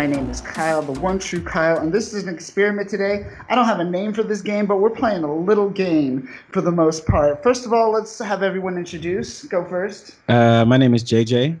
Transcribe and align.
my 0.00 0.06
name 0.06 0.30
is 0.30 0.40
Kyle, 0.40 0.80
the 0.80 0.98
one 0.98 1.18
true 1.18 1.42
Kyle, 1.42 1.76
and 1.76 1.92
this 1.92 2.14
is 2.14 2.22
an 2.22 2.34
experiment 2.34 2.88
today. 2.88 3.26
I 3.50 3.54
don't 3.54 3.66
have 3.66 3.80
a 3.80 3.84
name 3.84 4.14
for 4.14 4.22
this 4.22 4.40
game, 4.40 4.64
but 4.64 4.78
we're 4.78 4.88
playing 4.88 5.24
a 5.24 5.34
little 5.34 5.68
game 5.68 6.26
for 6.52 6.62
the 6.62 6.70
most 6.70 7.04
part. 7.04 7.42
First 7.42 7.66
of 7.66 7.74
all, 7.74 7.90
let's 7.90 8.18
have 8.18 8.42
everyone 8.42 8.78
introduce. 8.78 9.44
Go 9.44 9.62
first. 9.62 10.16
Uh, 10.26 10.64
my 10.64 10.78
name 10.78 10.94
is 10.94 11.04
JJ. 11.04 11.58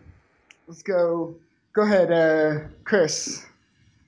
Let's 0.66 0.82
go. 0.82 1.34
Go 1.74 1.82
ahead, 1.82 2.10
uh, 2.10 2.60
Chris. 2.84 3.44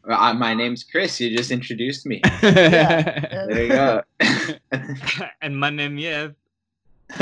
Uh, 0.09 0.33
my 0.33 0.55
name's 0.55 0.83
Chris. 0.83 1.21
You 1.21 1.37
just 1.37 1.51
introduced 1.51 2.07
me. 2.07 2.23
Yeah. 2.43 3.45
There 3.49 3.63
you 3.63 3.69
go. 3.69 4.03
and 5.43 5.61
my 5.61 5.69
name, 5.69 5.99
yeah. 5.99 6.29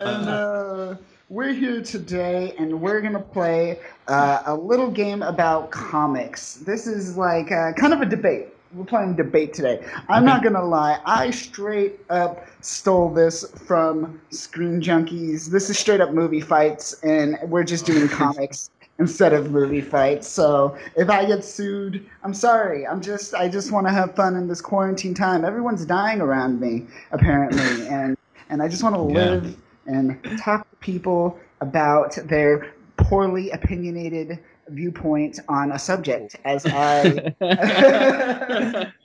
And 0.00 0.28
uh, 0.28 0.94
we're 1.28 1.52
here 1.52 1.82
today, 1.82 2.54
and 2.58 2.80
we're 2.80 3.00
gonna 3.00 3.20
play 3.20 3.78
uh, 4.08 4.42
a 4.46 4.54
little 4.54 4.90
game 4.90 5.22
about 5.22 5.70
comics. 5.70 6.54
This 6.54 6.86
is 6.86 7.16
like 7.16 7.52
uh, 7.52 7.72
kind 7.72 7.92
of 7.92 8.00
a 8.00 8.06
debate. 8.06 8.48
We're 8.74 8.84
playing 8.84 9.16
debate 9.16 9.54
today. 9.54 9.84
I'm 10.08 10.24
not 10.24 10.42
gonna 10.42 10.64
lie. 10.64 11.00
I 11.04 11.30
straight 11.30 12.00
up 12.10 12.46
stole 12.60 13.10
this 13.12 13.44
from 13.66 14.20
Screen 14.30 14.80
Junkies. 14.80 15.46
This 15.50 15.70
is 15.70 15.78
straight 15.78 16.00
up 16.00 16.12
movie 16.12 16.40
fights, 16.40 16.94
and 17.02 17.38
we're 17.44 17.64
just 17.64 17.86
doing 17.86 18.08
comics 18.10 18.70
instead 18.98 19.32
of 19.32 19.50
movie 19.50 19.80
fights. 19.80 20.26
So 20.26 20.76
if 20.96 21.08
I 21.08 21.24
get 21.24 21.44
sued, 21.44 22.04
I'm 22.24 22.34
sorry. 22.34 22.86
I'm 22.86 23.00
just 23.00 23.34
I 23.34 23.48
just 23.48 23.70
want 23.70 23.86
to 23.86 23.92
have 23.92 24.14
fun 24.14 24.34
in 24.36 24.48
this 24.48 24.60
quarantine 24.60 25.14
time. 25.14 25.44
Everyone's 25.44 25.84
dying 25.84 26.20
around 26.20 26.60
me 26.60 26.86
apparently, 27.12 27.86
and 27.88 28.16
and 28.50 28.62
I 28.62 28.68
just 28.68 28.82
want 28.82 28.94
to 28.96 29.14
Yeah. 29.14 29.30
live 29.30 29.56
and 29.86 30.38
talk 30.38 30.67
to 30.67 30.67
people 30.80 31.38
about 31.60 32.16
their 32.24 32.72
poorly 32.96 33.50
opinionated 33.50 34.38
viewpoint 34.68 35.40
on 35.48 35.72
a 35.72 35.78
subject 35.78 36.36
as 36.44 36.64
I 36.70 37.32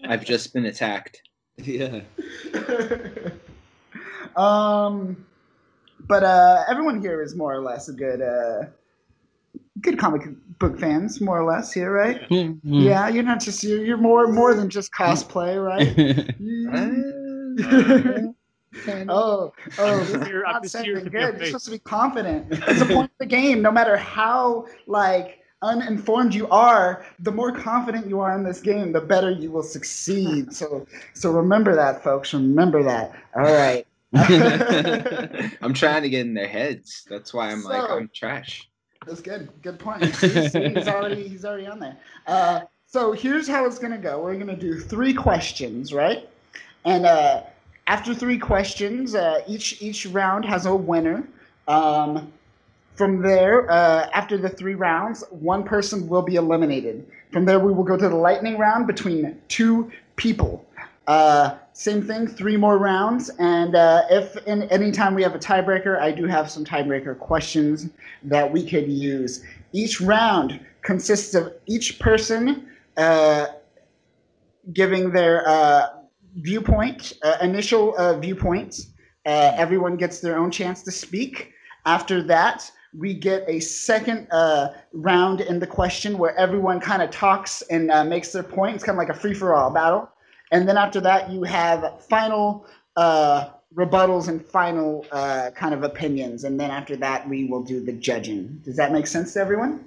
I've 0.06 0.26
just 0.26 0.54
been 0.54 0.66
attacked. 0.66 1.22
yeah. 1.58 2.02
um 4.36 5.26
but 6.08 6.24
uh 6.24 6.64
everyone 6.70 7.00
here 7.02 7.22
is 7.22 7.36
more 7.36 7.54
or 7.54 7.62
less 7.62 7.88
a 7.90 7.94
good 7.94 8.22
uh 8.22 8.66
good 9.82 10.00
comic 10.00 10.24
book 10.60 10.80
fans 10.80 11.22
more 11.22 11.40
or 11.40 11.46
less 11.46 11.72
here 11.72 11.92
right 11.92 12.28
Mm. 12.30 12.60
yeah 12.64 13.08
you're 13.10 13.24
not 13.24 13.40
just 13.40 13.64
you're, 13.64 13.84
you're 13.86 13.98
more 13.98 14.28
more 14.28 14.54
than 14.56 14.70
just 14.70 14.92
cosplay 14.92 15.56
right 15.64 15.94
oh 19.10 19.54
oh 19.80 20.00
I'm 20.00 20.06
just 20.08 20.24
here- 20.28 20.44
I'm 20.46 20.54
not 20.54 20.62
just 20.64 20.74
saying 20.74 20.86
here 20.86 20.96
to 20.96 21.02
be 21.02 21.08
a 21.18 21.32
good 21.32 21.38
you're 21.38 21.46
supposed 21.48 21.66
to 21.66 21.72
be 21.72 21.80
confident 21.80 22.48
it's 22.52 22.80
the 22.80 22.86
point 22.86 23.12
of 23.12 23.18
the 23.20 23.26
game 23.26 23.62
no 23.62 23.72
matter 23.72 23.96
how 23.98 24.66
like 24.88 25.40
uninformed 25.62 26.34
you 26.34 26.48
are 26.50 27.06
the 27.20 27.32
more 27.32 27.52
confident 27.52 28.08
you 28.08 28.20
are 28.20 28.36
in 28.38 28.44
this 28.44 28.60
game 28.62 28.92
the 28.92 29.00
better 29.02 29.32
you 29.32 29.50
will 29.52 29.64
succeed 29.64 30.52
so 30.54 30.86
so 31.14 31.32
remember 31.32 31.76
that 31.76 32.04
folks 32.04 32.34
remember 32.34 32.84
that 32.84 33.14
all 33.36 33.44
right 33.44 33.86
I'm 34.16 35.74
trying 35.74 36.04
to 36.04 36.10
get 36.10 36.22
in 36.22 36.36
their 36.36 36.48
heads. 36.48 37.04
That's 37.10 37.34
why 37.34 37.50
I'm 37.50 37.64
like 37.64 37.82
I'm 37.90 38.10
trash. 38.14 38.70
That's 39.08 39.22
good. 39.22 39.50
Good 39.64 39.80
point. 39.80 40.04
See, 40.16 40.50
see, 40.50 40.70
he's 40.70 40.88
already 40.88 41.28
he's 41.28 41.46
already 41.46 41.66
on 41.66 41.80
there. 41.80 41.98
Uh, 42.28 42.62
so 42.86 43.12
here's 43.14 43.48
how 43.48 43.66
it's 43.66 43.80
gonna 43.80 43.98
go. 43.98 44.22
We're 44.24 44.38
gonna 44.38 44.56
do 44.56 44.80
three 44.80 45.16
questions, 45.16 45.94
right? 45.96 46.30
And 46.86 47.08
uh, 47.08 47.42
after 47.88 48.14
three 48.14 48.38
questions, 48.38 49.16
uh, 49.16 49.42
each 49.48 49.82
each 49.82 50.06
round 50.06 50.46
has 50.46 50.66
a 50.66 50.76
winner. 50.76 51.28
Um, 51.68 52.32
from 52.96 53.22
there, 53.22 53.70
uh, 53.72 54.10
after 54.14 54.38
the 54.38 54.50
three 54.50 54.76
rounds, 54.76 55.24
one 55.32 55.64
person 55.64 56.08
will 56.08 56.22
be 56.22 56.36
eliminated. 56.36 57.08
From 57.32 57.46
there, 57.46 57.60
we 57.60 57.74
will 57.74 57.84
go 57.84 57.98
to 57.98 58.08
the 58.08 58.16
lightning 58.16 58.58
round 58.58 58.86
between 58.86 59.42
two 59.48 59.92
people. 60.16 60.66
Uh, 61.08 61.56
same 61.74 62.02
thing, 62.02 62.28
three 62.28 62.56
more 62.56 62.78
rounds, 62.78 63.30
and 63.40 63.76
uh, 63.76 64.04
if 64.10 64.38
in 64.48 64.64
any 64.64 64.92
time 64.92 65.16
we 65.16 65.24
have 65.24 65.36
a 65.36 65.40
tiebreaker, 65.40 66.00
I 66.00 66.12
do 66.12 66.28
have 66.28 66.50
some 66.50 66.64
tiebreaker 66.64 67.18
questions 67.18 67.90
that 68.24 68.50
we 68.50 68.66
could 68.66 68.88
use. 68.88 69.44
Each 69.74 70.00
round 70.00 70.60
consists 70.84 71.34
of 71.34 71.52
each 71.66 72.00
person 72.00 72.68
uh, 72.96 73.48
giving 74.72 75.12
their 75.12 75.48
uh, 75.48 75.90
viewpoint, 76.38 77.14
uh, 77.24 77.38
initial 77.42 77.96
uh, 77.98 78.18
viewpoints. 78.18 78.88
Uh, 79.26 79.54
everyone 79.56 79.96
gets 79.98 80.20
their 80.20 80.38
own 80.38 80.52
chance 80.52 80.84
to 80.84 80.92
speak. 80.92 81.54
After 81.86 82.22
that, 82.24 82.70
we 82.98 83.14
get 83.14 83.44
a 83.48 83.60
second 83.60 84.28
uh, 84.32 84.74
round 84.92 85.42
in 85.42 85.60
the 85.60 85.68
question 85.68 86.18
where 86.18 86.36
everyone 86.38 86.80
kind 86.80 87.02
of 87.02 87.10
talks 87.10 87.62
and 87.64 87.90
uh, 87.92 88.04
makes 88.04 88.32
their 88.32 88.44
point. 88.44 88.76
It's 88.76 88.84
kind 88.84 88.96
of 88.96 89.00
like 89.00 89.16
a 89.16 89.20
free 89.20 89.34
for 89.34 89.56
all 89.56 89.72
battle. 89.72 90.10
And 90.52 90.68
then 90.68 90.78
after 90.78 91.02
that, 91.02 91.32
you 91.32 91.44
have 91.44 92.04
final 92.04 92.68
uh, 92.96 93.50
rebuttals 93.76 94.28
and 94.28 94.46
final 94.46 95.06
uh, 95.12 95.50
kind 95.56 95.74
of 95.74 95.84
opinions. 95.84 96.44
And 96.44 96.60
then 96.60 96.70
after 96.70 96.96
that, 96.98 97.28
we 97.28 97.46
will 97.46 97.64
do 97.64 97.84
the 97.84 97.94
judging. 97.94 98.62
Does 98.64 98.76
that 98.76 98.92
make 98.92 99.08
sense 99.08 99.34
to 99.34 99.40
everyone? 99.40 99.84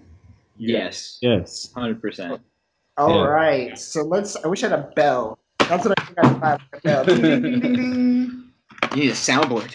Yes, 0.57 1.19
Yes. 1.21 1.71
hundred 1.75 2.01
percent. 2.01 2.41
All 2.97 3.11
Yeah. 3.11 3.27
right. 3.27 3.79
So 3.79 4.03
let's. 4.03 4.37
I 4.43 4.49
wish 4.49 4.65
I 4.65 4.71
had 4.71 4.79
a 4.79 4.91
bell. 4.97 5.39
That's 5.69 5.85
what 5.87 5.99
I 6.01 6.06
bell. 6.17 7.05
Ding, 7.05 7.23
ding, 7.23 7.43
ding, 7.43 7.61
ding. 7.61 8.45
You 8.95 9.03
need 9.03 9.11
a 9.11 9.15
soundboard. 9.15 9.75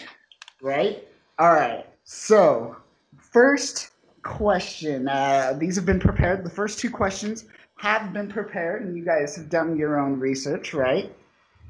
Right? 0.60 1.06
All 1.38 1.52
right. 1.52 1.86
So, 2.04 2.76
first 3.16 3.90
question. 4.22 5.08
Uh, 5.08 5.54
these 5.58 5.76
have 5.76 5.86
been 5.86 6.00
prepared. 6.00 6.44
The 6.44 6.50
first 6.50 6.78
two 6.78 6.90
questions 6.90 7.46
have 7.76 8.12
been 8.12 8.28
prepared, 8.28 8.82
and 8.82 8.96
you 8.96 9.04
guys 9.04 9.34
have 9.36 9.48
done 9.48 9.76
your 9.76 9.98
own 9.98 10.20
research, 10.20 10.74
right? 10.74 11.12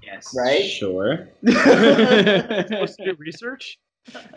Yes. 0.03 0.34
Right? 0.37 0.62
Sure. 0.62 1.28
Supposed 1.47 2.99
to 2.99 3.05
do 3.05 3.16
research? 3.19 3.78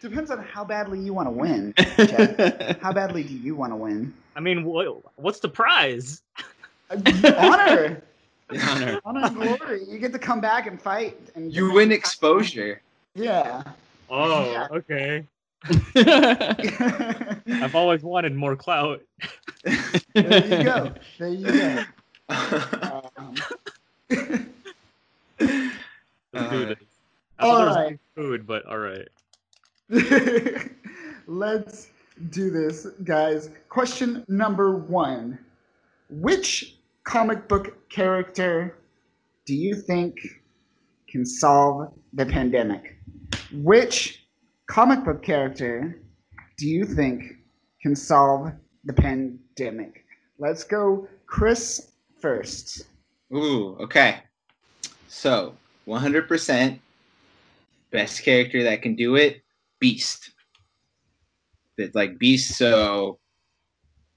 Depends 0.00 0.30
on 0.30 0.42
how 0.42 0.64
badly 0.64 0.98
you 0.98 1.14
want 1.14 1.28
to 1.28 1.30
win. 1.30 1.72
Jeff. 1.76 2.80
How 2.80 2.92
badly 2.92 3.22
do 3.22 3.34
you 3.34 3.54
want 3.54 3.72
to 3.72 3.76
win? 3.76 4.12
I 4.34 4.40
mean, 4.40 4.64
what's 4.64 5.40
the 5.40 5.48
prize? 5.48 6.22
Uh, 6.90 7.94
honor. 8.50 8.60
Honor. 8.70 9.00
Honor 9.04 9.26
and 9.26 9.36
glory. 9.58 9.84
You 9.88 9.98
get 9.98 10.12
to 10.12 10.18
come 10.18 10.40
back 10.40 10.66
and 10.66 10.80
fight. 10.80 11.18
And 11.34 11.52
You 11.52 11.72
win 11.72 11.92
exposure. 11.92 12.80
Yeah. 13.14 13.62
Oh, 14.10 14.50
Yeah. 14.50 14.68
okay. 14.70 15.24
I've 17.62 17.74
always 17.74 18.02
wanted 18.02 18.34
more 18.34 18.56
clout. 18.56 19.00
There 19.64 20.46
you 20.58 20.64
go. 20.64 20.92
There 21.18 21.28
you 21.28 21.46
go. 21.46 21.84
Um, 22.28 23.34
Let's 25.38 26.50
do 26.50 26.66
this. 26.66 26.78
I 27.38 27.42
thought 27.42 27.56
there 27.58 27.66
was 27.66 27.76
Alright. 27.76 27.98
food, 28.14 28.46
but 28.46 28.64
all 28.66 28.78
right. 28.78 29.08
Let's 31.26 31.88
do 32.30 32.50
this, 32.50 32.86
guys. 33.04 33.50
Question 33.68 34.24
number 34.28 34.76
one 34.76 35.38
Which 36.10 36.76
comic 37.04 37.48
book 37.48 37.88
character 37.88 38.78
do 39.44 39.54
you 39.54 39.74
think 39.74 40.18
can 41.08 41.26
solve 41.26 41.92
the 42.12 42.24
pandemic? 42.24 42.96
Which 43.52 44.26
comic 44.66 45.04
book 45.04 45.22
character 45.22 46.00
do 46.56 46.68
you 46.68 46.84
think 46.84 47.24
can 47.82 47.96
solve 47.96 48.52
the 48.84 48.92
pandemic? 48.92 50.04
Let's 50.38 50.64
go, 50.64 51.08
Chris, 51.26 51.92
first. 52.20 52.86
Ooh, 53.34 53.76
okay. 53.80 54.20
So, 55.08 55.54
100% 55.86 56.78
best 57.90 58.22
character 58.22 58.62
that 58.62 58.82
can 58.82 58.94
do 58.94 59.16
it, 59.16 59.42
Beast. 59.80 60.30
That 61.76 61.94
like 61.94 62.18
Beast. 62.18 62.56
So, 62.56 63.18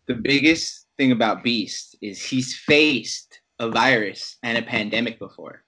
the 0.08 0.14
biggest 0.14 0.85
thing 0.98 1.12
about 1.12 1.44
Beast 1.44 1.96
is 2.02 2.24
he's 2.24 2.56
faced 2.56 3.40
a 3.60 3.70
virus 3.70 4.38
and 4.44 4.58
a 4.58 4.62
pandemic 4.62 5.20
before. 5.20 5.64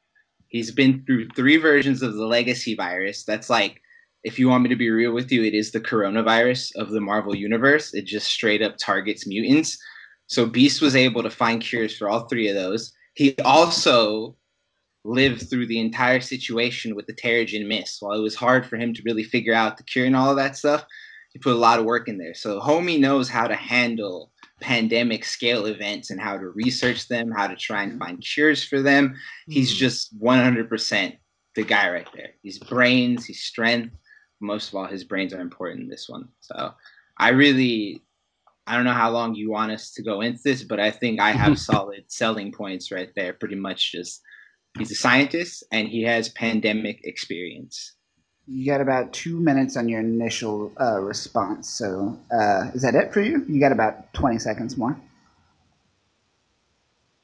He's 0.48 0.72
been 0.72 1.04
through 1.06 1.30
three 1.30 1.58
versions 1.58 2.02
of 2.02 2.16
the 2.16 2.26
legacy 2.26 2.76
virus. 2.76 3.24
That's 3.24 3.50
like, 3.50 3.82
if 4.24 4.40
you 4.40 4.50
want 4.50 4.64
me 4.64 4.70
to 4.70 4.76
be 4.76 4.90
real 4.90 5.14
with 5.14 5.32
you, 5.32 5.44
it 5.44 5.54
is 5.54 5.72
the 5.72 5.82
coronavirus 5.82 6.76
of 6.76 6.90
the 6.90 7.02
Marvel 7.02 7.36
universe. 7.36 7.94
It 7.94 8.06
just 8.06 8.28
straight 8.28 8.62
up 8.62 8.78
targets 8.78 9.28
mutants. 9.28 9.78
So 10.28 10.46
Beast 10.46 10.82
was 10.82 10.96
able 10.96 11.24
to 11.24 11.30
find 11.30 11.62
cures 11.62 11.96
for 11.96 12.10
all 12.10 12.28
three 12.28 12.48
of 12.50 12.56
those. 12.56 12.94
He 13.14 13.36
also 13.46 14.36
lived 15.04 15.50
through 15.50 15.68
the 15.68 15.80
entire 15.80 16.20
situation 16.20 16.96
with 16.96 17.08
the 17.08 17.14
Terrigen 17.14 17.68
Mist. 17.68 17.98
While 18.02 18.18
it 18.18 18.22
was 18.22 18.36
hard 18.36 18.66
for 18.66 18.76
him 18.76 18.94
to 18.94 19.02
really 19.06 19.24
figure 19.24 19.54
out 19.54 19.78
the 19.78 19.84
cure 19.84 20.06
and 20.06 20.16
all 20.16 20.30
of 20.30 20.38
that 20.38 20.58
stuff, 20.58 20.86
he 21.32 21.40
put 21.40 21.54
a 21.54 21.60
lot 21.60 21.80
of 21.80 21.86
work 21.86 22.10
in 22.10 22.18
there. 22.18 22.34
So 22.34 22.60
Homie 22.60 23.00
knows 23.00 23.30
how 23.30 23.48
to 23.48 23.56
handle 23.56 24.32
pandemic 24.60 25.24
scale 25.24 25.66
events 25.66 26.10
and 26.10 26.20
how 26.20 26.38
to 26.38 26.50
research 26.50 27.08
them, 27.08 27.32
how 27.32 27.48
to 27.48 27.56
try 27.56 27.84
and 27.84 28.00
find 28.00 28.22
cures 28.22 28.64
for 28.64 28.82
them. 28.82 29.16
He's 29.48 29.72
hmm. 29.72 29.78
just 29.78 30.20
100% 30.20 31.18
the 31.56 31.64
guy 31.64 31.90
right 31.90 32.08
there. 32.16 32.32
He's 32.42 32.60
brains, 32.60 33.26
he's 33.26 33.42
strength. 33.42 33.96
most 34.40 34.70
of 34.70 34.76
all, 34.76 34.86
his 34.86 35.04
brains 35.04 35.34
are 35.34 35.42
important 35.42 35.82
in 35.82 35.90
this 35.90 36.08
one. 36.08 36.28
So 36.40 36.74
I 37.18 37.30
really, 37.30 38.04
I 38.68 38.76
don't 38.76 38.86
know 38.86 38.94
how 38.94 39.10
long 39.10 39.36
you 39.36 39.50
want 39.50 39.72
us 39.72 39.92
to 39.94 40.04
go 40.04 40.22
into 40.22 40.42
this, 40.44 40.64
but 40.64 40.80
I 40.80 40.92
think 40.92 41.20
I 41.20 41.32
have 41.32 41.60
solid 41.72 42.06
selling 42.08 42.52
points 42.52 42.92
right 42.92 43.10
there. 43.16 43.34
Pretty 43.34 43.56
much 43.56 43.92
just 43.92 44.22
he's 44.78 44.92
a 44.92 44.96
scientist 44.96 45.64
and 45.72 45.88
he 45.88 46.04
has 46.04 46.30
pandemic 46.30 47.02
experience. 47.04 47.97
You 48.48 48.66
got 48.66 48.80
about 48.82 49.12
two 49.12 49.40
minutes 49.40 49.76
on 49.76 49.90
your 49.90 50.00
initial 50.00 50.72
uh, 50.80 51.00
response. 51.00 51.70
So 51.70 52.18
uh, 52.32 52.72
is 52.74 52.82
that 52.82 52.96
it 52.96 53.14
for 53.14 53.22
you? 53.22 53.46
You 53.48 53.60
got 53.60 53.72
about 53.72 54.14
20 54.14 54.40
seconds 54.40 54.78
more. 54.78 54.98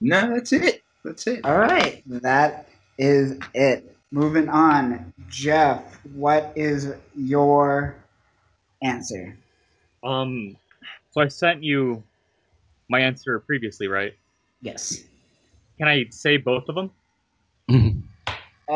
No, 0.02 0.34
that's 0.34 0.52
it. 0.52 0.84
That's 1.06 1.26
it. 1.28 1.46
All 1.46 1.58
right. 1.58 2.04
That 2.06 2.68
is 2.98 3.40
it. 3.54 3.96
Moving 4.12 4.50
on. 4.50 5.14
Jeff, 5.30 5.82
what 6.14 6.52
is 6.56 6.94
your 7.16 7.96
answer? 8.82 9.38
Um, 10.04 10.58
so 11.12 11.22
I 11.22 11.30
sent 11.30 11.64
you 11.64 12.04
my 12.90 13.00
answer 13.00 13.40
previously, 13.40 13.88
right? 13.88 14.14
Yes. 14.62 15.04
Can 15.78 15.88
I 15.88 16.06
say 16.10 16.38
both 16.38 16.66
of 16.70 16.76
them? 16.76 16.92
Uh, 18.70 18.74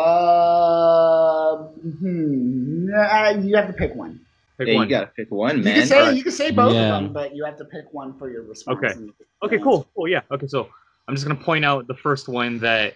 hmm, 1.64 2.90
uh, 2.94 3.30
you 3.42 3.56
have 3.56 3.68
to 3.68 3.74
pick 3.74 3.96
one. 3.96 4.20
Pick 4.58 4.70
yeah, 4.70 4.76
one. 4.76 4.84
you 4.86 4.90
gotta 4.90 5.08
pick 5.08 5.30
one, 5.30 5.64
man. 5.64 5.76
You 5.76 5.82
can 5.82 5.88
say 5.88 6.00
Alright. 6.00 6.18
you 6.18 6.24
can 6.24 6.32
say 6.32 6.52
both 6.52 6.74
Yeah. 6.74 6.96
of 6.98 7.04
them, 7.04 7.14
but 7.14 7.36
you 7.36 7.46
have 7.46 7.58
to 7.58 7.66
pick 7.66 7.94
one 7.94 8.18
for 8.18 8.30
your 8.30 8.44
response. 8.44 8.78
Okay. 8.78 8.94
and- 8.94 9.14
Okay, 9.44 9.60
cool. 9.60 9.88
Cool. 9.96 10.08
Yeah. 10.08 10.22
Okay, 10.32 10.48
so 10.48 10.70
I'm 11.08 11.16
just 11.16 11.28
gonna 11.28 11.40
point 11.40 11.64
out 11.64 11.86
the 11.88 11.94
first 11.94 12.28
one 12.28 12.58
that 12.60 12.96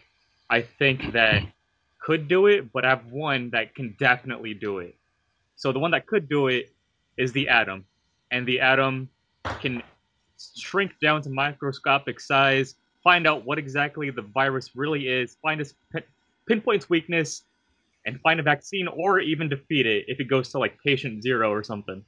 I 0.50 0.62
think 0.62 1.12
that 1.14 1.44
could 2.00 2.28
do 2.28 2.48
it, 2.48 2.72
but 2.74 2.84
I 2.84 2.90
have 2.90 3.06
one 3.12 3.52
that 3.52 3.76
can 3.76 3.96
definitely 4.00 4.56
do 4.56 4.80
it. 4.80 4.96
So 5.56 5.72
the 5.72 5.78
one 5.78 5.92
that 5.92 6.08
could 6.08 6.28
do 6.28 6.48
it 6.48 6.72
is 7.18 7.32
the 7.32 7.48
atom, 7.48 7.86
and 8.32 8.48
the 8.48 8.60
atom 8.60 9.08
can 9.60 9.84
shrink 10.58 10.94
down 11.00 11.22
to 11.22 11.30
microscopic 11.30 12.20
size, 12.20 12.74
find 13.04 13.28
out 13.28 13.46
what 13.46 13.60
exactly 13.60 14.10
the 14.10 14.24
virus 14.24 14.76
really 14.76 15.08
is, 15.08 15.38
find 15.44 15.62
its 15.62 15.76
pin- 15.94 16.04
pinpoint 16.48 16.90
weakness, 16.90 17.44
and 18.06 18.20
find 18.22 18.40
a 18.40 18.44
vaccine, 18.44 18.88
or 18.88 19.20
even 19.20 19.50
defeat 19.50 19.86
it 19.86 20.06
if 20.08 20.20
it 20.20 20.26
goes 20.26 20.50
to 20.50 20.60
like 20.60 20.78
patient 20.86 21.24
zero 21.24 21.52
or 21.52 21.64
something. 21.64 22.04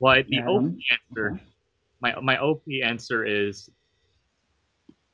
But 0.00 0.26
the 0.28 0.38
Atom. 0.38 0.48
OP 0.48 0.74
answer 1.10 1.40
my 2.00 2.18
my 2.20 2.38
OP 2.38 2.62
answer 2.82 3.24
is 3.24 3.68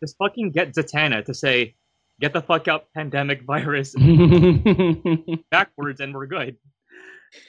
just 0.03 0.17
fucking 0.19 0.51
get 0.53 0.75
Zatanna 0.75 1.25
to 1.25 1.35
say, 1.35 1.75
get 2.21 2.33
the 2.33 2.43
fuck 2.43 2.69
out 2.69 2.87
pandemic 2.95 3.43
virus 3.43 3.95
backwards 5.51 6.01
and 6.01 6.15
we're 6.15 6.27
good. 6.27 6.57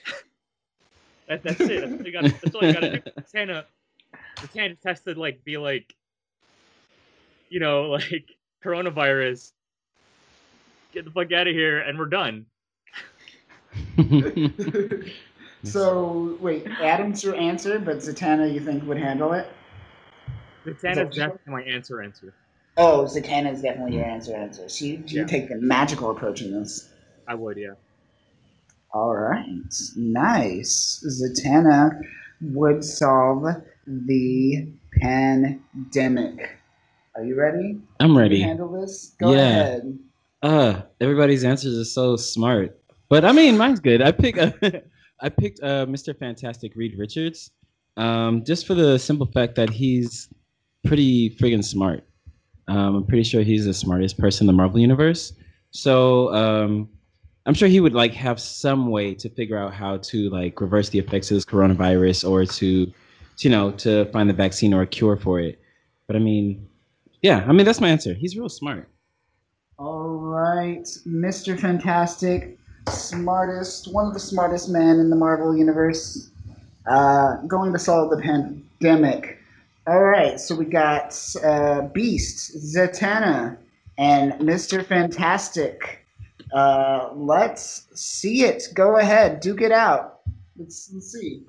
that, 1.27 1.43
that's 1.43 1.59
it. 1.59 1.81
That's 1.81 1.93
all 1.93 2.05
you 2.05 2.11
gotta, 2.11 2.33
that's 2.41 2.55
all 2.55 2.63
you 2.63 2.73
gotta 2.73 2.99
do. 2.99 3.11
Zatanna, 3.21 3.65
Zatanna 4.37 5.03
to 5.03 5.19
like 5.19 5.43
be 5.43 5.57
like, 5.57 5.93
you 7.49 7.59
know, 7.59 7.83
like 7.83 8.25
coronavirus. 8.63 9.51
Get 10.97 11.05
the 11.05 11.11
fuck 11.11 11.31
out 11.31 11.45
of 11.47 11.53
here 11.53 11.77
and 11.77 11.99
we're 11.99 12.07
done. 12.07 12.47
so 15.63 16.35
wait, 16.41 16.65
Atom's 16.81 17.23
your 17.23 17.35
answer, 17.35 17.77
but 17.77 17.97
Zatanna 17.97 18.51
you 18.51 18.59
think 18.59 18.83
would 18.87 18.97
handle 18.97 19.33
it? 19.33 19.47
Zatanna's 20.65 21.15
definitely 21.15 21.53
my 21.53 21.61
answer 21.61 22.01
answer. 22.01 22.33
Oh, 22.77 23.03
Zatanna 23.03 23.53
is 23.53 23.61
definitely 23.61 23.97
your 23.97 24.05
answer. 24.05 24.35
Answer. 24.35 24.67
So 24.69 24.85
you, 24.85 25.03
you 25.05 25.19
Yeah. 25.21 25.25
take 25.27 25.49
the 25.49 25.57
magical 25.57 26.09
approach 26.09 26.41
in 26.41 26.51
this. 26.51 26.89
I 27.27 27.35
would, 27.35 27.57
yeah. 27.57 27.73
All 28.91 29.15
right, 29.15 29.45
nice. 29.95 31.05
Zatanna 31.07 32.01
would 32.41 32.83
solve 32.83 33.45
the 33.85 34.67
pandemic. 34.99 36.57
Are 37.13 37.23
you 37.23 37.35
ready? 37.35 37.79
I'm 37.99 38.07
Can 38.07 38.15
you 38.15 38.19
ready. 38.19 38.41
handle 38.41 38.69
this? 38.81 39.13
Go 39.19 39.33
Yeah. 39.33 39.37
ahead. 39.47 39.99
Uh, 40.41 40.81
everybody's 41.01 41.43
answers 41.43 41.77
are 41.77 41.85
so 41.85 42.15
smart. 42.15 42.79
But 43.09 43.25
I 43.25 43.31
mean, 43.31 43.57
mine's 43.57 43.79
good. 43.79 44.01
I 44.01 44.11
pick 44.11 44.37
uh, 44.37 44.51
I 45.21 45.29
picked 45.29 45.61
uh, 45.63 45.85
Mr. 45.85 46.17
Fantastic 46.17 46.75
Reed 46.75 46.97
Richards, 46.97 47.51
um, 47.95 48.43
just 48.43 48.67
for 48.67 48.75
the 48.75 48.97
simple 48.99 49.25
fact 49.25 49.55
that 49.55 49.69
he's 49.69 50.29
pretty 50.85 51.31
friggin' 51.31 51.63
smart. 51.63 52.03
Um, 52.67 52.95
I'm 52.97 53.05
pretty 53.05 53.23
sure 53.23 53.41
he's 53.41 53.65
the 53.65 53.73
smartest 53.73 54.17
person 54.17 54.43
in 54.43 54.47
the 54.47 54.53
Marvel 54.53 54.79
universe. 54.79 55.33
So 55.71 56.33
um, 56.33 56.89
I'm 57.45 57.53
sure 57.53 57.67
he 57.67 57.79
would 57.79 57.93
like 57.93 58.13
have 58.13 58.39
some 58.39 58.89
way 58.91 59.13
to 59.15 59.29
figure 59.29 59.57
out 59.57 59.73
how 59.73 59.97
to 59.97 60.29
like 60.29 60.59
reverse 60.59 60.89
the 60.89 60.99
effects 60.99 61.31
of 61.31 61.37
this 61.37 61.45
coronavirus 61.45 62.29
or 62.29 62.45
to, 62.45 62.91
you 63.39 63.49
know, 63.49 63.71
to 63.71 64.05
find 64.11 64.29
the 64.29 64.33
vaccine 64.33 64.73
or 64.73 64.81
a 64.81 64.87
cure 64.87 65.15
for 65.15 65.39
it. 65.39 65.59
But 66.07 66.15
I 66.15 66.19
mean, 66.19 66.67
yeah, 67.21 67.45
I 67.47 67.53
mean 67.53 67.65
that's 67.65 67.81
my 67.81 67.89
answer. 67.89 68.13
He's 68.13 68.37
real 68.37 68.49
smart. 68.49 68.89
All 69.79 70.07
right, 70.07 70.85
Mr. 71.07 71.59
Fantastic, 71.59 72.57
smartest, 72.89 73.93
one 73.93 74.07
of 74.07 74.13
the 74.15 74.19
smartest 74.19 74.69
men 74.69 74.99
in 74.99 75.11
the 75.11 75.15
Marvel 75.15 75.55
universe, 75.55 76.31
uh, 76.87 77.35
going 77.45 77.71
to 77.73 77.77
solve 77.77 78.09
the 78.09 78.17
pandemic. 78.17 79.37
All 79.85 80.01
right, 80.01 80.39
so 80.39 80.55
we 80.55 80.65
got 80.65 81.15
uh, 81.43 81.81
Beast, 81.93 82.57
Zatanna, 82.57 83.55
and 83.99 84.33
Mr. 84.39 84.83
Fantastic. 84.83 86.03
Uh, 86.51 87.09
let's 87.13 87.85
see 87.93 88.45
it. 88.45 88.69
Go 88.73 88.97
ahead, 88.97 89.41
duke 89.41 89.61
it 89.61 89.71
out. 89.71 90.21
Let's, 90.57 90.89
let's 90.91 91.11
see. 91.11 91.45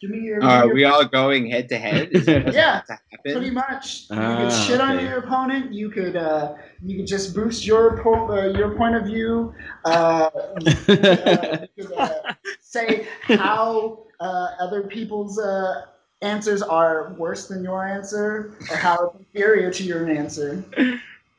Give 0.00 0.10
me 0.10 0.20
your. 0.20 0.42
Are 0.44 0.66
your- 0.66 0.74
we 0.74 0.84
all 0.84 1.04
going 1.04 1.50
head 1.50 1.68
to 1.70 1.78
head? 1.78 2.10
Is 2.12 2.26
that 2.26 2.44
what's 2.44 2.56
Yeah, 2.62 2.82
to 2.86 2.98
Pretty 3.22 3.34
happen? 3.48 3.54
much. 3.54 4.06
You 4.10 4.16
Ah, 4.16 4.36
could 4.48 4.52
shit 4.66 4.80
on 4.80 5.00
your 5.04 5.18
opponent. 5.18 5.72
You 5.74 5.90
could 5.90 6.14
uh, 6.16 6.54
you 6.84 6.96
could 6.98 7.06
just 7.06 7.34
boost 7.34 7.66
your 7.66 8.00
po- 8.02 8.30
uh, 8.30 8.56
your 8.56 8.76
point 8.76 8.94
of 8.94 9.04
view. 9.06 9.52
Uh, 9.84 10.30
you 10.60 10.74
could, 10.76 11.04
uh, 11.06 11.66
you 11.76 11.84
could, 11.88 11.96
uh, 11.98 12.34
say 12.60 13.08
how 13.22 14.04
uh, 14.20 14.48
other 14.60 14.82
people's 14.84 15.38
uh, 15.38 15.86
answers 16.22 16.62
are 16.62 17.14
worse 17.18 17.48
than 17.48 17.64
your 17.64 17.84
answer, 17.84 18.54
or 18.70 18.76
how 18.76 19.16
inferior 19.18 19.72
to 19.72 19.82
your 19.82 20.08
answer. 20.08 20.64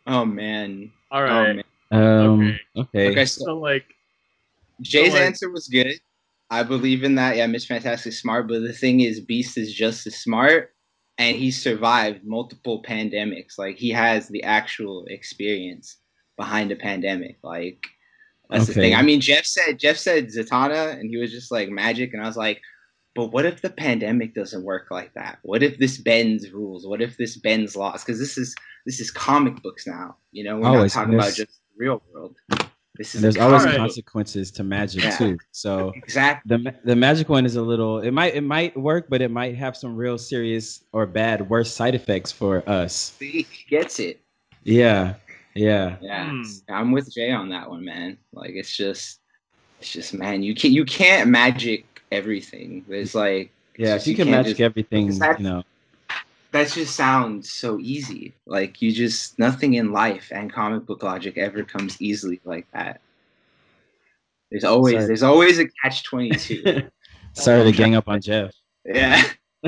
Oh 0.05 0.25
man. 0.25 0.91
All 1.11 1.23
Oh 1.23 1.53
man. 1.53 1.63
Um, 1.91 2.41
Okay. 2.41 2.59
okay. 2.75 3.11
Okay, 3.11 3.25
so 3.25 3.45
so 3.45 3.57
like 3.57 3.85
Jay's 4.81 5.13
like- 5.13 5.21
answer 5.23 5.49
was 5.49 5.67
good. 5.69 5.93
I 6.49 6.63
believe 6.63 7.03
in 7.03 7.15
that. 7.15 7.37
Yeah, 7.37 7.47
Miss 7.47 7.65
Fantastic 7.65 8.13
smart, 8.13 8.47
but 8.47 8.61
the 8.61 8.73
thing 8.73 9.01
is, 9.01 9.19
Beast 9.19 9.57
is 9.57 9.73
just 9.73 10.07
as 10.07 10.15
smart, 10.15 10.73
and 11.17 11.35
he 11.35 11.51
survived 11.51 12.25
multiple 12.25 12.81
pandemics. 12.83 13.57
Like 13.57 13.77
he 13.77 13.89
has 13.91 14.27
the 14.27 14.43
actual 14.43 15.05
experience 15.07 15.97
behind 16.37 16.71
a 16.71 16.75
pandemic. 16.75 17.37
Like 17.43 17.83
that's 18.49 18.67
the 18.67 18.73
thing. 18.73 18.95
I 18.95 19.01
mean, 19.03 19.21
Jeff 19.21 19.45
said 19.45 19.79
Jeff 19.79 19.97
said 19.97 20.27
Zatanna, 20.27 20.99
and 20.99 21.09
he 21.09 21.17
was 21.17 21.31
just 21.31 21.51
like 21.51 21.69
magic, 21.69 22.13
and 22.13 22.23
I 22.23 22.25
was 22.25 22.37
like, 22.37 22.61
but 23.15 23.31
what 23.31 23.45
if 23.45 23.61
the 23.61 23.69
pandemic 23.69 24.33
doesn't 24.33 24.63
work 24.63 24.87
like 24.89 25.13
that? 25.13 25.39
What 25.43 25.61
if 25.61 25.77
this 25.77 25.97
bends 25.97 26.49
rules? 26.51 26.87
What 26.87 27.01
if 27.01 27.17
this 27.17 27.37
bends 27.37 27.75
laws? 27.75 28.03
Because 28.03 28.19
this 28.19 28.37
is 28.37 28.55
this 28.85 28.99
is 28.99 29.11
comic 29.11 29.61
books 29.61 29.85
now. 29.85 30.15
You 30.31 30.45
know, 30.45 30.57
we're 30.57 30.67
Always, 30.67 30.95
not 30.95 31.01
talking 31.01 31.15
about 31.15 31.33
just 31.33 31.59
the 31.77 31.85
real 31.85 32.01
world. 32.13 32.37
This 32.99 33.15
is 33.15 33.15
And 33.15 33.23
there's 33.23 33.37
always 33.37 33.61
Alright. 33.61 33.77
consequences 33.77 34.51
to 34.51 34.63
magic 34.63 35.03
Yeah. 35.03 35.15
too. 35.17 35.37
So 35.53 35.93
exactly. 35.95 36.57
the 36.57 36.75
the 36.83 36.95
magic 36.97 37.29
one 37.29 37.45
is 37.45 37.55
a 37.55 37.61
little. 37.61 37.99
It 38.01 38.11
might 38.11 38.35
it 38.35 38.41
might 38.41 38.75
work, 38.75 39.07
but 39.09 39.21
it 39.21 39.31
might 39.31 39.55
have 39.55 39.77
some 39.77 39.95
real 39.95 40.17
serious 40.17 40.83
or 40.91 41.05
bad 41.05 41.49
worse 41.49 41.73
side 41.73 41.95
effects 41.95 42.31
for 42.31 42.61
us. 42.69 43.15
He 43.17 43.47
gets 43.69 43.99
it. 43.99 44.19
Yeah, 44.65 45.13
yeah. 45.55 45.95
Yeah, 46.01 46.29
Hmm. 46.29 46.41
I'm 46.67 46.91
with 46.91 47.09
Jay 47.13 47.31
on 47.31 47.47
that 47.49 47.69
one, 47.69 47.85
man. 47.85 48.17
Like 48.33 48.51
it's 48.51 48.75
just, 48.75 49.21
it's 49.79 49.93
just, 49.93 50.13
man, 50.13 50.43
you 50.43 50.53
can't 50.53 50.73
you 50.73 50.83
can't 50.83 51.29
magic 51.29 51.85
everything. 52.11 52.83
There's 52.89 53.15
like, 53.15 53.49
Yeah, 53.77 53.95
if 53.95 54.05
you 54.07 54.13
just- 54.13 54.23
can 54.25 54.29
magic 54.31 54.57
just- 54.57 54.61
everything, 54.61 55.09
you 55.13 55.19
know. 55.39 55.63
That 56.51 56.69
just 56.69 56.95
sounds 56.95 57.51
so 57.51 57.79
easy. 57.79 58.33
Like 58.45 58.81
you 58.81 58.91
just 58.91 59.37
nothing 59.37 59.75
in 59.75 59.91
life 59.91 60.31
and 60.33 60.51
comic 60.51 60.85
book 60.85 61.03
logic 61.03 61.37
ever 61.37 61.63
comes 61.63 62.01
easily 62.01 62.39
like 62.43 62.67
that. 62.73 63.01
There's 64.49 64.63
always 64.63 64.93
Sorry. 64.93 65.05
there's 65.05 65.23
always 65.23 65.59
a 65.59 65.67
catch 65.83 66.03
twenty 66.03 66.31
two. 66.31 66.89
Sorry 67.33 67.63
to 67.63 67.71
gang 67.71 67.95
up 67.95 68.07
on 68.07 68.21
Jeff. 68.21 68.51
yeah. 68.85 69.23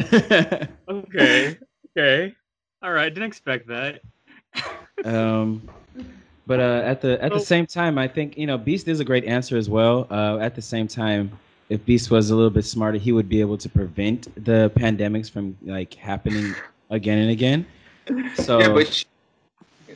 okay, 0.90 1.58
okay, 1.98 2.34
all 2.82 2.92
right. 2.92 3.14
Didn't 3.14 3.28
expect 3.28 3.68
that. 3.68 4.02
um, 5.04 5.70
but 6.48 6.60
uh, 6.60 6.82
at 6.84 7.02
the 7.02 7.22
at 7.24 7.32
the 7.32 7.40
same 7.40 7.68
time, 7.68 7.98
I 7.98 8.08
think 8.08 8.38
you 8.38 8.48
know 8.48 8.58
Beast 8.58 8.88
is 8.88 9.00
a 9.00 9.06
great 9.06 9.26
answer 9.26 9.58
as 9.58 9.70
well. 9.70 10.08
Uh, 10.10 10.40
at 10.40 10.56
the 10.56 10.62
same 10.62 10.88
time, 10.88 11.38
if 11.70 11.86
Beast 11.86 12.10
was 12.10 12.32
a 12.32 12.36
little 12.36 12.50
bit 12.50 12.66
smarter, 12.66 12.98
he 12.98 13.12
would 13.12 13.30
be 13.30 13.40
able 13.40 13.58
to 13.58 13.70
prevent 13.70 14.34
the 14.44 14.72
pandemics 14.76 15.30
from 15.30 15.56
like 15.64 15.94
happening 15.94 16.56
again 16.92 17.18
and 17.18 17.32
again. 17.32 17.66
So 18.36 18.60
Yeah, 18.60 18.74
but 18.74 18.94
sh- 18.94 19.06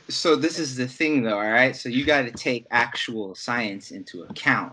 so 0.08 0.36
this 0.36 0.58
is 0.58 0.76
the 0.76 0.88
thing, 0.88 1.22
though. 1.22 1.38
All 1.38 1.50
right, 1.50 1.76
so 1.76 1.88
you 1.88 2.04
got 2.04 2.22
to 2.22 2.32
take 2.32 2.66
actual 2.70 3.34
science 3.34 3.90
into 3.92 4.22
account. 4.22 4.72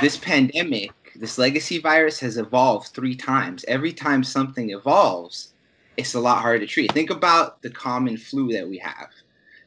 this 0.00 0.16
pandemic, 0.16 0.92
this 1.16 1.38
legacy 1.38 1.78
virus 1.78 2.18
has 2.20 2.36
evolved 2.36 2.88
three 2.88 3.14
times. 3.14 3.64
Every 3.68 3.92
time 3.92 4.24
something 4.24 4.70
evolves, 4.70 5.54
it's 5.96 6.14
a 6.14 6.20
lot 6.20 6.42
harder 6.42 6.60
to 6.60 6.66
treat. 6.66 6.92
Think 6.92 7.10
about 7.10 7.62
the 7.62 7.70
common 7.70 8.16
flu 8.16 8.52
that 8.52 8.68
we 8.68 8.78
have. 8.78 9.08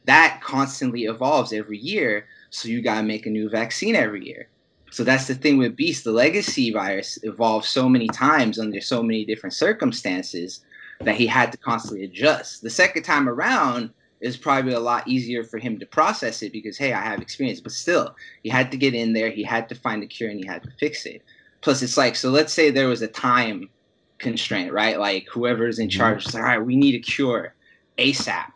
That 0.04 0.40
constantly 0.42 1.04
evolves 1.04 1.52
every 1.52 1.78
year, 1.78 2.26
so 2.50 2.68
you 2.68 2.82
gotta 2.82 3.02
make 3.02 3.26
a 3.26 3.30
new 3.30 3.48
vaccine 3.48 3.94
every 3.94 4.26
year. 4.26 4.48
So 4.90 5.04
that's 5.04 5.26
the 5.26 5.34
thing 5.34 5.58
with 5.58 5.76
Beast. 5.76 6.04
The 6.04 6.12
legacy 6.12 6.72
virus 6.72 7.18
evolved 7.22 7.66
so 7.66 7.88
many 7.88 8.08
times 8.08 8.58
under 8.58 8.80
so 8.80 9.02
many 9.02 9.24
different 9.24 9.54
circumstances 9.54 10.60
that 11.00 11.16
he 11.16 11.26
had 11.26 11.52
to 11.52 11.58
constantly 11.58 12.04
adjust. 12.04 12.62
The 12.62 12.70
second 12.70 13.04
time 13.04 13.28
around 13.28 13.90
is 14.20 14.36
probably 14.36 14.72
a 14.72 14.80
lot 14.80 15.06
easier 15.06 15.44
for 15.44 15.58
him 15.58 15.78
to 15.78 15.86
process 15.86 16.42
it 16.42 16.52
because 16.52 16.76
hey, 16.76 16.92
I 16.92 17.00
have 17.00 17.20
experience. 17.20 17.60
But 17.60 17.72
still, 17.72 18.14
he 18.42 18.48
had 18.48 18.70
to 18.72 18.76
get 18.76 18.94
in 18.94 19.12
there, 19.12 19.30
he 19.30 19.44
had 19.44 19.68
to 19.68 19.74
find 19.74 20.02
a 20.02 20.06
cure, 20.06 20.30
and 20.30 20.40
he 20.40 20.46
had 20.46 20.62
to 20.64 20.70
fix 20.78 21.06
it. 21.06 21.22
Plus, 21.60 21.82
it's 21.82 21.96
like 21.96 22.16
so. 22.16 22.30
Let's 22.30 22.52
say 22.52 22.70
there 22.70 22.88
was 22.88 23.02
a 23.02 23.08
time 23.08 23.68
constraint, 24.18 24.72
right? 24.72 24.98
Like 24.98 25.26
whoever's 25.30 25.78
in 25.78 25.88
mm-hmm. 25.88 25.98
charge 25.98 26.26
is 26.26 26.34
like, 26.34 26.42
all 26.42 26.48
right, 26.48 26.58
we 26.58 26.76
need 26.76 26.94
a 26.94 27.00
cure 27.00 27.54
ASAP. 27.98 28.50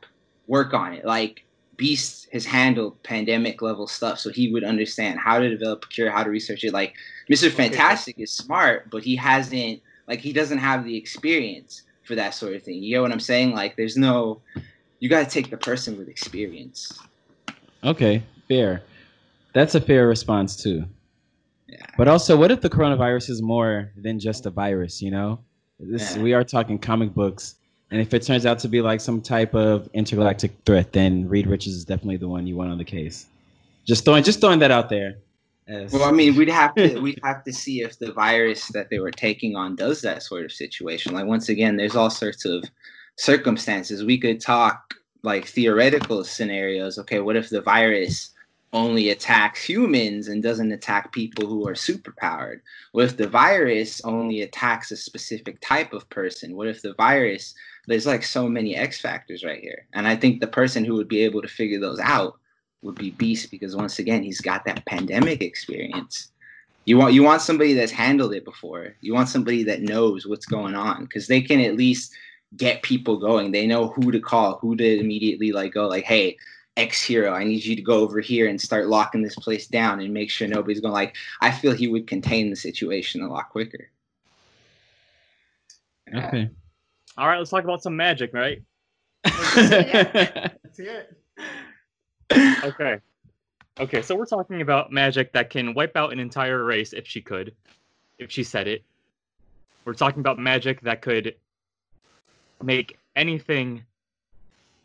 Work 0.49 0.75
on 0.75 0.93
it. 0.93 1.05
Like 1.05 1.45
Beast 1.77 2.29
has 2.33 2.45
handled 2.45 3.01
pandemic 3.03 3.63
level 3.63 3.87
stuff, 3.87 4.19
so 4.19 4.31
he 4.31 4.53
would 4.53 4.65
understand 4.65 5.21
how 5.21 5.39
to 5.39 5.49
develop 5.49 5.85
a 5.85 5.89
cure, 5.89 6.11
how 6.11 6.25
to 6.25 6.31
research 6.31 6.65
it. 6.65 6.73
Like 6.73 6.95
Mr. 7.31 7.51
Fantastic 7.51 8.19
is 8.19 8.33
smart, 8.33 8.91
but 8.91 9.03
he 9.03 9.17
hasn't 9.17 9.81
like 10.09 10.19
he 10.19 10.33
doesn't 10.33 10.59
have 10.59 10.85
the 10.85 10.97
experience 10.97 11.83
for 12.05 12.15
that 12.15 12.35
sort 12.35 12.55
of 12.55 12.63
thing. 12.63 12.83
You 12.83 12.97
know 12.97 13.03
what 13.03 13.13
I'm 13.13 13.21
saying? 13.21 13.55
Like 13.55 13.77
there's 13.77 13.97
no 13.97 14.41
you 15.01 15.09
got 15.09 15.25
to 15.25 15.31
take 15.31 15.51
the 15.51 15.57
person 15.57 15.99
with 15.99 16.09
experience. 16.09 16.97
Okay, 17.83 18.23
fair. 18.47 18.83
That's 19.53 19.75
a 19.75 19.81
fair 19.81 20.07
response 20.07 20.55
too. 20.63 20.85
Yeah. 21.67 21.85
But 21.99 22.07
also, 22.07 22.37
what 22.37 22.51
if 22.51 22.61
the 22.61 22.71
coronavirus 22.71 23.31
is 23.31 23.43
more 23.43 23.91
than 23.97 24.21
just 24.21 24.47
a 24.47 24.51
virus? 24.51 25.03
You 25.03 25.11
know, 25.11 25.41
this 25.81 26.17
Yeah. 26.17 26.23
we 26.23 26.33
are 26.35 26.45
talking 26.45 26.79
comic 26.79 27.15
books, 27.15 27.57
and 27.91 28.01
if 28.01 28.15
it 28.15 28.23
turns 28.23 28.47
out 28.47 28.59
to 28.61 28.69
be 28.69 28.81
like 28.81 29.01
some 29.01 29.21
type 29.21 29.55
of 29.55 29.89
intergalactic 29.93 30.53
threat, 30.65 30.93
then 30.93 31.29
Reed 31.29 31.47
Richards 31.47 31.75
is 31.75 31.85
definitely 31.85 32.19
the 32.19 32.29
one 32.29 32.47
you 32.47 32.57
want 32.57 32.71
on 32.71 32.79
the 32.79 32.85
case. 32.85 33.27
Just 33.85 34.05
throwing, 34.05 34.23
just 34.23 34.41
throwing 34.41 34.61
that 34.61 34.71
out 34.71 34.89
there. 34.89 35.17
Well, 35.93 36.05
I 36.05 36.11
mean, 36.11 36.37
we'd 36.37 36.49
have 36.49 36.75
to 36.77 37.01
we'd 37.01 37.21
have 37.25 37.45
to 37.45 37.53
see 37.53 37.83
if 37.83 37.99
the 37.99 38.13
virus 38.13 38.69
that 38.69 38.91
they 38.91 38.99
were 38.99 39.11
taking 39.11 39.57
on 39.57 39.77
does 39.77 40.03
that 40.03 40.23
sort 40.23 40.45
of 40.45 40.53
situation. 40.53 41.15
Like 41.15 41.27
once 41.27 41.49
again, 41.49 41.77
there's 41.77 41.97
all 41.97 42.11
sorts 42.11 42.45
of 42.45 42.65
circumstances. 43.17 44.05
We 44.05 44.19
could 44.19 44.41
talk 44.41 44.95
like 45.23 45.47
theoretical 45.47 46.25
scenarios. 46.25 46.99
Okay, 46.99 47.21
what 47.21 47.37
if 47.37 47.51
the 47.51 47.63
virus 47.63 48.31
only 48.75 49.11
attacks 49.11 49.63
humans 49.63 50.29
and 50.29 50.43
doesn't 50.43 50.73
attack 50.73 51.13
people 51.13 51.47
who 51.47 51.69
are 51.69 51.75
superpowered? 51.75 52.61
What 52.93 53.05
if 53.05 53.17
the 53.17 53.29
virus 53.29 54.01
only 54.05 54.43
attacks 54.43 54.91
a 54.91 54.97
specific 54.97 55.61
type 55.61 55.93
of 55.93 56.09
person? 56.11 56.57
What 56.57 56.69
if 56.69 56.83
the 56.83 56.95
virus 56.95 57.55
there's 57.87 58.07
like 58.07 58.23
so 58.23 58.49
many 58.49 58.77
X 58.77 59.01
factors 59.01 59.45
right 59.45 59.61
here. 59.61 59.87
And 59.93 60.07
I 60.07 60.17
think 60.17 60.41
the 60.41 60.47
person 60.47 60.85
who 60.85 60.95
would 60.95 61.09
be 61.09 61.23
able 61.23 61.43
to 61.43 61.49
figure 61.49 61.81
those 61.81 61.99
out 61.99 62.39
would 62.83 62.97
be 62.97 63.11
Beast 63.13 63.51
because 63.51 63.77
once 63.77 63.99
again, 63.99 64.23
he's 64.23 64.41
got 64.41 64.65
that 64.65 64.85
pandemic 64.87 65.43
experience. 65.43 66.29
You 66.85 66.99
want 66.99 67.15
you 67.15 67.23
want 67.23 67.43
somebody 67.43 67.75
that's 67.75 67.93
handled 67.93 68.35
it 68.35 68.45
before. 68.45 68.97
You 69.01 69.15
want 69.15 69.29
somebody 69.29 69.63
that 69.65 69.83
knows 69.83 70.27
what's 70.27 70.47
going 70.47 70.75
on 70.75 71.05
because 71.05 71.29
they 71.29 71.41
can 71.41 71.61
at 71.61 71.77
least 71.77 72.13
get 72.57 72.83
people 72.83 73.19
going. 73.19 73.53
They 73.53 73.67
know 73.67 73.89
who 73.89 74.11
to 74.11 74.21
call, 74.21 74.59
who 74.59 74.77
to 74.77 74.99
immediately 74.99 75.53
like 75.53 75.73
go 75.73 75.87
like, 75.87 76.05
hey, 76.05 76.37
X 76.77 77.03
hero, 77.03 77.33
I 77.33 77.45
need 77.45 77.65
you 77.65 77.77
to 77.77 77.83
go 77.83 78.01
over 78.01 78.21
here 78.21 78.49
and 78.49 78.61
start 78.61 78.89
locking 78.89 79.23
this 79.23 79.37
place 79.37 79.67
down 79.67 80.01
and 80.01 80.13
make 80.13 80.31
sure 80.31 80.49
nobody's 80.49 80.81
going 80.81 80.95
like. 80.95 81.15
I 81.41 81.51
feel 81.51 81.73
he 81.73 81.89
would 81.89 82.07
contain 82.07 82.51
the 82.51 82.57
situation 82.57 83.23
a 83.23 83.31
lot 83.31 83.51
quicker. 83.51 83.89
okay. 86.13 86.51
All 87.17 87.29
right, 87.29 87.39
let's 87.39 87.51
talk 87.51 87.65
about 87.65 87.83
some 87.83 87.95
magic, 87.95 88.33
right? 88.33 88.63
Let's 89.25 90.79
hear 90.79 91.07
it. 91.07 91.17
Okay. 92.65 92.99
Okay, 93.81 94.03
so 94.03 94.15
we're 94.15 94.27
talking 94.27 94.61
about 94.61 94.93
magic 94.93 95.33
that 95.33 95.49
can 95.49 95.73
wipe 95.75 95.97
out 95.97 96.13
an 96.13 96.19
entire 96.19 96.63
race 96.65 96.93
if 96.93 97.07
she 97.07 97.21
could, 97.21 97.55
if 98.19 98.31
she 98.31 98.45
said 98.45 98.69
it. 98.69 98.85
We're 99.85 99.95
talking 99.95 100.21
about 100.21 100.39
magic 100.39 100.81
that 100.83 101.01
could 101.03 101.35
make 102.63 102.99
anything 103.17 103.83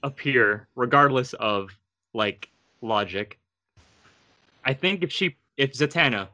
appear 0.04 0.68
regardless 0.76 1.34
of 1.34 1.70
like 2.14 2.50
logic. 2.82 3.40
I 4.64 4.74
think 4.74 5.04
if 5.04 5.12
she 5.12 5.36
if 5.58 5.74
Zatanna 5.74 6.28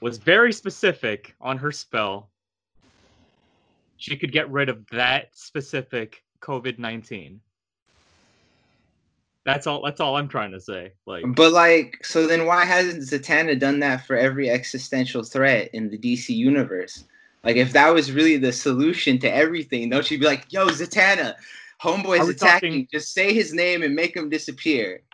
was 0.00 0.18
very 0.18 0.52
specific 0.52 1.34
on 1.40 1.58
her 1.58 1.72
spell, 1.72 2.30
she 3.96 4.16
could 4.16 4.32
get 4.32 4.50
rid 4.50 4.68
of 4.68 4.86
that 4.90 5.36
specific 5.36 6.22
COVID-19. 6.40 7.38
That's 9.46 9.66
all. 9.68 9.80
That's 9.82 10.00
all 10.00 10.16
I'm 10.16 10.28
trying 10.28 10.50
to 10.52 10.60
say. 10.60 10.92
Like, 11.06 11.24
But 11.34 11.52
like, 11.52 12.04
so 12.04 12.26
then 12.26 12.44
why 12.46 12.64
hasn't 12.64 13.02
Zatanna 13.04 13.58
done 13.58 13.78
that 13.80 14.04
for 14.04 14.16
every 14.16 14.50
existential 14.50 15.22
threat 15.22 15.70
in 15.72 15.88
the 15.88 15.96
DC 15.96 16.30
universe? 16.34 17.04
Like, 17.44 17.54
if 17.56 17.72
that 17.72 17.94
was 17.94 18.10
really 18.10 18.36
the 18.38 18.52
solution 18.52 19.20
to 19.20 19.32
everything, 19.32 19.88
don't 19.88 20.10
you 20.10 20.18
be 20.18 20.26
like, 20.26 20.52
"Yo, 20.52 20.66
Zatanna, 20.66 21.36
homeboy's 21.80 22.28
attacking. 22.28 22.72
talking- 22.72 22.88
Just 22.92 23.14
say 23.14 23.32
his 23.32 23.54
name 23.54 23.82
and 23.84 23.94
make 23.94 24.14
him 24.16 24.28
disappear." 24.28 25.00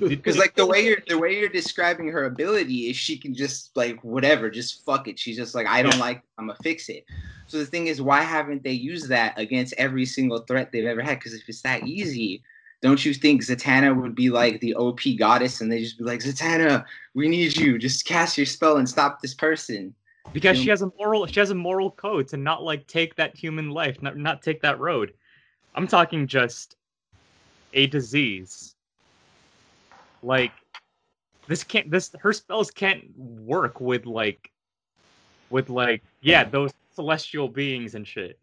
Because 0.00 0.38
like 0.38 0.56
the 0.56 0.66
way 0.66 0.84
you're 0.84 1.02
the 1.06 1.18
way 1.18 1.38
you're 1.38 1.48
describing 1.50 2.08
her 2.08 2.24
ability 2.24 2.88
is 2.90 2.96
she 2.96 3.16
can 3.18 3.32
just 3.34 3.76
like 3.76 4.02
whatever, 4.02 4.50
just 4.50 4.84
fuck 4.84 5.06
it. 5.08 5.18
She's 5.18 5.36
just 5.36 5.54
like, 5.54 5.66
I 5.68 5.82
don't 5.82 5.92
Yeah. 5.96 6.00
like, 6.00 6.22
I'm 6.38 6.46
gonna 6.48 6.58
fix 6.64 6.88
it. 6.88 7.04
So 7.46 7.58
the 7.58 7.66
thing 7.66 7.86
is, 7.88 8.00
why 8.02 8.22
haven't 8.22 8.64
they 8.64 8.72
used 8.72 9.08
that 9.10 9.38
against 9.38 9.74
every 9.76 10.06
single 10.06 10.38
threat 10.38 10.72
they've 10.72 10.86
ever 10.86 11.02
had? 11.02 11.18
Because 11.18 11.34
if 11.34 11.48
it's 11.48 11.60
that 11.62 11.86
easy, 11.86 12.42
don't 12.84 13.02
you 13.02 13.14
think 13.14 13.40
Zatanna 13.40 13.98
would 13.98 14.14
be 14.14 14.28
like 14.28 14.60
the 14.60 14.74
OP 14.74 15.00
goddess 15.18 15.62
and 15.62 15.72
they 15.72 15.80
just 15.80 15.96
be 15.96 16.04
like, 16.04 16.20
Zatanna, 16.20 16.84
we 17.14 17.28
need 17.28 17.56
you. 17.56 17.78
Just 17.78 18.04
cast 18.04 18.36
your 18.36 18.44
spell 18.44 18.76
and 18.76 18.86
stop 18.86 19.22
this 19.22 19.32
person. 19.32 19.94
because 20.34 20.58
she 20.58 20.68
has 20.68 20.82
a 20.82 20.90
moral, 20.98 21.24
she 21.24 21.40
has 21.40 21.48
a 21.48 21.54
moral 21.54 21.90
code 21.90 22.28
to 22.28 22.36
not 22.36 22.62
like 22.62 22.86
take 22.86 23.16
that 23.16 23.34
human 23.34 23.70
life, 23.70 24.02
not 24.02 24.18
not 24.18 24.42
take 24.42 24.60
that 24.60 24.78
road. 24.78 25.14
I'm 25.74 25.86
talking 25.86 26.26
just 26.26 26.76
a 27.72 27.86
disease. 27.86 28.74
Like, 30.22 30.52
this 31.48 31.64
can't. 31.64 31.90
This 31.90 32.10
her 32.20 32.34
spells 32.34 32.70
can't 32.70 33.04
work 33.16 33.80
with 33.80 34.04
like, 34.04 34.50
with 35.48 35.70
like, 35.70 36.02
yeah, 36.20 36.44
those 36.44 36.74
celestial 36.92 37.48
beings 37.48 37.94
and 37.94 38.06
shit. 38.06 38.38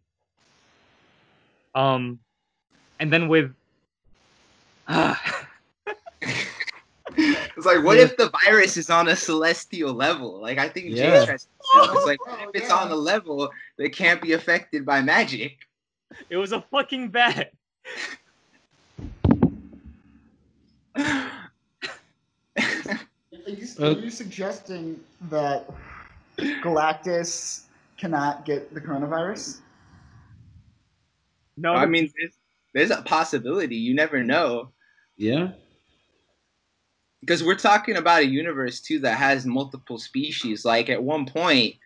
Um, 1.76 2.18
and 2.98 3.12
then 3.12 3.28
with. 3.28 3.54
Ah. 4.94 5.48
It's 7.14 7.66
like, 7.66 7.84
what 7.84 7.98
Yeah. 7.98 8.04
if 8.04 8.16
the 8.16 8.30
virus 8.44 8.76
is 8.78 8.88
on 8.88 9.08
a 9.08 9.16
celestial 9.16 9.92
level? 9.92 10.40
Like, 10.40 10.58
I 10.58 10.68
think 10.68 10.86
Yeah. 10.88 11.20
Jay 11.20 11.26
tries 11.26 11.42
to 11.44 11.48
It's 11.94 12.06
like, 12.06 12.18
Oh, 12.26 12.48
if 12.48 12.62
it's 12.62 12.68
yeah. 12.68 12.74
on 12.76 12.90
a 12.90 12.94
level 12.96 13.50
that 13.76 13.92
can't 13.92 14.20
be 14.22 14.32
affected 14.32 14.86
by 14.86 15.02
magic? 15.02 15.58
it 16.30 16.36
was 16.36 16.52
a 16.52 16.62
fucking 16.70 17.08
bat. 17.08 17.52
Are 20.96 21.30
you, 23.46 23.66
are 23.80 23.90
you 23.92 24.10
suggesting 24.10 25.00
that 25.30 25.68
Galactus 26.38 27.62
cannot 27.96 28.44
get 28.44 28.72
the 28.74 28.80
coronavirus? 28.80 29.60
No, 31.56 31.74
I 31.74 31.86
mean, 31.86 32.10
there's, 32.18 32.32
there's 32.74 32.90
a 32.90 33.02
possibility. 33.02 33.76
You 33.76 33.94
never 33.94 34.22
know. 34.22 34.70
Yeah. 35.22 35.52
because 37.20 37.44
we're 37.44 37.54
talking 37.54 37.96
about 37.96 38.22
a 38.22 38.26
universe 38.26 38.80
too 38.80 38.98
that 39.00 39.18
has 39.18 39.46
multiple 39.46 39.98
species. 39.98 40.64
Like 40.64 40.88
at 40.90 41.02
one 41.02 41.26
point, 41.26 41.76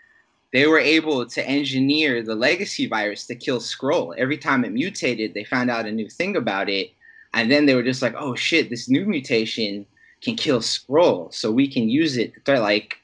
they 0.53 0.67
were 0.67 0.79
able 0.79 1.27
to 1.27 1.47
engineer 1.47 2.23
the 2.23 2.35
legacy 2.35 2.87
virus 2.87 3.27
to 3.27 3.35
kill 3.37 3.61
Skrull. 3.61 4.15
Every 4.17 4.39
time 4.39 4.65
it 4.65 4.73
mutated, 4.73 5.35
they 5.35 5.45
found 5.45 5.71
out 5.71 5.87
a 5.87 5.93
new 5.93 6.09
thing 6.09 6.37
about 6.37 6.71
it, 6.71 6.93
and 7.35 7.51
then 7.51 7.67
they 7.67 7.75
were 7.75 7.83
just 7.83 8.03
like, 8.03 8.15
"Oh 8.19 8.35
shit, 8.37 8.71
this 8.71 8.89
new 8.89 9.05
mutation 9.05 9.87
can 10.23 10.37
kill 10.37 10.61
Skrull, 10.61 11.35
so 11.35 11.53
we 11.53 11.69
can 11.69 11.91
use 11.91 12.17
it." 12.17 12.33
They're 12.47 12.61
like, 12.61 12.99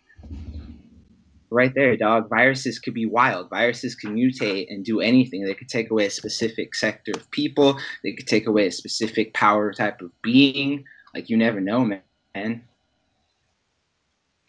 right 1.52 1.74
there, 1.74 1.96
dog. 1.96 2.28
Viruses 2.28 2.78
could 2.78 2.94
be 2.94 3.06
wild. 3.06 3.50
Viruses 3.50 3.94
can 3.94 4.14
mutate 4.14 4.66
and 4.70 4.84
do 4.84 5.00
anything. 5.00 5.44
They 5.44 5.54
could 5.54 5.68
take 5.68 5.90
away 5.90 6.06
a 6.06 6.10
specific 6.10 6.74
sector 6.74 7.12
of 7.14 7.30
people. 7.30 7.78
They 8.02 8.12
could 8.12 8.26
take 8.26 8.46
away 8.46 8.66
a 8.66 8.72
specific 8.72 9.34
power 9.34 9.72
type 9.72 10.00
of 10.00 10.10
being. 10.22 10.84
Like 11.14 11.28
you 11.28 11.36
never 11.36 11.60
know, 11.60 11.84
man. 12.34 12.64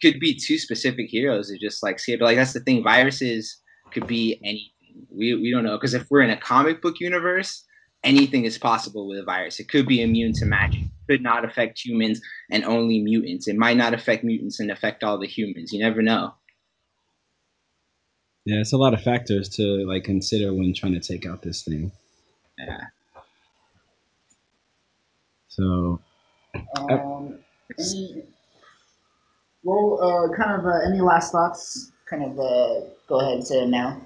Could 0.02 0.20
be 0.20 0.34
two 0.34 0.58
specific 0.58 1.08
heroes 1.08 1.50
or 1.50 1.56
just 1.58 1.82
like 1.82 1.98
see 1.98 2.12
it, 2.12 2.20
but 2.20 2.26
like 2.26 2.36
that's 2.36 2.52
the 2.52 2.60
thing. 2.60 2.82
Viruses 2.82 3.58
could 3.92 4.06
be 4.06 4.40
anything. 4.42 4.70
We 5.10 5.34
we 5.34 5.50
don't 5.50 5.64
know 5.64 5.76
because 5.76 5.94
if 5.94 6.10
we're 6.10 6.22
in 6.22 6.30
a 6.30 6.36
comic 6.36 6.82
book 6.82 7.00
universe, 7.00 7.64
anything 8.04 8.44
is 8.44 8.58
possible 8.58 9.08
with 9.08 9.18
a 9.18 9.24
virus. 9.24 9.58
It 9.58 9.68
could 9.68 9.86
be 9.86 10.02
immune 10.02 10.32
to 10.34 10.44
magic. 10.44 10.82
Could 11.08 11.22
not 11.22 11.44
affect 11.44 11.84
humans 11.84 12.20
and 12.50 12.64
only 12.64 13.00
mutants. 13.02 13.48
It 13.48 13.56
might 13.56 13.76
not 13.76 13.94
affect 13.94 14.24
mutants 14.24 14.60
and 14.60 14.70
affect 14.70 15.02
all 15.02 15.18
the 15.18 15.26
humans. 15.26 15.72
You 15.72 15.80
never 15.80 16.02
know. 16.02 16.34
Yeah, 18.44 18.60
it's 18.60 18.72
a 18.72 18.76
lot 18.76 18.92
of 18.92 19.02
factors 19.02 19.48
to 19.50 19.62
like 19.86 20.04
consider 20.04 20.52
when 20.52 20.74
trying 20.74 20.92
to 20.92 21.00
take 21.00 21.26
out 21.26 21.42
this 21.42 21.62
thing. 21.62 21.92
Yeah. 22.58 22.80
So 25.48 26.00
Um, 26.76 27.38
any, 27.78 28.22
well, 29.62 29.98
uh, 30.02 30.36
kind 30.36 30.60
of 30.60 30.66
uh, 30.66 30.80
any 30.86 31.00
last 31.00 31.32
thoughts? 31.32 31.92
Kind 32.06 32.24
of 32.24 32.38
uh, 32.38 32.86
go 33.08 33.20
ahead 33.20 33.34
and 33.34 33.46
say 33.46 33.62
it 33.62 33.68
now. 33.68 34.00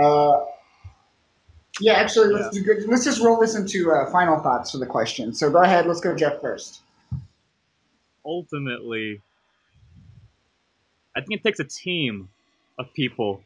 Uh, 0.00 0.44
yeah, 1.80 1.94
actually, 1.94 2.34
let's 2.34 2.50
do 2.54 2.62
good. 2.62 2.86
Let's 2.88 3.04
just 3.04 3.20
roll 3.22 3.40
this 3.40 3.54
into 3.54 3.90
uh, 3.92 4.10
final 4.10 4.38
thoughts 4.40 4.72
for 4.72 4.78
the 4.78 4.86
question. 4.86 5.34
So 5.34 5.50
go 5.50 5.62
ahead. 5.62 5.86
Let's 5.86 6.00
go, 6.00 6.14
Jeff 6.14 6.40
first. 6.40 6.80
ultimately, 8.26 9.20
I 11.16 11.20
think 11.20 11.40
it 11.40 11.44
takes 11.44 11.60
a 11.60 11.64
team 11.64 12.28
of 12.78 12.92
people 12.94 13.40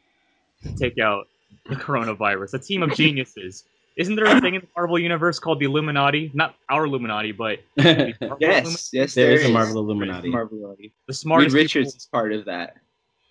to 0.63 0.75
take 0.75 0.97
out 0.99 1.27
the 1.67 1.75
coronavirus. 1.75 2.53
A 2.55 2.59
team 2.59 2.83
of 2.83 2.93
geniuses. 2.95 3.63
Isn't 3.95 4.15
there 4.15 4.25
a 4.25 4.39
thing 4.39 4.55
in 4.55 4.61
the 4.61 4.67
Marvel 4.77 4.97
universe 4.97 5.39
called 5.39 5.59
the 5.59 5.65
Illuminati? 5.65 6.31
Not 6.33 6.55
our 6.69 6.85
Illuminati, 6.85 7.31
but 7.33 7.59
the 7.75 7.83
Marvel 7.83 8.37
Illuminati? 8.39 8.45
Yes, 8.45 8.89
yes, 8.93 9.13
there 9.13 9.31
is 9.33 9.45
a. 9.45 9.49
Marvel 9.49 9.77
Illuminati. 9.81 10.29
Marvel 10.29 10.57
Illuminati. 10.57 10.91
the 11.07 11.13
smartest 11.13 11.53
Reed 11.53 11.63
Richards 11.63 11.91
people 11.93 11.97
is 11.97 12.05
part 12.11 12.31
of 12.33 12.45
that. 12.45 12.77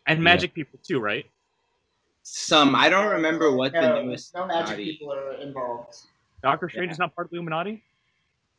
and 0.06 0.22
magic 0.22 0.52
people 0.54 0.78
too, 0.82 1.00
right? 1.00 1.24
Some 2.22 2.74
I 2.74 2.88
don't 2.90 3.06
remember 3.10 3.52
what 3.56 3.72
the 3.72 3.80
no, 3.80 4.02
newest. 4.02 4.34
No 4.34 4.46
magic 4.46 4.74
Illuminati- 4.78 4.92
people 4.92 5.12
are 5.14 5.32
involved. 5.34 5.96
Doctor 6.42 6.68
Strange 6.68 6.88
Yeah. 6.88 6.92
is 6.92 6.98
not 6.98 7.14
part 7.14 7.26
of 7.26 7.30
the 7.30 7.36
Illuminati. 7.36 7.82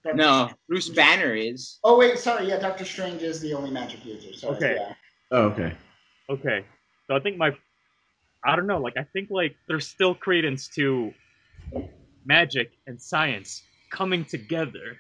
Doctor 0.04 0.18
No, 0.18 0.50
Bruce 0.68 0.90
Banner 0.90 1.36
is. 1.36 1.78
Oh 1.84 1.98
wait, 1.98 2.18
sorry. 2.18 2.48
Yeah, 2.48 2.58
Doctor 2.58 2.86
Strange 2.86 3.22
is 3.22 3.40
the 3.42 3.54
only 3.54 3.70
magic 3.70 4.04
user. 4.06 4.34
Sorry. 4.34 4.56
Okay. 4.56 4.76
Yeah. 4.80 4.94
Oh, 5.32 5.44
okay. 5.46 5.74
Okay, 6.30 6.66
so 7.08 7.16
I 7.16 7.20
think 7.20 7.38
my, 7.38 7.56
I 8.46 8.56
don't 8.56 8.68
know, 8.68 8.80
like 8.80 8.98
I 8.98 9.04
think 9.04 9.30
like 9.32 9.56
there's 9.68 9.88
still 9.88 10.14
credence 10.14 10.68
to 10.76 11.14
magic 12.26 12.72
and 12.86 13.02
science 13.02 13.64
coming 13.92 14.24
together 14.26 14.98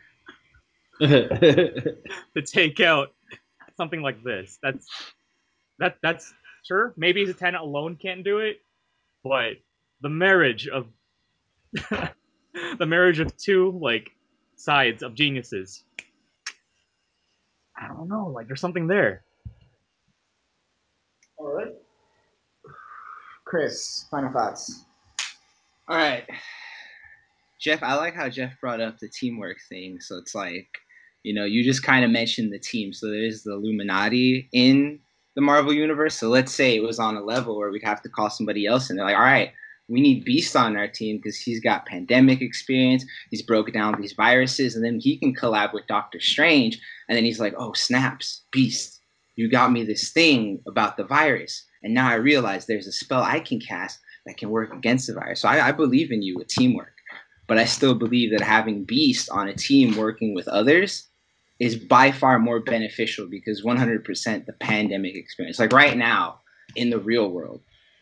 to 1.00 2.41
take 2.45 2.79
out 2.79 3.13
something 3.77 4.01
like 4.01 4.24
this. 4.24 4.57
That's 4.62 4.88
that 5.77 5.98
that's 6.01 6.33
sure 6.65 6.93
maybe 6.98 7.25
Zatanna 7.25 7.59
alone 7.62 7.95
can't 7.95 8.24
do 8.24 8.39
it, 8.39 8.57
but 9.24 9.53
the 10.01 10.09
marriage 10.09 10.67
of 10.67 10.88
the 11.74 12.86
marriage 12.86 13.19
of 13.19 13.36
two 13.38 13.79
like 13.81 14.09
sides 14.55 15.03
of 15.03 15.15
geniuses. 15.15 15.83
I 17.77 17.88
don't 17.88 18.09
know, 18.09 18.27
like 18.27 18.48
there's 18.48 18.59
something 18.59 18.88
there. 18.88 19.24
All 21.39 21.53
right. 21.53 21.74
Chris, 23.46 24.05
final 24.12 24.31
thoughts. 24.31 24.84
All 25.88 25.96
right. 25.96 26.25
Jeff, 27.60 27.81
I 27.81 27.96
like 27.96 28.13
how 28.13 28.29
Jeff 28.29 28.60
brought 28.60 28.81
up 28.81 29.00
the 29.00 29.10
teamwork 29.10 29.58
thing. 29.69 30.00
So 30.01 30.17
it's 30.17 30.36
like, 30.36 30.67
you 31.24 31.34
know, 31.34 31.46
you 31.46 31.63
just 31.63 31.84
kind 31.84 32.05
of 32.05 32.12
mentioned 32.12 32.53
the 32.53 32.60
team. 32.60 32.93
So 32.93 33.08
there's 33.08 33.43
the 33.43 33.53
Illuminati 33.53 34.50
in 34.53 35.00
the 35.36 35.41
Marvel 35.41 35.74
universe. 35.74 36.15
So 36.15 36.27
let's 36.29 36.53
say 36.53 36.75
it 36.75 36.84
was 36.84 37.00
on 37.00 37.15
a 37.15 37.24
level 37.24 37.58
where 37.58 37.72
we'd 37.72 37.84
have 37.84 38.01
to 38.03 38.10
call 38.10 38.29
somebody 38.29 38.65
else, 38.65 38.89
and 38.89 39.00
they're 39.00 39.05
like, 39.05 39.15
all 39.15 39.22
right, 39.22 39.51
we 39.88 40.01
need 40.01 40.25
Beast 40.25 40.55
on 40.55 40.77
our 40.77 40.88
team 40.88 41.17
because 41.17 41.38
he's 41.38 41.60
got 41.60 41.86
pandemic 41.86 42.41
experience. 42.41 43.06
He's 43.32 43.41
broken 43.41 43.73
down 43.73 43.99
these 43.99 44.13
viruses, 44.13 44.75
and 44.75 44.84
then 44.84 44.99
he 44.99 45.17
can 45.17 45.34
collab 45.34 45.73
with 45.73 45.88
Doctor 45.88 46.19
Strange. 46.19 46.80
And 47.08 47.15
then 47.17 47.25
he's 47.25 47.39
like, 47.39 47.56
oh, 47.58 47.73
snaps, 47.73 48.43
Beast, 48.52 48.98
you 49.39 49.47
got 49.49 49.71
me 49.71 49.86
this 49.86 50.10
thing 50.10 50.62
about 50.67 50.97
the 50.97 51.06
virus. 51.06 51.63
And 51.82 51.93
now 51.93 52.10
I 52.10 52.15
realize 52.15 52.65
there's 52.65 52.88
a 52.88 52.91
spell 52.91 53.23
I 53.23 53.39
can 53.39 53.62
cast 53.62 53.97
that 54.25 54.36
can 54.36 54.49
work 54.49 54.73
against 54.73 55.08
the 55.08 55.13
virus. 55.13 55.39
So 55.39 55.47
I, 55.47 55.69
I 55.69 55.71
believe 55.71 56.12
in 56.12 56.21
you 56.21 56.36
with 56.36 56.49
teamwork, 56.49 56.91
but 57.47 57.58
I 57.58 57.63
still 57.63 57.95
believe 57.95 58.32
that 58.32 58.41
having 58.41 58.84
Beast 58.84 59.30
on 59.30 59.47
a 59.47 59.54
team 59.54 59.95
working 59.95 60.36
with 60.36 60.49
others 60.49 61.08
is 61.58 61.78
by 61.78 62.12
far 62.12 62.38
more 62.38 62.60
beneficial 62.60 63.28
because 63.28 63.63
100% 63.63 64.45
the 64.45 64.52
pandemic 64.60 65.15
experience. 65.15 65.58
Like 65.58 65.71
right 65.71 65.95
now 65.95 66.41
in 66.75 66.89
the 66.89 66.99
real 66.99 67.32
world, 67.32 67.62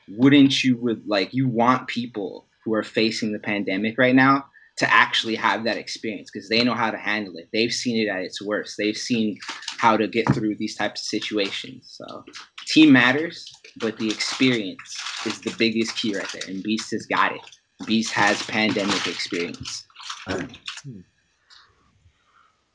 wouldn't 0.10 0.64
you 0.64 0.76
would 0.78 1.08
like 1.08 1.36
you 1.36 1.48
want 1.48 1.88
people 1.88 2.48
who 2.66 2.74
are 2.74 2.82
facing 2.82 3.32
the 3.32 3.38
pandemic 3.38 4.00
right 4.00 4.16
now 4.16 4.48
to 4.78 4.94
actually 4.94 5.36
have 5.36 5.64
that 5.64 5.78
experience 5.78 6.30
because 6.32 6.50
they 6.50 6.64
know 6.64 6.76
how 6.76 6.92
to 6.92 6.98
handle 6.98 7.36
it. 7.38 7.50
They've 7.52 7.74
seen 7.74 7.98
it 7.98 8.10
at 8.10 8.22
its 8.22 8.42
worst. 8.42 8.76
They've 8.78 8.98
seen 8.98 9.38
how 9.78 9.98
to 9.98 10.08
get 10.08 10.32
through 10.34 10.56
these 10.58 10.76
types 10.76 11.02
of 11.02 11.08
situations. 11.08 11.98
So 11.98 12.24
team 12.68 12.92
matters, 12.92 13.52
but 13.78 13.98
the 13.98 14.08
experience 14.08 14.98
is 15.26 15.42
the 15.42 15.54
biggest 15.58 15.96
key 15.96 16.16
right 16.16 16.28
there. 16.32 16.44
And 16.48 16.62
Beast 16.64 16.92
has 16.92 17.06
got 17.08 17.34
it. 17.34 17.42
Beast 17.86 18.14
has 18.14 18.42
pandemic 18.44 19.08
experience. 19.08 19.86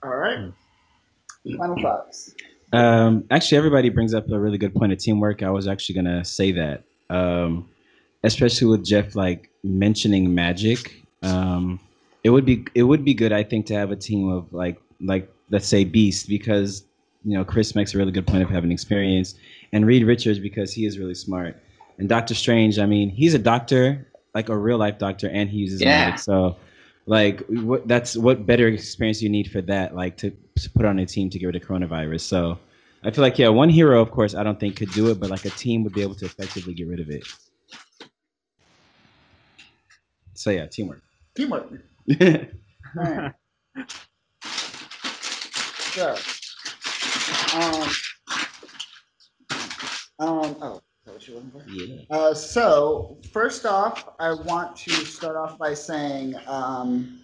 All 0.04 0.16
right. 0.16 0.52
Final 1.56 1.80
thoughts. 1.80 2.34
Um, 2.72 3.24
actually, 3.30 3.58
everybody 3.58 3.90
brings 3.90 4.14
up 4.14 4.30
a 4.30 4.38
really 4.38 4.58
good 4.58 4.74
point 4.74 4.92
of 4.92 4.98
teamwork. 4.98 5.42
I 5.42 5.50
was 5.50 5.68
actually 5.68 5.96
gonna 5.96 6.24
say 6.24 6.52
that, 6.52 6.84
um, 7.10 7.68
especially 8.24 8.68
with 8.68 8.84
Jeff 8.84 9.14
like 9.14 9.50
mentioning 9.62 10.34
magic. 10.34 10.94
Um, 11.22 11.78
it 12.24 12.30
would 12.30 12.44
be 12.44 12.64
it 12.74 12.84
would 12.84 13.04
be 13.04 13.14
good, 13.14 13.32
I 13.32 13.42
think, 13.42 13.66
to 13.66 13.74
have 13.74 13.90
a 13.90 13.96
team 13.96 14.28
of 14.28 14.52
like 14.52 14.80
like 15.00 15.30
let's 15.50 15.66
say 15.66 15.84
Beast 15.84 16.28
because 16.28 16.84
you 17.24 17.36
know 17.36 17.44
Chris 17.44 17.74
makes 17.74 17.94
a 17.94 17.98
really 17.98 18.12
good 18.12 18.26
point 18.26 18.42
of 18.42 18.50
having 18.50 18.72
experience, 18.72 19.34
and 19.72 19.86
Reed 19.86 20.04
Richards 20.06 20.38
because 20.38 20.72
he 20.72 20.86
is 20.86 20.98
really 20.98 21.14
smart, 21.14 21.62
and 21.98 22.08
Doctor 22.08 22.34
Strange. 22.34 22.78
I 22.78 22.86
mean, 22.86 23.10
he's 23.10 23.34
a 23.34 23.38
doctor, 23.38 24.08
like 24.34 24.48
a 24.48 24.56
real 24.56 24.78
life 24.78 24.98
doctor, 24.98 25.28
and 25.28 25.48
he 25.48 25.58
uses 25.58 25.80
Yeah. 25.80 25.90
magic. 25.90 26.18
So, 26.18 26.56
like, 27.06 27.40
what 27.48 27.88
that's 27.88 28.16
what 28.16 28.46
better 28.46 28.68
experience 28.68 29.20
you 29.20 29.28
need 29.28 29.50
for 29.50 29.60
that, 29.62 29.94
like 29.94 30.16
to, 30.18 30.30
to 30.30 30.70
put 30.70 30.84
on 30.84 30.98
a 31.00 31.06
team 31.06 31.30
to 31.30 31.38
get 31.38 31.46
rid 31.46 31.56
of 31.56 31.62
coronavirus. 31.62 32.20
So, 32.20 32.58
I 33.04 33.10
feel 33.10 33.22
like 33.22 33.38
yeah, 33.38 33.48
one 33.48 33.68
hero, 33.68 34.00
of 34.00 34.12
course, 34.12 34.34
I 34.36 34.44
don't 34.44 34.60
think 34.60 34.76
could 34.76 34.92
do 34.92 35.10
it, 35.10 35.18
but 35.18 35.28
like 35.30 35.44
a 35.44 35.50
team 35.50 35.82
would 35.84 35.92
be 35.94 36.02
able 36.02 36.14
to 36.16 36.26
effectively 36.26 36.74
get 36.74 36.86
rid 36.86 37.00
of 37.00 37.10
it. 37.10 37.24
So 40.34 40.50
yeah, 40.50 40.66
teamwork. 40.66 41.02
Teamwork. 41.34 41.70
Right. 42.06 43.34
So, 45.92 46.16
um, 47.54 47.88
um, 50.18 50.56
oh, 50.62 50.82
that 51.04 51.12
what 51.12 51.28
you 51.28 51.34
looking 51.34 51.50
for? 51.50 51.62
yeah. 51.68 52.02
Uh, 52.10 52.32
so 52.32 53.18
first 53.30 53.66
off, 53.66 54.08
I 54.18 54.32
want 54.32 54.74
to 54.76 54.90
start 54.90 55.36
off 55.36 55.58
by 55.58 55.74
saying 55.74 56.34
um, 56.46 57.20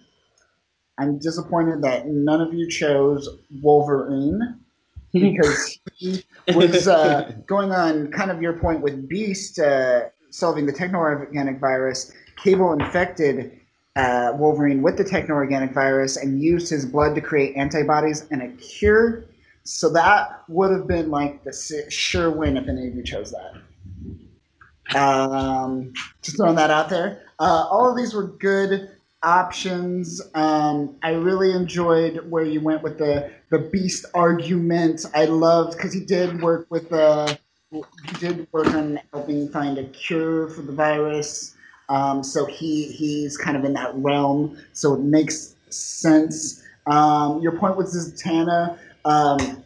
I'm 0.99 1.17
disappointed 1.17 1.81
that 1.81 2.07
none 2.07 2.41
of 2.41 2.53
you 2.53 2.69
chose 2.69 3.27
Wolverine 3.61 4.59
because 5.13 5.79
he 5.95 6.23
was 6.53 6.87
uh, 6.87 7.31
going 7.47 7.71
on 7.71 8.11
kind 8.11 8.29
of 8.29 8.41
your 8.41 8.53
point 8.53 8.81
with 8.81 9.09
Beast 9.09 9.59
uh, 9.59 10.01
solving 10.29 10.65
the 10.65 10.73
techno-organic 10.73 11.59
virus. 11.59 12.11
Cable 12.37 12.73
infected 12.73 13.58
uh, 13.99 14.31
Wolverine 14.33 14.81
with 14.81 14.97
the 14.97 15.03
techno-organic 15.03 15.73
virus 15.73 16.15
and 16.15 16.41
used 16.41 16.69
his 16.69 16.85
blood 16.85 17.15
to 17.15 17.21
create 17.21 17.55
antibodies 17.57 18.25
and 18.31 18.41
a 18.41 18.47
cure. 18.55 19.25
So 19.63 19.89
that 19.89 20.43
would 20.47 20.71
have 20.71 20.87
been 20.87 21.11
like 21.11 21.43
the 21.43 21.53
sure 21.89 22.31
win 22.31 22.55
if 22.55 22.67
any 22.67 22.87
of 22.87 22.95
you 22.95 23.03
chose 23.03 23.31
that. 23.31 24.97
Um, 24.97 25.93
just 26.21 26.37
throwing 26.37 26.55
that 26.55 26.71
out 26.71 26.89
there. 26.89 27.23
Uh, 27.39 27.67
all 27.69 27.89
of 27.89 27.97
these 27.97 28.13
were 28.13 28.23
good 28.23 28.89
options. 29.21 30.21
Um, 30.33 30.95
I 31.03 31.11
really 31.11 31.51
enjoyed 31.51 32.29
where 32.29 32.45
you 32.45 32.61
went 32.61 32.81
with 32.81 32.97
the 32.97 33.31
the 33.49 33.59
beast 33.59 34.05
argument. 34.13 35.05
I 35.13 35.25
loved 35.25 35.75
because 35.75 35.93
he 35.93 35.99
did 35.99 36.41
work 36.41 36.67
with 36.69 36.89
the 36.89 37.37
he 37.71 37.83
did 38.19 38.47
work 38.51 38.67
on 38.67 38.99
helping 39.13 39.49
find 39.49 39.77
a 39.77 39.83
cure 39.89 40.49
for 40.49 40.61
the 40.61 40.71
virus. 40.71 41.55
Um, 41.89 42.23
so 42.23 42.45
he 42.45 42.85
he's 42.85 43.37
kind 43.37 43.57
of 43.57 43.65
in 43.65 43.73
that 43.73 43.91
realm. 43.95 44.57
So 44.73 44.93
it 44.93 45.01
makes 45.01 45.55
sense. 45.69 46.63
Um, 46.85 47.41
your 47.41 47.53
point 47.53 47.77
with 47.77 47.87
Zatanna. 47.87 48.77
Um, 49.05 49.63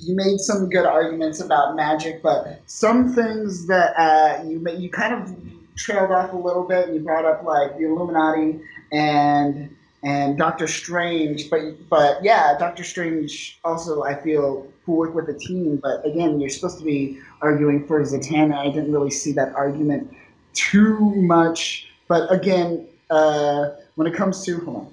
you 0.00 0.16
made 0.16 0.38
some 0.40 0.68
good 0.68 0.86
arguments 0.86 1.40
about 1.40 1.76
magic, 1.76 2.22
but 2.22 2.60
some 2.66 3.12
things 3.12 3.66
that 3.68 3.94
uh, 3.96 4.42
you 4.44 4.66
you 4.76 4.90
kind 4.90 5.14
of 5.14 5.36
trailed 5.76 6.10
off 6.10 6.32
a 6.32 6.36
little 6.36 6.64
bit. 6.64 6.88
And 6.88 6.96
you 6.96 7.02
brought 7.02 7.24
up 7.24 7.44
like 7.44 7.78
the 7.78 7.84
Illuminati 7.84 8.60
and 8.92 9.74
and 10.02 10.36
Doctor 10.36 10.66
Strange, 10.66 11.48
but 11.50 11.60
but 11.88 12.22
yeah, 12.22 12.56
Doctor 12.58 12.84
Strange 12.84 13.58
also 13.64 14.02
I 14.02 14.14
feel 14.20 14.66
who 14.84 14.92
work 14.92 15.14
with 15.14 15.26
the 15.26 15.34
team. 15.34 15.76
But 15.82 16.04
again, 16.06 16.40
you're 16.40 16.50
supposed 16.50 16.78
to 16.78 16.84
be 16.84 17.18
arguing 17.40 17.86
for 17.86 18.02
Zatanna. 18.02 18.56
I 18.56 18.66
didn't 18.66 18.92
really 18.92 19.10
see 19.10 19.32
that 19.32 19.54
argument 19.54 20.14
too 20.54 20.98
much. 21.16 21.88
But 22.08 22.32
again, 22.32 22.86
uh, 23.10 23.70
when 23.94 24.06
it 24.06 24.14
comes 24.14 24.44
to 24.44 24.58
hold 24.58 24.76
on. 24.76 24.90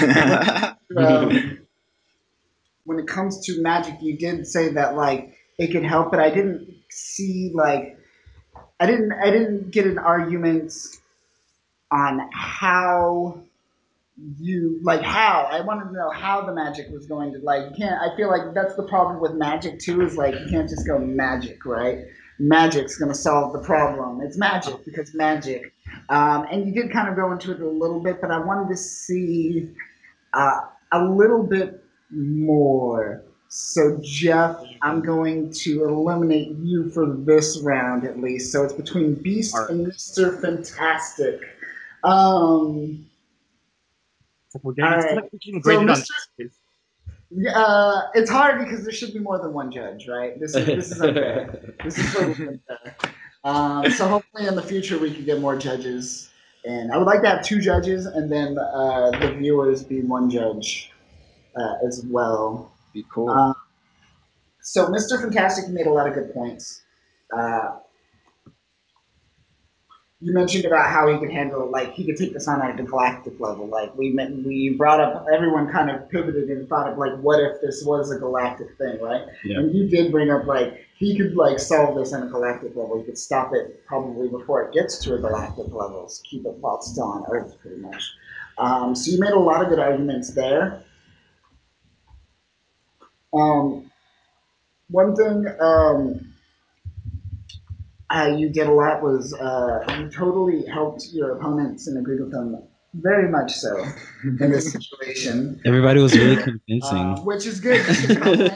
Um, 0.96 1.58
when 2.84 2.98
it 2.98 3.06
comes 3.06 3.44
to 3.44 3.60
magic, 3.60 4.00
you 4.00 4.16
did 4.16 4.46
say 4.46 4.70
that 4.72 4.96
like 4.96 5.36
it 5.58 5.66
could 5.70 5.84
help, 5.84 6.10
but 6.10 6.18
I 6.18 6.30
didn't 6.30 6.74
see 6.88 7.50
like 7.52 7.98
I 8.80 8.86
didn't 8.86 9.12
I 9.12 9.30
didn't 9.30 9.70
get 9.70 9.86
an 9.86 9.98
argument 9.98 10.72
on 11.90 12.28
how 12.32 13.42
you 14.38 14.80
like 14.82 15.02
how 15.02 15.48
I 15.50 15.60
wanted 15.60 15.90
to 15.90 15.92
know 15.92 16.10
how 16.10 16.44
the 16.44 16.52
magic 16.52 16.88
was 16.90 17.06
going 17.06 17.32
to 17.32 17.38
like 17.40 17.70
you 17.70 17.76
can't 17.76 18.00
I 18.00 18.16
feel 18.16 18.28
like 18.28 18.54
that's 18.54 18.74
the 18.74 18.82
problem 18.82 19.20
with 19.20 19.34
magic 19.34 19.78
too 19.78 20.02
is 20.02 20.16
like 20.16 20.34
you 20.34 20.46
can't 20.50 20.68
just 20.68 20.86
go 20.86 20.98
magic 20.98 21.64
right 21.64 22.06
magic's 22.38 22.96
going 22.96 23.10
to 23.10 23.18
solve 23.18 23.52
the 23.52 23.60
problem 23.60 24.20
it's 24.20 24.36
magic 24.36 24.84
because 24.84 25.14
magic 25.14 25.72
um, 26.08 26.46
and 26.50 26.66
you 26.66 26.72
did 26.72 26.92
kind 26.92 27.08
of 27.08 27.16
go 27.16 27.32
into 27.32 27.52
it 27.52 27.60
a 27.60 27.68
little 27.68 28.00
bit 28.00 28.20
but 28.20 28.30
I 28.30 28.38
wanted 28.38 28.68
to 28.70 28.76
see 28.76 29.70
uh, 30.34 30.60
a 30.92 31.04
little 31.04 31.42
bit 31.42 31.82
more 32.10 33.22
so 33.48 33.98
Jeff 34.02 34.56
I'm 34.82 35.00
going 35.02 35.50
to 35.52 35.84
eliminate 35.84 36.50
you 36.58 36.90
for 36.90 37.06
this 37.16 37.58
round 37.62 38.04
at 38.04 38.20
least 38.20 38.52
so 38.52 38.64
it's 38.64 38.72
between 38.74 39.14
Beast 39.14 39.54
and 39.68 39.86
Mr. 39.86 40.40
Fantastic 40.40 41.40
um 42.04 43.06
We're 44.62 44.72
getting, 44.74 44.92
Alright. 44.92 45.04
it's 45.04 45.14
like 45.14 45.30
So, 45.64 45.80
Mr. 45.82 46.10
uh, 47.54 48.02
it's 48.14 48.30
hard 48.30 48.58
because 48.58 48.84
there 48.84 48.92
should 48.92 49.12
be 49.12 49.18
more 49.18 49.38
than 49.38 49.52
one 49.52 49.70
judge, 49.70 50.08
right? 50.08 50.38
This 50.38 50.54
is 50.54 50.66
this 50.66 50.90
is 50.92 51.00
unfair. 51.00 51.74
this 51.84 51.98
is 51.98 52.14
totally 52.14 52.48
unfair. 52.48 52.96
Um, 53.44 53.90
so 53.90 54.08
hopefully 54.08 54.46
in 54.46 54.56
the 54.56 54.62
future 54.62 54.98
we 54.98 55.12
can 55.12 55.24
get 55.24 55.40
more 55.40 55.56
judges, 55.56 56.30
and 56.64 56.92
I 56.92 56.96
would 56.96 57.06
like 57.06 57.22
to 57.22 57.28
have 57.28 57.44
two 57.44 57.60
judges, 57.60 58.06
and 58.06 58.30
then 58.30 58.58
uh, 58.58 59.10
the 59.20 59.34
viewers 59.38 59.82
be 59.84 60.00
one 60.00 60.30
judge 60.30 60.90
uh, 61.56 61.86
as 61.86 62.04
well. 62.06 62.72
Be 62.92 63.04
cool. 63.12 63.30
Uh, 63.30 63.52
so 64.62 64.86
Mr. 64.86 65.20
Fantastic 65.20 65.68
made 65.68 65.86
a 65.86 65.92
lot 65.92 66.08
of 66.08 66.14
good 66.14 66.32
points. 66.34 66.82
You 70.20 70.32
mentioned 70.32 70.64
about 70.64 70.90
how 70.90 71.06
he 71.12 71.16
could 71.18 71.30
handle, 71.30 71.70
like 71.70 71.92
he 71.92 72.04
could 72.04 72.16
take 72.16 72.32
this 72.32 72.48
on 72.48 72.60
at 72.60 72.76
the 72.76 72.82
galactic 72.82 73.38
level. 73.38 73.68
Like 73.68 73.96
we 73.96 74.10
meant, 74.10 74.44
we 74.44 74.70
brought 74.70 75.00
up, 75.00 75.26
everyone 75.32 75.70
kind 75.70 75.90
of 75.90 76.10
pivoted 76.10 76.48
and 76.48 76.68
thought 76.68 76.90
of 76.90 76.98
like, 76.98 77.16
what 77.20 77.38
if 77.38 77.60
this 77.60 77.84
was 77.84 78.10
a 78.10 78.18
galactic 78.18 78.76
thing, 78.78 79.00
right? 79.00 79.24
Yeah. 79.44 79.58
And 79.58 79.72
you 79.72 79.88
did 79.88 80.10
bring 80.10 80.30
up 80.30 80.44
like 80.46 80.84
he 80.96 81.16
could 81.16 81.36
like 81.36 81.60
solve 81.60 81.96
this 81.96 82.12
on 82.12 82.24
a 82.24 82.26
galactic 82.26 82.74
level. 82.74 82.98
He 82.98 83.04
could 83.04 83.16
stop 83.16 83.54
it 83.54 83.86
probably 83.86 84.28
before 84.28 84.62
it 84.64 84.74
gets 84.74 84.98
to 85.04 85.14
a 85.14 85.18
galactic 85.18 85.72
level. 85.72 86.08
So 86.08 86.20
keep 86.28 86.44
it 86.44 86.54
while 86.54 86.82
still 86.82 87.04
on 87.04 87.24
Earth, 87.30 87.56
pretty 87.60 87.76
much. 87.76 88.02
Um, 88.58 88.96
so 88.96 89.12
you 89.12 89.20
made 89.20 89.30
a 89.30 89.38
lot 89.38 89.62
of 89.62 89.68
good 89.68 89.78
arguments 89.78 90.34
there. 90.34 90.82
Um, 93.32 93.88
one 94.90 95.14
thing 95.14 95.46
um, 95.60 96.27
uh, 98.10 98.34
you 98.36 98.48
did 98.48 98.66
a 98.66 98.72
lot 98.72 99.02
was 99.02 99.34
uh, 99.34 99.84
you 99.98 100.08
totally 100.10 100.64
helped 100.66 101.08
your 101.12 101.36
opponents 101.36 101.86
and 101.86 101.98
agreed 101.98 102.20
with 102.20 102.32
them 102.32 102.62
very 102.94 103.28
much 103.28 103.52
so 103.52 103.84
in 104.24 104.50
this 104.50 104.72
situation, 104.72 105.60
Everybody 105.66 106.00
was 106.00 106.16
really 106.16 106.38
uh, 106.38 106.42
convincing. 106.42 107.24
which 107.24 107.46
is 107.46 107.60
good. 107.60 107.84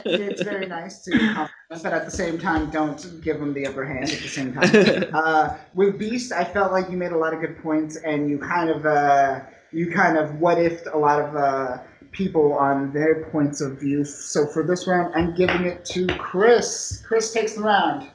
It's 0.05 0.41
very 0.41 0.65
nice 0.65 1.03
to 1.03 1.11
compliment, 1.11 1.51
but 1.69 1.93
at 1.93 2.05
the 2.05 2.11
same 2.11 2.39
time, 2.39 2.69
don't 2.71 3.21
give 3.21 3.39
them 3.39 3.53
the 3.53 3.67
upper 3.67 3.85
hand 3.85 4.05
at 4.05 4.19
the 4.19 4.27
same 4.27 4.53
time. 4.53 5.03
Uh, 5.13 5.57
with 5.73 5.99
Beast, 5.99 6.31
I 6.31 6.43
felt 6.43 6.71
like 6.71 6.89
you 6.89 6.97
made 6.97 7.11
a 7.11 7.17
lot 7.17 7.33
of 7.33 7.39
good 7.41 7.61
points, 7.61 7.95
and 7.97 8.29
you 8.29 8.39
kind 8.39 8.69
of 8.69 8.85
uh, 8.85 9.41
you 9.71 9.91
kind 9.91 10.17
of 10.17 10.39
what 10.39 10.57
if 10.59 10.81
a 10.91 10.97
lot 10.97 11.21
of 11.21 11.35
uh, 11.35 11.77
people 12.11 12.53
on 12.53 12.91
their 12.91 13.25
points 13.25 13.61
of 13.61 13.79
view. 13.79 14.03
So 14.03 14.47
for 14.47 14.63
this 14.63 14.87
round, 14.87 15.13
I'm 15.15 15.35
giving 15.35 15.65
it 15.65 15.85
to 15.85 16.07
Chris. 16.17 17.03
Chris 17.05 17.31
takes 17.31 17.53
the 17.53 17.61
round. 17.61 18.09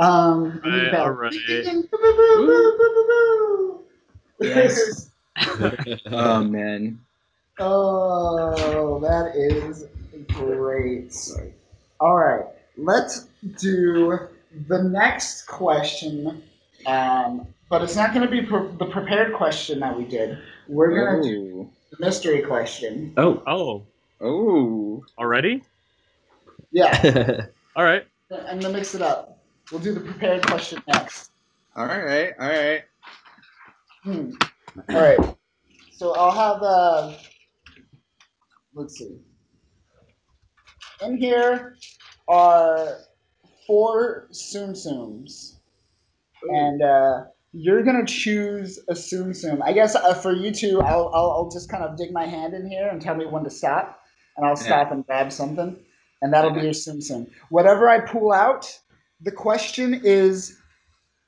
Um, 0.00 0.60
I 0.64 0.70
need 0.70 0.94
a 0.94 1.10
Right, 1.12 1.32
boo, 1.62 1.86
boo. 2.38 3.84
Yes. 4.40 5.10
oh 6.06 6.42
man. 6.42 6.98
Oh, 7.58 8.98
that 9.00 9.36
is 9.36 9.84
great. 10.28 11.14
All 12.00 12.16
right, 12.16 12.46
let's 12.78 13.26
do 13.60 14.28
the 14.68 14.82
next 14.84 15.46
question. 15.46 16.42
Um, 16.86 17.46
but 17.68 17.82
it's 17.82 17.94
not 17.94 18.14
going 18.14 18.26
to 18.26 18.30
be 18.30 18.40
pre- 18.40 18.72
the 18.78 18.86
prepared 18.86 19.34
question 19.34 19.80
that 19.80 19.96
we 19.96 20.04
did. 20.04 20.38
We're 20.66 20.94
going 20.94 21.22
to 21.22 21.28
do 21.28 21.70
the 21.90 21.96
mystery 22.06 22.40
question. 22.40 23.12
oh. 23.18 23.42
Oh, 23.46 23.86
Oh. 24.22 25.04
already? 25.18 25.62
Yeah, 26.72 27.46
All 27.76 27.84
right. 27.84 28.06
I'm 28.30 28.60
going 28.60 28.60
to 28.60 28.68
mix 28.70 28.94
it 28.94 29.02
up. 29.02 29.29
We'll 29.70 29.80
do 29.80 29.94
the 29.94 30.00
prepared 30.00 30.44
question 30.46 30.82
next. 30.88 31.30
All 31.76 31.86
right. 31.86 32.32
All 32.38 32.48
right. 32.48 32.82
Hmm. 34.02 34.30
All 34.88 35.00
right. 35.00 35.36
So 35.92 36.14
I'll 36.14 36.32
have 36.32 36.62
uh 36.62 37.14
let's 38.74 38.98
see. 38.98 39.18
In 41.02 41.16
here 41.16 41.76
are 42.28 42.98
four 43.66 44.28
Tsum 44.32 44.70
Tsums. 44.70 45.56
And 46.48 46.82
uh 46.82 47.24
you're 47.52 47.82
gonna 47.82 48.06
choose 48.06 48.78
a 48.88 48.94
Tsum. 48.94 49.60
I 49.62 49.72
guess 49.72 49.94
uh, 49.94 50.14
for 50.14 50.32
you 50.32 50.52
two, 50.52 50.80
I'll, 50.80 51.10
I'll 51.14 51.30
I'll 51.32 51.50
just 51.50 51.68
kind 51.70 51.84
of 51.84 51.96
dig 51.96 52.12
my 52.12 52.24
hand 52.26 52.54
in 52.54 52.66
here 52.66 52.88
and 52.88 53.00
tell 53.00 53.14
me 53.16 53.26
when 53.26 53.44
to 53.44 53.50
stop, 53.50 54.00
and 54.36 54.46
I'll 54.46 54.56
stop 54.56 54.92
and 54.92 55.04
grab 55.04 55.32
something, 55.32 55.76
and 56.22 56.32
that'll 56.32 56.52
be 56.52 56.60
your 56.60 56.72
Tsum. 56.72 57.28
Whatever 57.48 57.88
I 57.88 58.00
pull 58.00 58.32
out, 58.32 58.78
the 59.22 59.32
question 59.32 60.00
is, 60.04 60.58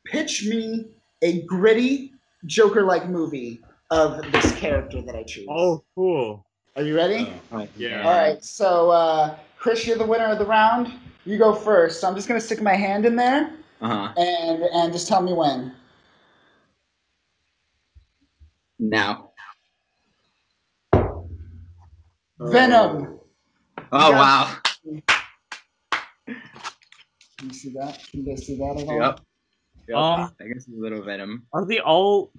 pitch 0.06 0.46
me 0.46 0.86
a 1.22 1.42
gritty 1.42 2.12
Joker-like 2.46 3.08
movie 3.08 3.60
of 3.90 4.30
this 4.32 4.52
character 4.58 5.02
that 5.02 5.14
I 5.14 5.22
choose. 5.22 5.46
Oh, 5.48 5.84
cool. 5.94 6.44
Are 6.76 6.82
you 6.82 6.96
ready? 6.96 7.32
Oh, 7.52 7.68
Yeah. 7.76 8.02
All 8.08 8.16
right. 8.16 8.42
So, 8.42 8.90
uh, 8.90 9.36
Chris, 9.58 9.86
you're 9.86 9.98
the 9.98 10.06
winner 10.06 10.24
of 10.26 10.38
the 10.38 10.46
round. 10.46 10.92
You 11.24 11.38
go 11.38 11.54
first. 11.54 12.00
So 12.00 12.08
I'm 12.08 12.14
just 12.16 12.26
gonna 12.26 12.40
stick 12.40 12.60
my 12.60 12.74
hand 12.74 13.06
in 13.06 13.14
there 13.14 13.52
Uh 13.80 13.88
huh. 13.88 14.14
and 14.16 14.62
and 14.62 14.92
just 14.92 15.06
tell 15.06 15.22
me 15.22 15.32
when. 15.32 15.72
Now. 18.80 19.30
Venom. 22.40 23.20
Oh 23.92 24.10
Yeah. 24.10 24.18
wow. 24.18 24.56
Can 27.42 27.50
you 27.50 27.56
see 27.56 27.70
that? 27.70 27.98
Can 28.08 28.20
you 28.24 28.26
guys 28.26 28.46
see 28.46 28.56
that 28.56 28.78
at 28.80 28.86
all? 28.88 29.00
Yep. 29.00 29.20
Yep. 29.88 29.96
Um, 29.98 30.32
I 30.40 30.44
guess 30.44 30.68
a 30.68 30.80
little 30.80 31.02
venom. 31.02 31.44
Are 31.52 31.64
they 31.64 31.80
all 31.80 32.30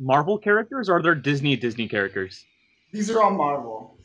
Marvel 0.00 0.38
characters 0.38 0.88
or 0.88 0.96
are 0.96 1.02
they 1.02 1.14
Disney 1.20 1.54
Disney 1.54 1.86
characters? 1.86 2.44
These 2.90 3.10
are 3.10 3.22
all 3.22 3.30
Marvel. 3.30 3.96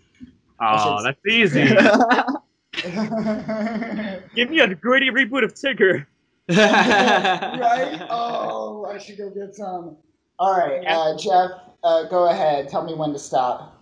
Oh, 0.62 1.00
should- 1.00 1.06
that's 1.08 1.26
easy. 1.26 1.66
Give 4.36 4.52
me 4.52 4.60
a 4.60 4.76
gritty 4.76 5.10
reboot 5.10 5.44
of 5.44 5.56
Tigger. 5.56 6.06
right? 6.50 8.06
Oh, 8.12 8.86
I 8.86 9.00
should 9.00 9.18
go 9.18 9.32
get 9.32 9.56
some. 9.56 9.98
All 10.38 10.56
right, 10.56 10.86
uh, 10.86 11.18
Jeff, 11.18 11.50
uh, 11.84 12.04
go 12.04 12.30
ahead. 12.30 12.70
Tell 12.70 12.84
me 12.84 12.94
when 12.94 13.14
to 13.14 13.20
stop. 13.20 13.58
Stop. 13.58 13.75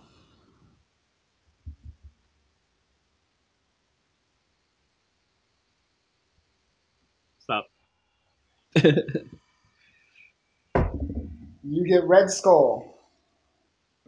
You 11.62 11.86
get 11.86 12.04
Red 12.04 12.30
Skull. 12.30 12.90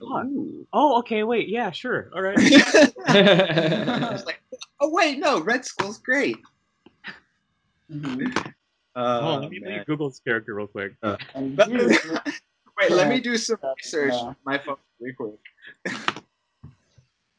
Ooh. 0.03 0.67
Oh, 0.73 0.99
okay. 0.99 1.23
Wait. 1.23 1.49
Yeah, 1.49 1.71
sure. 1.71 2.11
All 2.15 2.21
right. 2.23 2.37
I 3.09 4.09
was 4.13 4.27
like, 4.27 4.41
oh 4.81 4.91
wait, 4.91 5.19
no, 5.19 5.41
Red 5.41 5.65
Skull's 5.65 5.99
great. 5.99 6.37
Mhm. 7.91 8.37
Uh, 8.95 9.21
oh, 9.23 9.39
let 9.41 9.51
me, 9.51 9.59
let 9.61 9.69
me 9.69 9.77
man. 9.77 9.85
Google 9.87 10.09
this 10.11 10.21
character 10.21 10.55
real 10.55 10.67
quick. 10.67 10.93
And 11.35 11.57
But- 11.57 11.69
Wait, 12.79 12.91
let 12.91 13.09
me 13.09 13.21
do 13.21 13.39
some 13.39 13.57
research 13.79 14.13
on 14.13 14.37
my 14.45 14.59
phone 14.59 14.77
really 15.01 15.15
quick. 15.15 15.33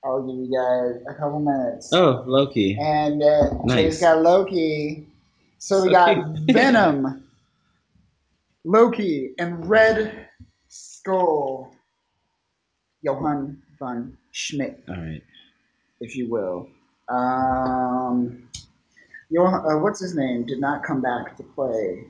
I'll 0.04 0.24
give 0.24 0.36
you 0.36 0.50
guys 0.52 1.04
a 1.08 1.13
couple 1.13 1.40
minutes. 1.42 1.94
oh, 1.94 2.24
Loki. 2.26 2.76
And 2.80 3.22
uh, 3.22 3.50
Jay's 3.52 3.66
Nice. 3.66 4.02
got 4.02 4.24
Loki. 4.24 5.06
So 5.60 5.84
we 5.84 5.91
got. 5.91 6.17
Venom, 6.52 7.24
Loki, 8.63 9.32
and 9.39 9.67
Red 9.70 10.28
Skull. 10.67 11.72
Johann 13.04 13.62
von 13.80 14.17
Schmidt, 14.32 14.84
All 14.89 14.96
right. 14.96 15.22
if 16.02 16.15
you 16.15 16.30
will. 16.30 16.67
Um, 17.10 18.50
Johann, 19.30 19.62
uh, 19.65 19.78
what's 19.80 20.00
his 20.00 20.15
name? 20.15 20.46
Did 20.46 20.60
not 20.60 20.84
come 20.84 21.02
back 21.02 21.38
to 21.38 21.43
play 21.43 22.04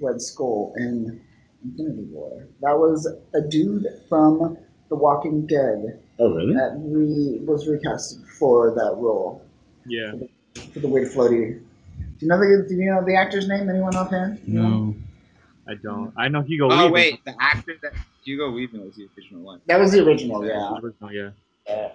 Red 0.00 0.20
Skull 0.20 0.74
in 0.76 1.20
Infinity 1.64 2.02
War. 2.10 2.46
That 2.62 2.76
was 2.78 3.06
a 3.34 3.40
dude 3.48 3.86
from 4.08 4.58
The 4.88 4.96
Walking 4.96 5.46
Dead 5.46 6.00
Oh, 6.18 6.34
really? 6.34 6.54
that 6.54 6.74
re- 6.84 7.40
was 7.44 7.66
recasted 7.68 8.26
for 8.38 8.74
that 8.74 8.96
role 8.98 9.40
Yeah. 9.86 10.12
for 10.72 10.80
the 10.80 10.88
way 10.88 11.02
Weird 11.02 11.12
Floaty. 11.12 11.62
Do 12.18 12.26
you 12.26 12.28
know 12.28 12.38
the 12.38 12.66
Do 12.68 12.74
you 12.74 12.90
know 12.90 13.04
the 13.04 13.16
actor's 13.16 13.48
name? 13.48 13.68
Anyone 13.68 13.96
offhand? 13.96 14.46
No. 14.46 14.94
I 15.66 15.74
don't. 15.74 16.12
I 16.16 16.28
know 16.28 16.42
Hugo. 16.42 16.70
Oh 16.70 16.90
Weaving. 16.90 16.92
wait, 16.92 17.24
the 17.24 17.34
actor 17.40 17.74
that 17.82 17.92
Hugo 18.24 18.50
Weaving 18.50 18.84
was 18.84 18.94
the 18.96 19.08
original 19.16 19.42
one. 19.42 19.60
That 19.66 19.80
was 19.80 19.92
the 19.92 20.04
original. 20.04 20.44
Yeah. 20.46 20.74
Original, 20.78 21.12
yeah. 21.12 21.30
Uh, 21.68 21.88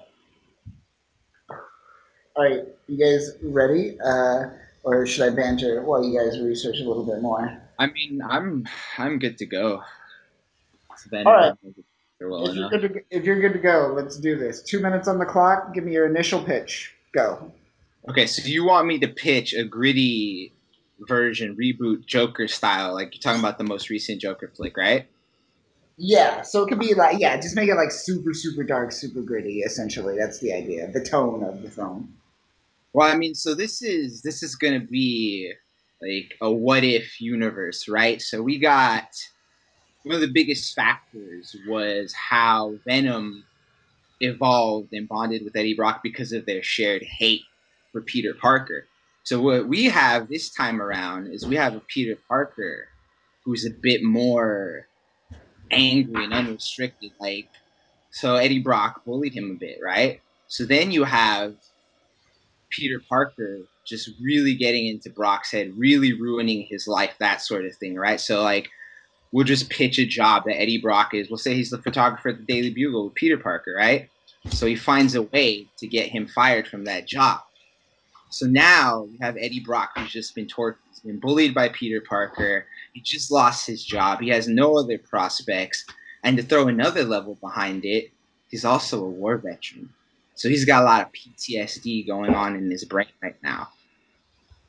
all 2.35 2.43
right, 2.43 2.63
you 2.87 2.97
guys 2.97 3.31
ready? 3.43 3.99
Uh, 3.99 4.45
or 4.83 5.05
should 5.05 5.31
I 5.31 5.35
banter 5.35 5.83
while 5.83 6.03
you 6.03 6.17
guys 6.19 6.39
research 6.39 6.77
a 6.77 6.87
little 6.87 7.05
bit 7.05 7.21
more? 7.21 7.61
I 7.77 7.87
mean, 7.87 8.21
I'm 8.27 8.67
I'm 8.97 9.19
good 9.19 9.37
to 9.39 9.45
go. 9.45 9.83
Then 11.11 11.27
All 11.27 11.33
right. 11.33 11.53
well 12.19 12.49
if, 12.49 12.55
you're 12.55 12.69
good 12.69 12.81
to, 12.81 13.01
if 13.09 13.23
you're 13.23 13.39
good 13.39 13.53
to 13.53 13.59
go, 13.59 13.93
let's 13.95 14.17
do 14.17 14.37
this. 14.37 14.61
Two 14.61 14.79
minutes 14.79 15.07
on 15.07 15.17
the 15.17 15.25
clock. 15.25 15.73
Give 15.73 15.83
me 15.83 15.93
your 15.93 16.07
initial 16.07 16.43
pitch. 16.43 16.93
Go. 17.13 17.51
Okay, 18.07 18.25
so 18.25 18.47
you 18.47 18.65
want 18.65 18.87
me 18.87 18.97
to 18.99 19.07
pitch 19.07 19.53
a 19.53 19.63
gritty 19.63 20.53
version 21.01 21.55
reboot 21.55 22.05
Joker 22.05 22.47
style, 22.47 22.93
like 22.93 23.13
you're 23.13 23.21
talking 23.21 23.39
about 23.39 23.57
the 23.57 23.63
most 23.63 23.89
recent 23.89 24.21
Joker 24.21 24.51
flick, 24.55 24.77
right? 24.77 25.07
Yeah, 25.97 26.41
so 26.43 26.63
it 26.63 26.69
could 26.69 26.79
be 26.79 26.93
like 26.93 27.19
yeah, 27.19 27.35
just 27.35 27.55
make 27.55 27.69
it 27.69 27.75
like 27.75 27.91
super 27.91 28.33
super 28.33 28.63
dark, 28.63 28.91
super 28.91 29.21
gritty. 29.21 29.59
Essentially, 29.59 30.17
that's 30.17 30.39
the 30.39 30.53
idea. 30.53 30.89
The 30.91 31.03
tone 31.03 31.43
of 31.43 31.61
the 31.61 31.69
film. 31.69 32.15
Well, 32.93 33.11
I 33.11 33.17
mean, 33.17 33.35
so 33.35 33.53
this 33.53 33.81
is 33.81 34.21
this 34.21 34.41
is 34.41 34.55
gonna 34.55 34.79
be 34.79 35.51
like 36.01 36.35
a 36.41 36.49
what 36.49 36.85
if 36.85 37.19
universe, 37.19 37.89
right? 37.89 38.21
So 38.21 38.41
we 38.41 38.57
got 38.57 39.09
one 40.03 40.15
of 40.15 40.21
the 40.21 40.31
biggest 40.33 40.73
factors 40.73 41.55
was 41.67 42.13
how 42.13 42.75
Venom 42.85 43.43
evolved 44.21 44.93
and 44.93 45.07
bonded 45.07 45.43
with 45.43 45.55
Eddie 45.55 45.75
Brock 45.75 46.01
because 46.01 46.31
of 46.31 46.45
their 46.45 46.63
shared 46.63 47.03
hate 47.03 47.43
for 47.91 48.01
Peter 48.01 48.33
Parker. 48.33 48.87
So 49.23 49.41
what 49.41 49.67
we 49.67 49.85
have 49.85 50.27
this 50.27 50.49
time 50.49 50.81
around 50.81 51.27
is 51.27 51.45
we 51.45 51.55
have 51.55 51.75
a 51.75 51.81
Peter 51.81 52.17
Parker 52.27 52.87
who's 53.43 53.65
a 53.65 53.69
bit 53.69 54.03
more 54.03 54.87
angry 55.71 56.23
and 56.23 56.33
unrestricted. 56.33 57.11
Like, 57.19 57.49
so 58.11 58.35
Eddie 58.35 58.59
Brock 58.59 59.05
bullied 59.05 59.33
him 59.33 59.51
a 59.51 59.59
bit, 59.59 59.79
right? 59.83 60.21
So 60.47 60.65
then 60.65 60.91
you 60.91 61.03
have 61.03 61.55
Peter 62.69 63.01
Parker 63.07 63.59
just 63.85 64.09
really 64.21 64.55
getting 64.55 64.87
into 64.87 65.09
Brock's 65.09 65.51
head, 65.51 65.73
really 65.75 66.13
ruining 66.13 66.63
his 66.63 66.87
life, 66.87 67.15
that 67.19 67.41
sort 67.41 67.65
of 67.65 67.75
thing, 67.75 67.95
right? 67.95 68.19
So 68.19 68.41
like 68.43 68.69
we'll 69.31 69.45
just 69.45 69.69
pitch 69.69 69.99
a 69.99 70.05
job 70.05 70.45
that 70.45 70.59
Eddie 70.59 70.81
Brock 70.81 71.13
is. 71.13 71.29
We'll 71.29 71.37
say 71.37 71.55
he's 71.55 71.69
the 71.69 71.81
photographer 71.81 72.29
at 72.29 72.37
the 72.37 72.45
Daily 72.45 72.69
Bugle 72.71 73.05
with 73.05 73.15
Peter 73.15 73.37
Parker, 73.37 73.73
right? 73.77 74.09
So 74.49 74.65
he 74.65 74.75
finds 74.75 75.15
a 75.15 75.23
way 75.23 75.67
to 75.77 75.87
get 75.87 76.09
him 76.09 76.27
fired 76.27 76.67
from 76.67 76.85
that 76.85 77.07
job. 77.07 77.41
So 78.29 78.45
now 78.45 79.07
you 79.11 79.17
have 79.21 79.37
Eddie 79.37 79.59
Brock 79.59 79.91
who's 79.95 80.11
just 80.11 80.35
been 80.35 80.47
tortured, 80.47 80.79
been 81.03 81.19
bullied 81.19 81.53
by 81.53 81.69
Peter 81.69 82.01
Parker. 82.01 82.65
He 82.93 83.01
just 83.01 83.31
lost 83.31 83.65
his 83.65 83.83
job. 83.83 84.21
He 84.21 84.29
has 84.29 84.47
no 84.47 84.77
other 84.77 84.97
prospects. 84.97 85.85
And 86.23 86.37
to 86.37 86.43
throw 86.43 86.67
another 86.67 87.03
level 87.03 87.35
behind 87.35 87.85
it, 87.85 88.11
he's 88.49 88.65
also 88.65 89.03
a 89.03 89.09
war 89.09 89.37
veteran. 89.37 89.89
So 90.35 90.47
he's 90.47 90.65
got 90.65 90.83
a 90.83 90.85
lot 90.85 91.01
of 91.01 91.11
PTSD 91.11 92.07
going 92.07 92.33
on 92.33 92.55
in 92.55 92.69
his 92.69 92.85
brain 92.85 93.07
right 93.21 93.35
now. 93.43 93.69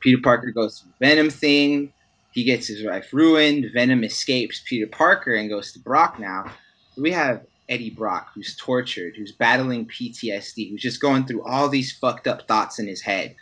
Peter 0.00 0.20
Parker 0.22 0.50
goes 0.50 0.80
through 0.80 0.92
Venom 0.98 1.30
thing. 1.30 1.92
He 2.32 2.44
gets 2.44 2.66
his 2.66 2.82
life 2.82 3.12
ruined. 3.12 3.66
Venom 3.74 4.04
escapes 4.04 4.62
Peter 4.66 4.86
Parker 4.86 5.34
and 5.34 5.50
goes 5.50 5.72
to 5.72 5.78
Brock 5.80 6.18
now. 6.18 6.50
We 6.96 7.10
have 7.12 7.44
Eddie 7.68 7.90
Brock, 7.90 8.30
who's 8.34 8.56
tortured, 8.56 9.14
who's 9.16 9.32
battling 9.32 9.86
PTSD, 9.86 10.70
who's 10.70 10.82
just 10.82 11.00
going 11.00 11.26
through 11.26 11.44
all 11.44 11.68
these 11.68 11.92
fucked 11.92 12.26
up 12.26 12.48
thoughts 12.48 12.78
in 12.78 12.86
his 12.86 13.00
head. 13.00 13.36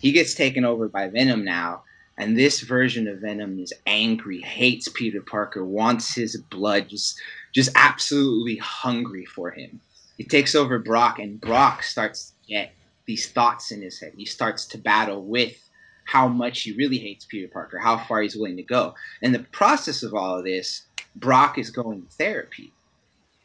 He 0.00 0.12
gets 0.12 0.34
taken 0.34 0.64
over 0.64 0.88
by 0.88 1.08
Venom 1.08 1.44
now, 1.44 1.82
and 2.18 2.36
this 2.36 2.60
version 2.60 3.08
of 3.08 3.20
Venom 3.20 3.58
is 3.58 3.72
angry, 3.86 4.40
hates 4.40 4.88
Peter 4.88 5.20
Parker, 5.20 5.64
wants 5.64 6.14
his 6.14 6.36
blood, 6.36 6.88
just 6.88 7.20
just 7.52 7.70
absolutely 7.74 8.56
hungry 8.56 9.24
for 9.24 9.50
him. 9.50 9.80
He 10.16 10.24
takes 10.24 10.54
over 10.54 10.78
Brock, 10.78 11.18
and 11.18 11.40
Brock 11.40 11.82
starts 11.82 12.30
to 12.30 12.48
get 12.48 12.72
these 13.06 13.28
thoughts 13.28 13.70
in 13.70 13.82
his 13.82 14.00
head. 14.00 14.12
He 14.16 14.24
starts 14.24 14.66
to 14.66 14.78
battle 14.78 15.22
with 15.22 15.56
how 16.04 16.28
much 16.28 16.62
he 16.62 16.72
really 16.72 16.98
hates 16.98 17.24
Peter 17.24 17.48
Parker, 17.48 17.78
how 17.78 17.98
far 17.98 18.22
he's 18.22 18.36
willing 18.36 18.56
to 18.56 18.62
go. 18.62 18.94
In 19.20 19.32
the 19.32 19.40
process 19.40 20.02
of 20.02 20.14
all 20.14 20.38
of 20.38 20.44
this, 20.44 20.82
Brock 21.16 21.58
is 21.58 21.70
going 21.70 22.02
to 22.02 22.08
therapy. 22.08 22.72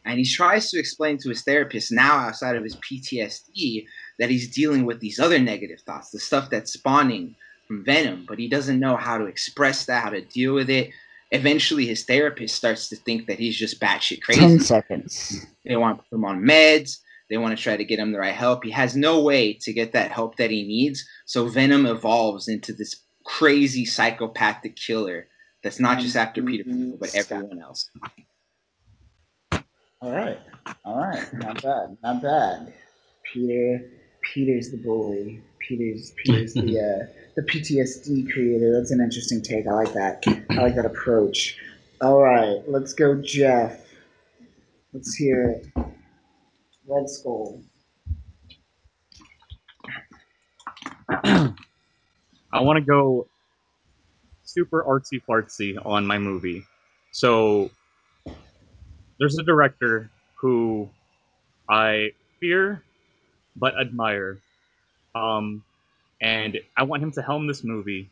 And 0.07 0.19
he 0.19 0.25
tries 0.25 0.71
to 0.71 0.79
explain 0.79 1.17
to 1.19 1.29
his 1.29 1.43
therapist 1.43 1.91
now 1.91 2.17
outside 2.17 2.55
of 2.55 2.63
his 2.63 2.77
PTSD 2.77 3.85
that 4.19 4.29
he's 4.29 4.53
dealing 4.53 4.85
with 4.85 4.99
these 4.99 5.19
other 5.19 5.37
negative 5.37 5.81
thoughts, 5.81 6.11
the 6.11 6.19
stuff 6.19 6.49
that's 6.49 6.73
spawning 6.73 7.35
from 7.67 7.83
Venom, 7.83 8.25
but 8.27 8.39
he 8.39 8.47
doesn't 8.47 8.79
know 8.79 8.95
how 8.95 9.17
to 9.17 9.25
express 9.25 9.85
that, 9.85 10.03
how 10.03 10.09
to 10.09 10.21
deal 10.21 10.53
with 10.53 10.69
it. 10.69 10.91
Eventually, 11.31 11.85
his 11.85 12.05
therapist 12.05 12.55
starts 12.55 12.87
to 12.89 12.95
think 12.95 13.27
that 13.27 13.37
he's 13.37 13.57
just 13.57 13.81
batshit 13.81 14.21
crazy. 14.21 14.39
Ten 14.39 14.59
seconds. 14.61 15.45
They 15.65 15.75
want 15.75 15.97
to 15.97 16.03
put 16.09 16.15
him 16.15 16.23
on 16.23 16.41
meds. 16.41 16.99
They 17.29 17.37
want 17.37 17.57
to 17.57 17.61
try 17.61 17.75
to 17.75 17.83
get 17.83 17.99
him 17.99 18.13
the 18.13 18.19
right 18.19 18.33
help. 18.33 18.63
He 18.63 18.71
has 18.71 18.95
no 18.95 19.21
way 19.21 19.51
to 19.61 19.73
get 19.73 19.91
that 19.91 20.11
help 20.11 20.37
that 20.37 20.49
he 20.49 20.63
needs. 20.63 21.05
So 21.25 21.49
Venom 21.49 21.85
evolves 21.85 22.47
into 22.47 22.71
this 22.71 22.95
crazy 23.25 23.83
psychopathic 23.83 24.77
killer 24.77 25.27
that's 25.61 25.81
not 25.81 25.99
just 25.99 26.15
after 26.15 26.41
mm-hmm. 26.41 26.49
Peter 26.49 26.97
but 26.97 27.13
everyone 27.13 27.61
else. 27.61 27.89
All 30.01 30.11
right, 30.11 30.39
all 30.85 30.99
right, 30.99 31.33
not 31.33 31.61
bad, 31.63 31.97
not 32.03 32.21
bad. 32.21 32.73
Peter, 33.33 33.89
Peter's 34.21 34.69
the 34.69 34.77
bully. 34.77 35.41
Peter's 35.59 36.13
Peter's 36.23 36.53
the 36.53 36.79
uh, 36.79 37.05
the 37.35 37.41
PTSD 37.41 38.31
creator. 38.31 38.77
That's 38.77 38.91
an 38.91 39.01
interesting 39.01 39.41
take. 39.41 39.65
I 39.67 39.71
like 39.73 39.93
that. 39.93 40.23
I 40.51 40.61
like 40.61 40.75
that 40.75 40.85
approach. 40.85 41.57
All 41.99 42.21
right, 42.21 42.61
let's 42.67 42.93
go, 42.93 43.19
Jeff. 43.21 43.87
Let's 44.93 45.15
hear 45.15 45.49
it. 45.49 45.67
Red 46.87 47.09
Skull. 47.09 47.61
I 51.09 51.53
want 52.53 52.77
to 52.77 52.85
go 52.85 53.27
super 54.43 54.83
artsy 54.83 55.21
fartsy 55.27 55.83
on 55.85 56.05
my 56.05 56.17
movie. 56.17 56.63
So 57.11 57.71
there's 59.19 59.37
a 59.37 59.43
director 59.43 60.09
who 60.35 60.89
I 61.69 62.11
fear 62.39 62.83
but 63.55 63.79
admire. 63.79 64.39
Um, 65.15 65.63
and 66.21 66.59
I 66.75 66.83
want 66.83 67.03
him 67.03 67.11
to 67.11 67.21
helm 67.21 67.47
this 67.47 67.63
movie 67.63 68.09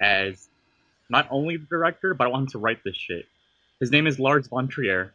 as 0.00 0.48
not 1.08 1.26
only 1.30 1.56
the 1.56 1.66
director, 1.66 2.14
but 2.14 2.26
I 2.26 2.30
want 2.30 2.42
him 2.42 2.48
to 2.48 2.58
write 2.58 2.84
this 2.84 2.96
shit. 2.96 3.26
His 3.80 3.90
name 3.90 4.06
is 4.06 4.18
Lars 4.18 4.48
von 4.48 4.68
Trier, 4.68 5.12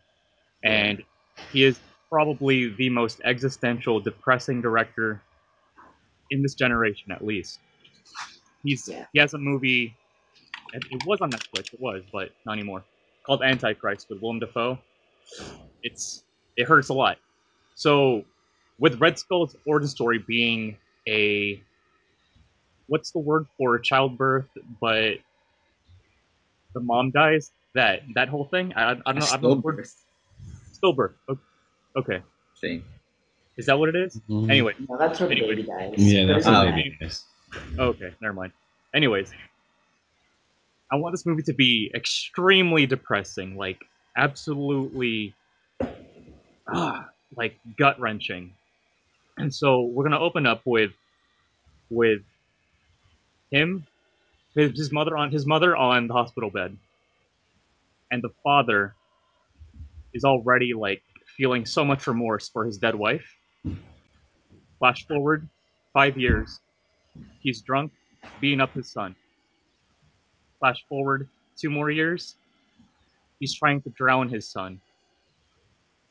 and 0.64 1.04
he 1.52 1.64
is 1.64 1.80
probably 2.10 2.70
the 2.70 2.90
most 2.90 3.22
existential, 3.24 4.00
depressing 4.00 4.62
director 4.62 5.22
in 6.30 6.42
this 6.42 6.54
generation, 6.54 7.12
at 7.12 7.26
least. 7.26 7.60
He's 8.64 8.90
he 9.14 9.20
has 9.20 9.34
a 9.34 9.38
movie. 9.38 9.96
It, 10.74 10.84
it 10.92 11.06
was 11.06 11.20
on 11.22 11.32
Netflix. 11.32 11.74
It 11.74 11.80
was, 11.80 12.04
but 12.12 12.32
not 12.46 12.54
anymore. 12.54 12.84
Called 13.26 13.42
Antichrist 13.42 14.08
with 14.10 14.22
Willem 14.22 14.40
Dafoe. 14.40 14.78
It's 15.84 16.24
it 16.58 16.68
hurts 16.68 16.90
a 16.90 16.94
lot. 16.94 17.18
So, 17.76 18.24
with 18.80 19.00
Red 19.00 19.18
Skull's 19.18 19.56
origin 19.66 19.88
story 19.90 20.20
being 20.20 20.78
a 21.08 21.62
what's 22.88 23.12
the 23.12 23.20
word 23.20 23.48
for 23.58 23.80
childbirth, 23.80 24.50
but 24.80 25.16
the 26.74 26.80
mom 26.82 27.12
dies. 27.12 27.52
That 27.74 28.02
that 28.16 28.28
whole 28.28 28.46
thing. 28.46 28.74
I, 28.76 28.92
I 28.92 28.94
don't 28.94 29.06
know. 29.20 29.26
I 29.26 29.32
don't 29.38 29.42
know 29.44 29.56
the 29.56 29.62
word. 29.62 29.86
Stillbirth 30.84 31.14
Stillbirth. 31.30 31.38
Okay. 31.96 32.22
thing. 32.60 32.84
Is 33.58 33.66
that 33.66 33.78
what 33.80 33.90
it 33.90 33.96
is? 33.96 34.20
Mhm. 34.30 34.50
Anyway. 34.50 34.74
No, 34.90 34.98
that's 34.98 35.20
what 35.20 35.32
Anyway. 35.32 35.56
baby 35.56 35.64
dies. 35.64 35.94
Yeah, 35.98 36.26
that's 36.26 36.46
But 36.46 36.52
what 36.54 36.68
Um, 36.68 36.78
it's 36.78 36.96
it 37.02 37.06
is. 37.06 37.26
Okay, 37.80 38.14
never 38.22 38.34
mind. 38.34 38.54
Anyways, 38.94 39.32
I 40.92 40.96
want 40.96 41.14
this 41.14 41.26
movie 41.26 41.44
to 41.44 41.54
be 41.54 41.92
extremely 41.96 42.86
depressing, 42.86 43.56
like 43.56 43.80
absolutely, 44.18 45.34
ah, 46.68 47.10
like 47.36 47.58
gut 47.78 48.00
wrenching. 48.00 48.54
And 49.38 49.54
so 49.54 49.84
we're 49.84 50.04
gonna 50.04 50.20
open 50.20 50.46
up 50.46 50.62
with, 50.66 50.92
with 51.90 52.22
him, 53.52 53.86
his, 54.56 54.72
his 54.78 54.92
mother 54.92 55.18
on 55.18 55.32
his 55.32 55.46
mother 55.46 55.76
on 55.76 56.08
the 56.08 56.14
hospital 56.14 56.50
bed, 56.50 56.78
and 58.12 58.22
the 58.22 58.30
father 58.44 58.94
is 60.14 60.24
already 60.24 60.74
like 60.74 61.02
feeling 61.38 61.66
so 61.66 61.86
much 61.86 62.06
remorse 62.08 62.50
for 62.50 62.66
his 62.66 62.78
dead 62.78 62.96
wife. 62.96 63.26
Flash 64.80 65.06
forward 65.08 65.48
five 65.94 66.18
years, 66.18 66.60
he's 67.40 67.62
drunk, 67.62 67.92
beating 68.40 68.62
up 68.62 68.74
his 68.74 68.92
son. 68.92 69.16
Flash 70.60 70.84
forward 70.90 71.30
two 71.58 71.70
more 71.70 71.90
years, 71.90 72.36
He's 73.42 73.56
trying 73.56 73.82
to 73.82 73.90
drown 73.90 74.30
his 74.30 74.48
son. 74.48 74.80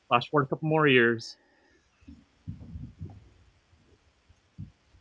Flash 0.08 0.28
forward 0.28 0.46
a 0.46 0.48
couple 0.48 0.68
more 0.68 0.88
years. 0.88 1.36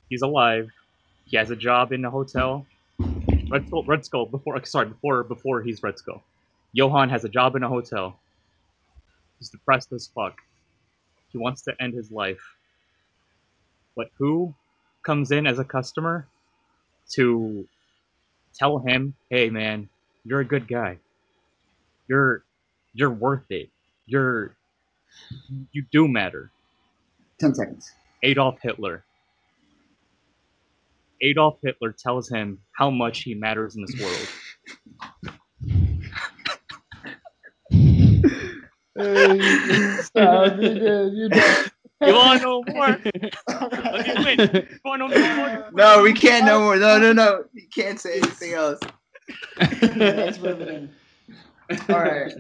He's 0.09 0.21
alive. 0.21 0.69
He 1.25 1.37
has 1.37 1.49
a 1.49 1.55
job 1.55 1.91
in 1.91 2.05
a 2.05 2.11
hotel. 2.11 2.67
Red 3.49 3.65
Skull, 3.65 3.83
Red 3.83 4.05
Skull 4.05 4.27
before 4.27 4.63
sorry 4.63 4.89
before 4.89 5.23
before 5.23 5.63
he's 5.63 5.81
Red 5.81 5.97
Skull. 5.97 6.23
Johann 6.71 7.09
has 7.09 7.25
a 7.25 7.29
job 7.29 7.55
in 7.55 7.63
a 7.63 7.67
hotel. 7.67 8.19
He's 9.39 9.49
depressed 9.49 9.91
as 9.91 10.05
fuck. 10.05 10.37
He 11.29 11.39
wants 11.39 11.63
to 11.63 11.73
end 11.81 11.95
his 11.95 12.11
life. 12.11 12.57
But 13.95 14.11
who 14.19 14.53
comes 15.01 15.31
in 15.31 15.47
as 15.47 15.57
a 15.57 15.63
customer 15.63 16.27
to 17.13 17.67
tell 18.53 18.77
him, 18.77 19.15
"Hey 19.31 19.49
man, 19.49 19.89
you're 20.23 20.41
a 20.41 20.45
good 20.45 20.67
guy. 20.67 20.99
You're 22.09 22.43
you're 22.93 23.11
worth 23.11 23.49
it. 23.49 23.69
You're 24.05 24.57
you 25.71 25.83
do 25.91 26.07
matter." 26.07 26.51
10 27.39 27.55
seconds. 27.55 27.91
Adolf 28.23 28.59
Hitler. 28.61 29.05
Adolf 31.21 31.59
Hitler 31.63 31.93
tells 31.97 32.29
him 32.29 32.59
how 32.73 32.89
much 32.89 33.21
he 33.21 33.33
matters 33.35 33.75
in 33.75 33.85
this 33.85 34.01
world. 34.01 34.27
Stop, 40.03 40.57
you 40.59 41.11
you 41.13 41.29
did. 41.29 41.71
You 42.01 42.13
want 42.13 42.39
to 42.39 42.45
know 42.45 42.63
more? 42.67 42.97
All 43.49 43.69
Let 43.71 43.83
right. 43.83 44.17
me 44.17 44.35
win. 44.37 44.67
You 44.71 44.79
want 44.85 45.13
to 45.13 45.35
more? 45.35 45.69
No, 45.73 46.01
we 46.01 46.13
can't 46.13 46.45
no 46.45 46.59
more. 46.61 46.77
No, 46.77 46.97
no, 46.97 47.11
no. 47.11 47.43
You 47.53 47.63
can't 47.73 47.99
say 47.99 48.17
anything 48.17 48.53
else. 48.53 48.79
That's 49.57 50.39
riveting. 50.39 50.89
All 51.89 51.99
right. 51.99 52.33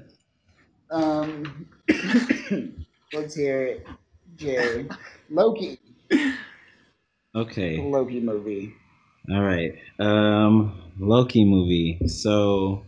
Um, 0.91 1.67
let's 3.13 3.35
hear 3.35 3.63
it, 3.63 3.87
Jerry. 4.35 4.89
Loki. 5.29 5.79
okay. 7.35 7.81
Loki 7.81 8.19
movie. 8.19 8.73
All 9.31 9.41
right. 9.41 9.75
Um, 9.99 10.81
Loki 10.99 11.45
movie. 11.45 11.99
So, 12.07 12.85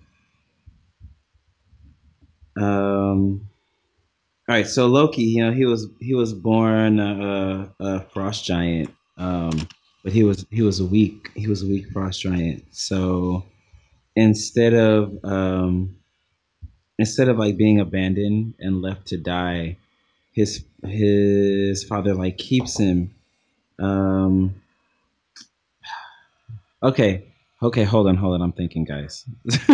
um, 2.57 3.47
all 4.49 4.55
right. 4.55 4.67
So 4.67 4.87
Loki, 4.87 5.23
you 5.23 5.43
know, 5.43 5.51
he 5.51 5.65
was 5.65 5.87
he 5.99 6.15
was 6.15 6.33
born 6.33 6.99
a, 6.99 7.71
a 7.79 7.99
frost 8.01 8.45
giant. 8.45 8.89
Um, 9.17 9.67
but 10.03 10.13
he 10.13 10.23
was 10.23 10.45
he 10.49 10.63
was 10.63 10.79
a 10.79 10.85
weak 10.85 11.29
he 11.35 11.47
was 11.47 11.61
a 11.61 11.67
weak 11.67 11.89
frost 11.91 12.21
giant. 12.21 12.65
So 12.71 13.45
instead 14.15 14.73
of 14.73 15.13
um, 15.23 15.95
instead 17.01 17.27
of 17.27 17.37
like 17.37 17.57
being 17.57 17.79
abandoned 17.79 18.53
and 18.59 18.81
left 18.81 19.07
to 19.07 19.17
die, 19.17 19.77
his 20.31 20.63
his 20.85 21.83
father 21.83 22.13
like 22.13 22.37
keeps 22.37 22.77
him. 22.79 23.13
Um, 23.79 24.55
Okay. 26.83 27.25
Okay, 27.63 27.83
hold 27.83 28.07
on, 28.07 28.15
hold 28.15 28.33
on. 28.33 28.41
I'm 28.41 28.53
thinking, 28.53 28.85
guys. 28.85 29.25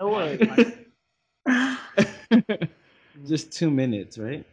No 0.00 0.08
worries. 0.08 0.40
Just 3.26 3.52
two 3.52 3.70
minutes, 3.70 4.18
right? 4.18 4.44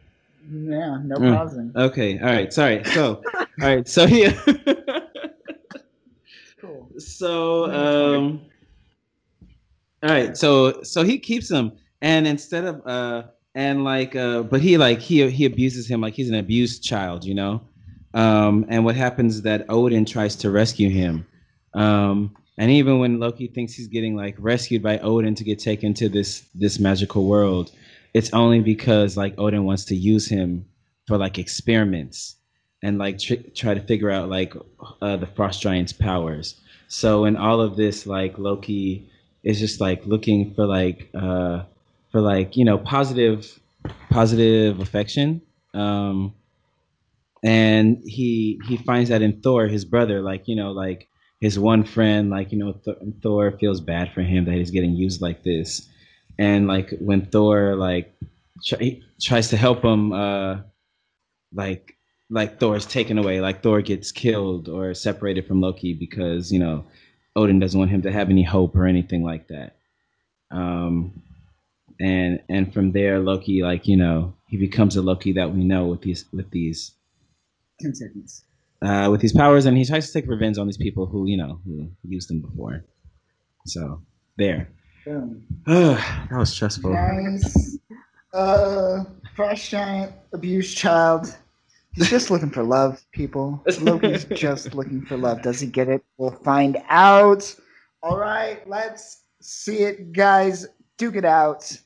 Yeah, 0.50 0.98
no 1.04 1.16
Mm. 1.18 1.36
pausing. 1.36 1.72
Okay, 1.76 2.18
all 2.18 2.26
right. 2.26 2.52
Sorry. 2.52 2.84
So, 2.84 3.22
all 3.34 3.46
right. 3.68 3.88
So 3.88 4.04
yeah. 4.06 4.32
Cool. 6.60 6.90
so 6.98 7.64
um. 7.72 8.49
All 10.02 10.10
right. 10.10 10.36
So 10.36 10.82
so 10.82 11.02
he 11.02 11.18
keeps 11.18 11.50
him, 11.50 11.72
and 12.00 12.26
instead 12.26 12.64
of 12.64 12.86
uh, 12.86 13.24
and 13.54 13.84
like 13.84 14.16
uh, 14.16 14.42
but 14.42 14.60
he 14.60 14.78
like 14.78 15.00
he 15.00 15.28
he 15.30 15.44
abuses 15.44 15.88
him 15.88 16.00
like 16.00 16.14
he's 16.14 16.28
an 16.30 16.36
abused 16.36 16.82
child, 16.82 17.24
you 17.24 17.34
know. 17.34 17.62
Um, 18.14 18.66
and 18.68 18.84
what 18.84 18.96
happens 18.96 19.36
is 19.36 19.42
that 19.42 19.66
Odin 19.68 20.04
tries 20.04 20.34
to 20.36 20.50
rescue 20.50 20.90
him. 20.90 21.26
Um, 21.74 22.34
and 22.58 22.70
even 22.70 22.98
when 22.98 23.20
Loki 23.20 23.46
thinks 23.46 23.74
he's 23.74 23.86
getting 23.86 24.16
like 24.16 24.34
rescued 24.38 24.82
by 24.82 24.98
Odin 24.98 25.34
to 25.36 25.44
get 25.44 25.58
taken 25.58 25.94
to 25.94 26.08
this 26.08 26.44
this 26.54 26.78
magical 26.78 27.26
world, 27.26 27.72
it's 28.14 28.32
only 28.32 28.60
because 28.60 29.16
like 29.16 29.34
Odin 29.38 29.64
wants 29.64 29.84
to 29.86 29.96
use 29.96 30.28
him 30.28 30.64
for 31.06 31.18
like 31.18 31.38
experiments 31.38 32.36
and 32.82 32.98
like 32.98 33.18
tr- 33.18 33.34
try 33.54 33.74
to 33.74 33.80
figure 33.80 34.10
out 34.10 34.28
like 34.28 34.54
uh, 35.02 35.16
the 35.16 35.26
frost 35.26 35.60
giant's 35.60 35.92
powers. 35.92 36.60
So 36.88 37.24
in 37.24 37.36
all 37.36 37.60
of 37.60 37.76
this, 37.76 38.06
like 38.06 38.38
Loki 38.38 39.08
is 39.42 39.58
just 39.58 39.80
like 39.80 40.04
looking 40.06 40.54
for 40.54 40.66
like 40.66 41.10
uh, 41.14 41.62
for 42.12 42.20
like 42.20 42.56
you 42.56 42.64
know 42.64 42.78
positive 42.78 43.58
positive 44.10 44.80
affection. 44.80 45.42
Um, 45.74 46.34
and 47.42 48.02
he 48.04 48.60
he 48.68 48.76
finds 48.76 49.08
that 49.10 49.22
in 49.22 49.40
Thor, 49.40 49.66
his 49.66 49.84
brother, 49.84 50.20
like 50.20 50.46
you 50.46 50.56
know, 50.56 50.72
like 50.72 51.08
his 51.40 51.58
one 51.58 51.84
friend, 51.84 52.30
like 52.30 52.52
you 52.52 52.58
know, 52.58 52.72
Th- 52.84 52.98
Thor 53.22 53.52
feels 53.52 53.80
bad 53.80 54.12
for 54.12 54.22
him 54.22 54.44
that 54.44 54.54
he's 54.54 54.70
getting 54.70 54.94
used 54.94 55.22
like 55.22 55.42
this, 55.42 55.88
and 56.38 56.66
like 56.66 56.90
when 57.00 57.26
Thor 57.26 57.76
like 57.76 58.14
try, 58.64 59.00
tries 59.20 59.48
to 59.50 59.56
help 59.56 59.82
him, 59.82 60.12
uh, 60.12 60.58
like 61.54 61.96
like 62.28 62.60
Thor 62.60 62.76
is 62.76 62.84
taken 62.84 63.16
away, 63.16 63.40
like 63.40 63.62
Thor 63.62 63.80
gets 63.80 64.12
killed 64.12 64.68
or 64.68 64.92
separated 64.92 65.46
from 65.46 65.62
Loki 65.62 65.94
because 65.94 66.52
you 66.52 66.58
know 66.58 66.84
Odin 67.36 67.58
doesn't 67.60 67.78
want 67.78 67.90
him 67.90 68.02
to 68.02 68.12
have 68.12 68.30
any 68.30 68.42
hope 68.42 68.74
or 68.76 68.86
anything 68.86 69.22
like 69.22 69.48
that. 69.48 69.76
Um, 70.50 71.22
and 72.00 72.40
and 72.48 72.72
from 72.72 72.92
there, 72.92 73.20
Loki, 73.20 73.62
like 73.62 73.86
you 73.86 73.96
know, 73.96 74.34
he 74.48 74.56
becomes 74.56 74.96
a 74.96 75.02
Loki 75.02 75.32
that 75.34 75.52
we 75.54 75.64
know 75.64 75.86
with 75.86 76.02
these 76.02 76.24
with 76.32 76.50
these 76.50 76.92
10 77.80 77.94
seconds. 77.94 78.44
uh, 78.82 79.08
with 79.10 79.20
these 79.20 79.32
powers, 79.32 79.66
and 79.66 79.76
he 79.76 79.84
tries 79.84 80.06
to 80.06 80.12
take 80.12 80.28
revenge 80.28 80.58
on 80.58 80.66
these 80.66 80.76
people 80.78 81.06
who 81.06 81.26
you 81.26 81.36
know 81.36 81.60
who 81.64 81.88
used 82.06 82.30
him 82.30 82.40
before. 82.40 82.84
So 83.66 84.02
there. 84.36 84.70
Boom. 85.04 85.46
that 85.66 86.28
was 86.32 86.50
stressful. 86.50 86.92
Nice. 86.92 87.78
Uh, 88.34 89.04
frost 89.34 89.70
giant, 89.70 90.12
abused 90.32 90.76
child. 90.76 91.34
He's 91.92 92.08
just 92.08 92.30
looking 92.30 92.50
for 92.50 92.62
love, 92.62 93.04
people. 93.12 93.64
Loki's 93.80 94.24
just 94.24 94.74
looking 94.74 95.04
for 95.04 95.16
love. 95.16 95.42
Does 95.42 95.60
he 95.60 95.66
get 95.66 95.88
it? 95.88 96.04
We'll 96.18 96.30
find 96.30 96.80
out. 96.88 97.54
All 98.02 98.18
right, 98.18 98.66
let's 98.68 99.22
see 99.40 99.78
it, 99.78 100.12
guys. 100.12 100.66
Duke 100.98 101.16
it 101.16 101.24
out. 101.24 101.76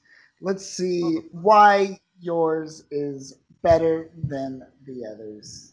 Let's 0.41 0.67
see 0.67 1.21
why 1.33 1.99
yours 2.21 2.85
is 2.91 3.39
better 3.63 4.11
than 4.29 4.67
the 4.87 5.07
others. 5.07 5.73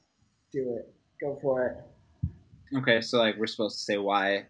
Do 0.52 0.78
it. 0.78 0.94
Go 1.20 1.38
for 1.42 1.68
it. 1.68 2.78
Okay, 2.78 3.02
so 3.02 3.18
like 3.20 3.38
we're 3.38 3.48
supposed 3.48 3.80
to 3.80 3.84
say 3.84 3.98
why 3.98 4.46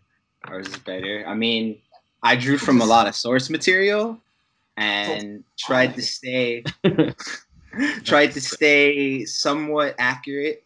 ours 0.46 0.68
is 0.68 0.78
better. 0.78 1.26
I 1.28 1.34
mean, 1.34 1.80
I 2.22 2.36
drew 2.36 2.58
from 2.58 2.82
a 2.82 2.86
lot 2.86 3.08
of 3.08 3.16
source 3.16 3.50
material 3.50 4.20
and 4.78 5.44
tried 5.58 5.96
to 5.96 6.02
stay 6.02 6.64
tried 8.04 8.32
to 8.34 8.42
stay 8.42 9.26
somewhat 9.26 9.96
accurate 9.98 10.64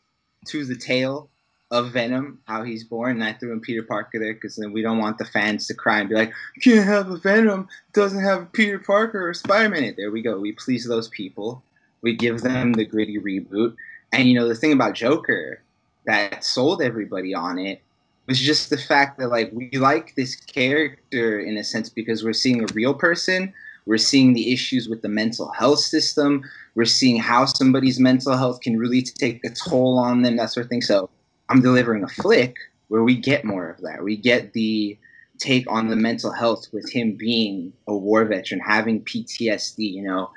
to 0.47 0.65
the 0.65 0.75
tale 0.75 1.29
of 1.71 1.91
Venom, 1.91 2.39
how 2.45 2.63
he's 2.63 2.83
born, 2.83 3.13
and 3.13 3.23
I 3.23 3.33
threw 3.33 3.51
in 3.51 3.59
Peter 3.59 3.83
Parker 3.83 4.19
there 4.19 4.33
because 4.33 4.55
then 4.55 4.71
we 4.71 4.81
don't 4.81 4.99
want 4.99 5.17
the 5.17 5.25
fans 5.25 5.67
to 5.67 5.73
cry 5.73 5.99
and 5.99 6.09
be 6.09 6.15
like, 6.15 6.31
"You 6.55 6.61
can't 6.61 6.87
have 6.87 7.09
a 7.09 7.17
Venom, 7.17 7.67
doesn't 7.93 8.23
have 8.23 8.43
a 8.43 8.45
Peter 8.45 8.79
Parker 8.79 9.27
or 9.27 9.33
Spider 9.33 9.69
Man." 9.69 9.95
There 9.97 10.11
we 10.11 10.21
go. 10.21 10.39
We 10.39 10.51
please 10.51 10.85
those 10.85 11.09
people. 11.09 11.63
We 12.01 12.15
give 12.15 12.41
them 12.41 12.73
the 12.73 12.85
gritty 12.85 13.17
reboot, 13.17 13.75
and 14.13 14.27
you 14.27 14.35
know 14.35 14.47
the 14.47 14.55
thing 14.55 14.73
about 14.73 14.93
Joker 14.93 15.61
that 16.05 16.43
sold 16.43 16.81
everybody 16.81 17.33
on 17.33 17.57
it 17.57 17.81
was 18.27 18.39
just 18.39 18.69
the 18.69 18.77
fact 18.77 19.19
that 19.19 19.29
like 19.29 19.51
we 19.53 19.69
like 19.71 20.15
this 20.15 20.35
character 20.35 21.39
in 21.39 21.57
a 21.57 21.63
sense 21.63 21.89
because 21.89 22.23
we're 22.23 22.33
seeing 22.33 22.63
a 22.63 22.73
real 22.73 22.93
person 22.93 23.53
we're 23.85 23.97
seeing 23.97 24.33
the 24.33 24.51
issues 24.51 24.89
with 24.89 25.01
the 25.01 25.09
mental 25.09 25.51
health 25.51 25.79
system. 25.79 26.43
We're 26.73 26.85
seeing 26.85 27.17
how 27.17 27.45
somebody's 27.45 27.99
mental 27.99 28.35
health 28.35 28.61
can 28.61 28.77
really 28.77 29.01
take 29.01 29.45
a 29.45 29.49
toll 29.49 29.99
on 29.99 30.23
them 30.23 30.37
that 30.37 30.51
sort 30.51 30.65
of 30.65 30.69
thing. 30.69 30.81
So 30.81 31.09
i'm 31.49 31.61
delivering 31.61 32.03
a 32.03 32.07
flick 32.07 32.57
where 32.87 33.03
we 33.03 33.15
get 33.15 33.45
more 33.45 33.69
of 33.69 33.81
that. 33.81 34.03
We 34.03 34.17
get 34.17 34.53
the 34.53 34.97
take 35.37 35.69
on 35.69 35.89
the 35.89 35.95
mental 35.95 36.31
health 36.31 36.67
with 36.71 36.91
him 36.91 37.15
being 37.15 37.73
a 37.87 37.95
war 37.95 38.23
veteran 38.25 38.61
having 38.61 39.03
ptsd 39.03 39.77
you 39.77 40.03
know. 40.03 40.31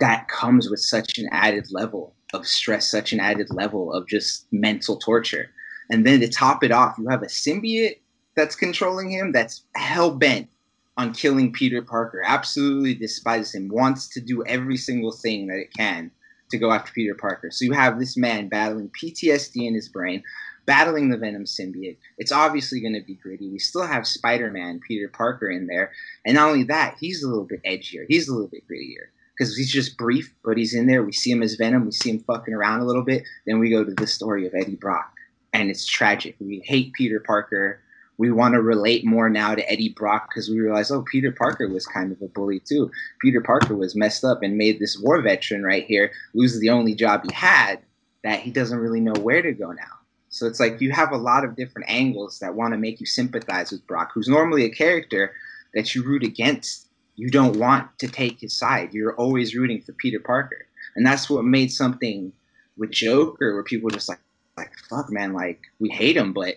That 0.00 0.26
comes 0.28 0.68
with 0.68 0.80
such 0.80 1.18
an 1.18 1.28
added 1.30 1.66
level 1.70 2.14
of 2.32 2.46
stress 2.46 2.90
such 2.90 3.12
an 3.12 3.20
added 3.20 3.48
level 3.50 3.92
of 3.92 4.08
just 4.08 4.46
mental 4.50 4.96
torture. 4.96 5.50
And 5.90 6.06
then 6.06 6.20
to 6.20 6.28
top 6.28 6.64
it 6.64 6.72
off, 6.72 6.96
you 6.98 7.06
have 7.08 7.22
a 7.22 7.26
symbiote 7.26 7.98
that's 8.34 8.56
controlling 8.56 9.10
him 9.10 9.32
that's 9.32 9.64
hell 9.76 10.10
bent 10.10 10.48
on 10.96 11.12
killing 11.12 11.52
Peter 11.52 11.82
Parker, 11.82 12.22
absolutely 12.24 12.94
despises 12.94 13.54
him, 13.54 13.68
wants 13.68 14.08
to 14.08 14.20
do 14.20 14.44
every 14.44 14.76
single 14.76 15.12
thing 15.12 15.46
that 15.46 15.58
it 15.58 15.72
can 15.76 16.10
to 16.50 16.58
go 16.58 16.70
after 16.70 16.92
Peter 16.92 17.14
Parker. 17.14 17.50
So 17.50 17.64
you 17.64 17.72
have 17.72 17.98
this 17.98 18.16
man 18.16 18.48
battling 18.48 18.90
PTSD 18.90 19.66
in 19.66 19.74
his 19.74 19.88
brain 19.88 20.22
battling 20.66 21.10
the 21.10 21.16
Venom 21.16 21.44
symbiote. 21.44 21.96
It's 22.18 22.32
obviously 22.32 22.80
going 22.80 22.94
to 22.94 23.04
be 23.04 23.14
gritty. 23.14 23.48
We 23.50 23.58
still 23.58 23.86
have 23.86 24.06
Spider-Man, 24.06 24.80
Peter 24.86 25.08
Parker 25.08 25.50
in 25.50 25.66
there, 25.66 25.92
and 26.24 26.36
not 26.36 26.48
only 26.48 26.64
that, 26.64 26.96
he's 27.00 27.22
a 27.22 27.28
little 27.28 27.44
bit 27.44 27.62
edgier. 27.64 28.04
He's 28.08 28.28
a 28.28 28.32
little 28.32 28.48
bit 28.48 28.62
grittier 28.68 29.08
because 29.36 29.56
he's 29.56 29.72
just 29.72 29.96
brief, 29.96 30.34
but 30.44 30.56
he's 30.56 30.74
in 30.74 30.86
there. 30.86 31.02
We 31.02 31.12
see 31.12 31.30
him 31.30 31.42
as 31.42 31.54
Venom. 31.54 31.86
We 31.86 31.92
see 31.92 32.10
him 32.10 32.20
fucking 32.20 32.54
around 32.54 32.80
a 32.80 32.86
little 32.86 33.04
bit. 33.04 33.24
Then 33.46 33.58
we 33.58 33.70
go 33.70 33.84
to 33.84 33.94
the 33.94 34.06
story 34.06 34.46
of 34.46 34.54
Eddie 34.54 34.76
Brock, 34.76 35.12
and 35.52 35.70
it's 35.70 35.86
tragic. 35.86 36.36
We 36.38 36.62
hate 36.64 36.92
Peter 36.92 37.20
Parker. 37.20 37.80
We 38.18 38.30
want 38.30 38.54
to 38.54 38.62
relate 38.62 39.04
more 39.04 39.28
now 39.28 39.54
to 39.54 39.70
Eddie 39.70 39.94
Brock 39.96 40.28
because 40.28 40.48
we 40.48 40.60
realize, 40.60 40.90
oh, 40.90 41.02
Peter 41.02 41.32
Parker 41.32 41.68
was 41.68 41.86
kind 41.86 42.12
of 42.12 42.20
a 42.22 42.28
bully 42.28 42.60
too. 42.60 42.90
Peter 43.20 43.40
Parker 43.40 43.74
was 43.74 43.96
messed 43.96 44.24
up 44.24 44.42
and 44.42 44.56
made 44.56 44.78
this 44.78 44.98
war 45.00 45.20
veteran 45.22 45.64
right 45.64 45.84
here 45.86 46.12
lose 46.34 46.58
the 46.60 46.70
only 46.70 46.94
job 46.94 47.22
he 47.24 47.34
had 47.34 47.80
that 48.22 48.40
he 48.40 48.50
doesn't 48.50 48.78
really 48.78 49.00
know 49.00 49.14
where 49.20 49.42
to 49.42 49.52
go 49.52 49.72
now. 49.72 49.98
So 50.28 50.46
it's 50.46 50.60
like 50.60 50.80
you 50.80 50.92
have 50.92 51.12
a 51.12 51.16
lot 51.16 51.44
of 51.44 51.56
different 51.56 51.90
angles 51.90 52.38
that 52.38 52.54
want 52.54 52.72
to 52.72 52.78
make 52.78 53.00
you 53.00 53.06
sympathize 53.06 53.70
with 53.70 53.86
Brock, 53.86 54.12
who's 54.14 54.28
normally 54.28 54.64
a 54.64 54.70
character 54.70 55.32
that 55.74 55.94
you 55.94 56.02
root 56.02 56.22
against. 56.22 56.88
You 57.16 57.28
don't 57.28 57.58
want 57.58 57.98
to 57.98 58.08
take 58.08 58.40
his 58.40 58.54
side. 58.54 58.94
You're 58.94 59.14
always 59.16 59.54
rooting 59.54 59.82
for 59.82 59.92
Peter 59.92 60.20
Parker. 60.20 60.66
And 60.96 61.04
that's 61.06 61.28
what 61.28 61.44
made 61.44 61.70
something 61.70 62.32
with 62.76 62.90
Joker 62.90 63.54
where 63.54 63.62
people 63.62 63.90
just 63.90 64.08
like 64.08 64.20
like 64.56 64.72
fuck 64.88 65.10
man, 65.10 65.32
like 65.32 65.60
we 65.78 65.88
hate 65.88 66.16
him, 66.16 66.32
but 66.32 66.56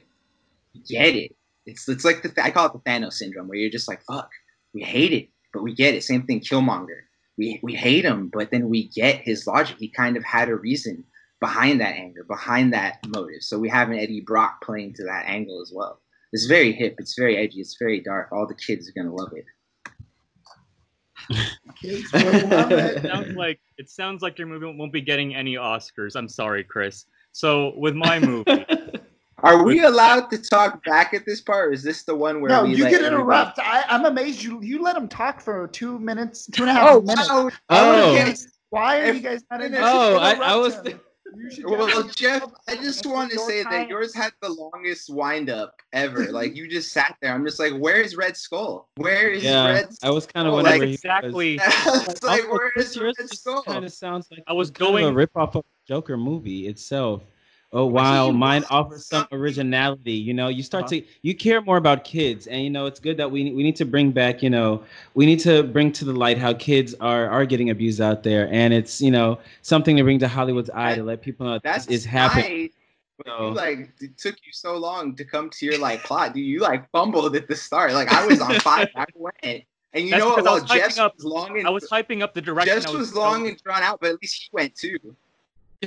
get 0.88 1.16
it. 1.16 1.36
It's 1.66 1.88
it's 1.89 2.05
like 2.05 2.22
the 2.22 2.34
I 2.43 2.51
call 2.51 2.68
it 2.68 2.74
the 2.74 2.80
Thanos 2.80 3.13
syndrome 3.13 3.47
where 3.47 3.57
you're 3.57 3.70
just 3.72 3.88
like 3.88 4.01
fuck, 4.03 4.30
we 4.74 4.82
hate 4.84 5.13
it, 5.13 5.30
but 5.53 5.63
we 5.63 5.74
get 5.74 5.95
it. 5.95 6.03
Same 6.03 6.24
thing 6.24 6.39
Killmonger. 6.41 7.01
We 7.38 7.59
we 7.63 7.74
hate 7.74 8.05
him, 8.05 8.30
but 8.32 8.51
then 8.51 8.70
we 8.70 8.88
get 8.89 9.22
his 9.22 9.47
logic. 9.47 9.78
He 9.80 9.89
kind 9.89 10.16
of 10.18 10.24
had 10.24 10.49
a 10.49 10.55
reason 10.55 11.03
behind 11.41 11.82
that 11.82 11.95
anger, 11.95 12.24
behind 12.24 12.74
that 12.74 12.97
motive. 13.07 13.41
So 13.41 13.59
we 13.59 13.70
have 13.70 13.89
an 13.89 13.97
Eddie 13.99 14.22
Brock 14.22 14.63
playing 14.63 14.93
to 14.95 15.03
that 15.03 15.26
angle 15.28 15.61
as 15.61 15.72
well. 15.74 16.01
It's 16.32 16.45
very 16.45 16.72
hip. 16.72 16.95
It's 16.99 17.16
very 17.18 17.38
edgy. 17.38 17.59
It's 17.61 17.76
very 17.80 17.99
dark. 18.01 18.30
All 18.32 18.47
the 18.47 18.55
kids 18.55 18.89
are 18.89 18.93
gonna 18.93 19.13
love 19.13 19.32
it. 19.36 19.45
Kids 21.82 22.11
will 22.13 22.47
love 22.49 22.72
It 22.72 22.97
it. 22.97 23.01
sounds 23.03 23.36
like 23.36 23.59
it 23.78 23.89
sounds 23.89 24.22
like 24.22 24.38
your 24.38 24.47
movie 24.47 24.66
won't 24.78 24.93
be 24.93 25.01
getting 25.01 25.36
any 25.36 25.55
Oscars. 25.55 26.16
I'm 26.16 26.30
sorry, 26.30 26.63
Chris. 26.63 27.05
So 27.32 27.74
with 27.78 27.95
my 27.95 28.20
movie, 28.20 28.66
Are 29.40 29.64
we 29.64 29.84
allowed 29.84 30.30
to 30.32 30.38
talk 30.38 30.84
back 30.86 31.14
at 31.14 31.26
this 31.26 31.42
part? 31.42 31.70
Or 31.70 31.72
is 31.74 31.84
this 31.84 32.04
the 32.04 32.16
one 32.16 32.42
where 32.42 32.50
No, 32.50 32.64
we 32.64 32.76
you 32.76 32.84
let 32.84 32.94
can 32.94 33.04
everybody- 33.04 33.22
interrupt. 33.24 33.60
I, 33.60 33.84
I'm 33.90 34.06
amazed 34.06 34.42
you 34.44 34.62
you 34.62 34.82
let 34.82 34.96
him 34.96 35.08
talk 35.08 35.42
for 35.42 35.68
two 35.68 36.00
minutes, 36.00 36.48
two 36.48 36.64
and 36.64 36.72
a 36.72 36.74
half 36.74 36.90
Oh 36.90 37.02
minutes. 37.02 37.30
wow! 37.30 37.50
Oh. 37.70 38.12
Okay. 38.14 38.32
Oh. 38.32 38.46
Why 38.70 39.00
are 39.02 39.04
If- 39.06 39.16
you 39.16 39.22
guys 39.22 39.44
not 39.52 39.62
in 39.62 39.76
Oh, 39.76 40.18
I- 40.18 40.34
I 40.34 40.56
was 40.56 40.74
Interrupt 40.76 40.88
him. 40.90 41.00
You 41.38 41.52
should 41.52 41.66
Well, 41.66 42.04
Jeff, 42.16 42.46
I 42.70 42.76
just 42.76 43.06
want 43.06 43.32
to 43.32 43.40
say 43.40 43.64
time. 43.64 43.72
that 43.74 43.90
yours 43.90 44.14
had 44.16 44.32
the 44.42 44.50
longest 44.50 45.10
wind 45.14 45.50
up 45.50 45.74
ever. 45.92 46.26
Like 46.32 46.56
you 46.56 46.70
just 46.70 46.94
sat 46.94 47.16
there. 47.22 47.34
I'm 47.34 47.44
just 47.46 47.60
like, 47.60 47.74
where 47.74 48.00
is 48.00 48.16
Red 48.16 48.38
Skull? 48.38 48.88
Where 48.96 49.30
is 49.30 49.44
yeah, 49.44 49.66
Red 49.68 49.90
I 50.02 50.12
was 50.12 50.26
kind 50.28 50.48
of 50.48 50.54
Oh, 50.54 50.58
wondering 50.58 50.80
like 50.82 50.82
where 50.82 50.88
was. 50.88 50.96
exactly. 50.96 51.56
it's 51.56 52.24
like, 52.24 52.42
Also, 52.44 52.52
where 52.52 52.72
Chris, 52.72 52.90
is 52.92 52.96
yours 52.96 53.16
Red 53.20 53.30
Skull? 53.32 53.64
kind 53.64 53.84
of 53.84 53.92
sounds 53.92 54.28
like 54.32 54.44
I 54.48 54.54
was 54.54 54.70
kind 54.72 54.88
of 54.88 54.94
going- 54.94 55.06
a 55.08 55.12
rip 55.14 55.32
off 55.36 55.56
of 55.56 55.66
Joker 55.88 56.16
movie 56.16 56.68
itself. 56.68 57.24
Oh, 57.78 57.86
wow, 57.86 58.32
mine 58.32 58.62
was 58.62 58.72
offers 58.72 59.06
some 59.06 59.28
originality, 59.34 60.14
you 60.14 60.34
know, 60.34 60.48
you 60.48 60.64
start 60.64 60.86
Uh-huh. 60.86 61.02
to 61.02 61.04
you 61.24 61.36
care 61.36 61.62
more 61.62 61.76
about 61.76 62.06
kids, 62.06 62.48
and 62.48 62.64
you 62.64 62.70
know 62.70 62.86
it's 62.86 63.02
good 63.02 63.18
that 63.18 63.30
we 63.30 63.52
we 63.52 63.64
need 63.64 63.76
to 63.76 63.86
bring 63.86 64.12
back, 64.12 64.42
you 64.42 64.50
know, 64.50 64.82
we 65.14 65.26
need 65.26 65.40
to 65.42 65.62
bring 65.64 65.92
to 65.92 66.06
the 66.06 66.14
light 66.14 66.38
how 66.38 66.54
kids 66.54 66.96
are 67.02 67.28
are 67.30 67.46
getting 67.46 67.70
abused 67.70 68.00
out 68.00 68.24
there, 68.24 68.48
and 68.50 68.74
it's 68.74 69.02
you 69.02 69.12
know 69.12 69.40
something 69.62 69.98
to 69.98 70.04
bring 70.04 70.20
to 70.20 70.28
Hollywood's 70.30 70.70
eye 70.70 70.96
to 70.96 71.04
let 71.04 71.22
people 71.22 71.46
know 71.46 71.54
that 71.60 71.64
That's 71.64 72.06
happening. 72.06 72.70
So- 73.26 73.50
you 73.50 73.54
like 73.54 73.92
it 74.02 74.18
took 74.18 74.36
you 74.46 74.52
so 74.54 74.78
long 74.78 75.16
to 75.18 75.24
come 75.26 75.50
to 75.50 75.66
your 75.66 75.78
like 75.78 76.04
plot. 76.04 76.34
Dude, 76.34 76.46
you 76.46 76.60
like 76.60 76.90
fumbled 76.92 77.36
at 77.36 77.48
the 77.48 77.56
start. 77.56 77.92
Like 77.94 78.12
I 78.12 78.26
was 78.26 78.40
on 78.42 78.56
fire. 78.60 78.90
I 78.96 79.06
went. 79.16 79.64
And 79.94 80.04
you 80.04 80.12
That's 80.12 80.20
know 80.22 80.30
what? 80.32 80.36
because 80.38 80.70
I 80.72 80.76
Well, 80.78 80.86
was 80.88 81.00
up- 81.00 81.16
was 81.16 81.24
long 81.26 81.58
and 81.58 81.68
I 81.68 81.70
was 81.72 81.90
hyping 81.90 82.22
up 82.22 82.34
the 82.34 82.42
direction. 82.42 82.74
Jeff's 82.76 82.88
I 82.88 82.92
was 82.92 83.00
was 83.00 83.16
long 83.16 83.48
and 83.48 83.58
drawn 83.64 83.82
out, 83.84 84.00
but 84.02 84.10
at 84.12 84.22
least 84.22 84.36
he 84.44 84.50
went 84.52 84.76
too. 84.76 84.98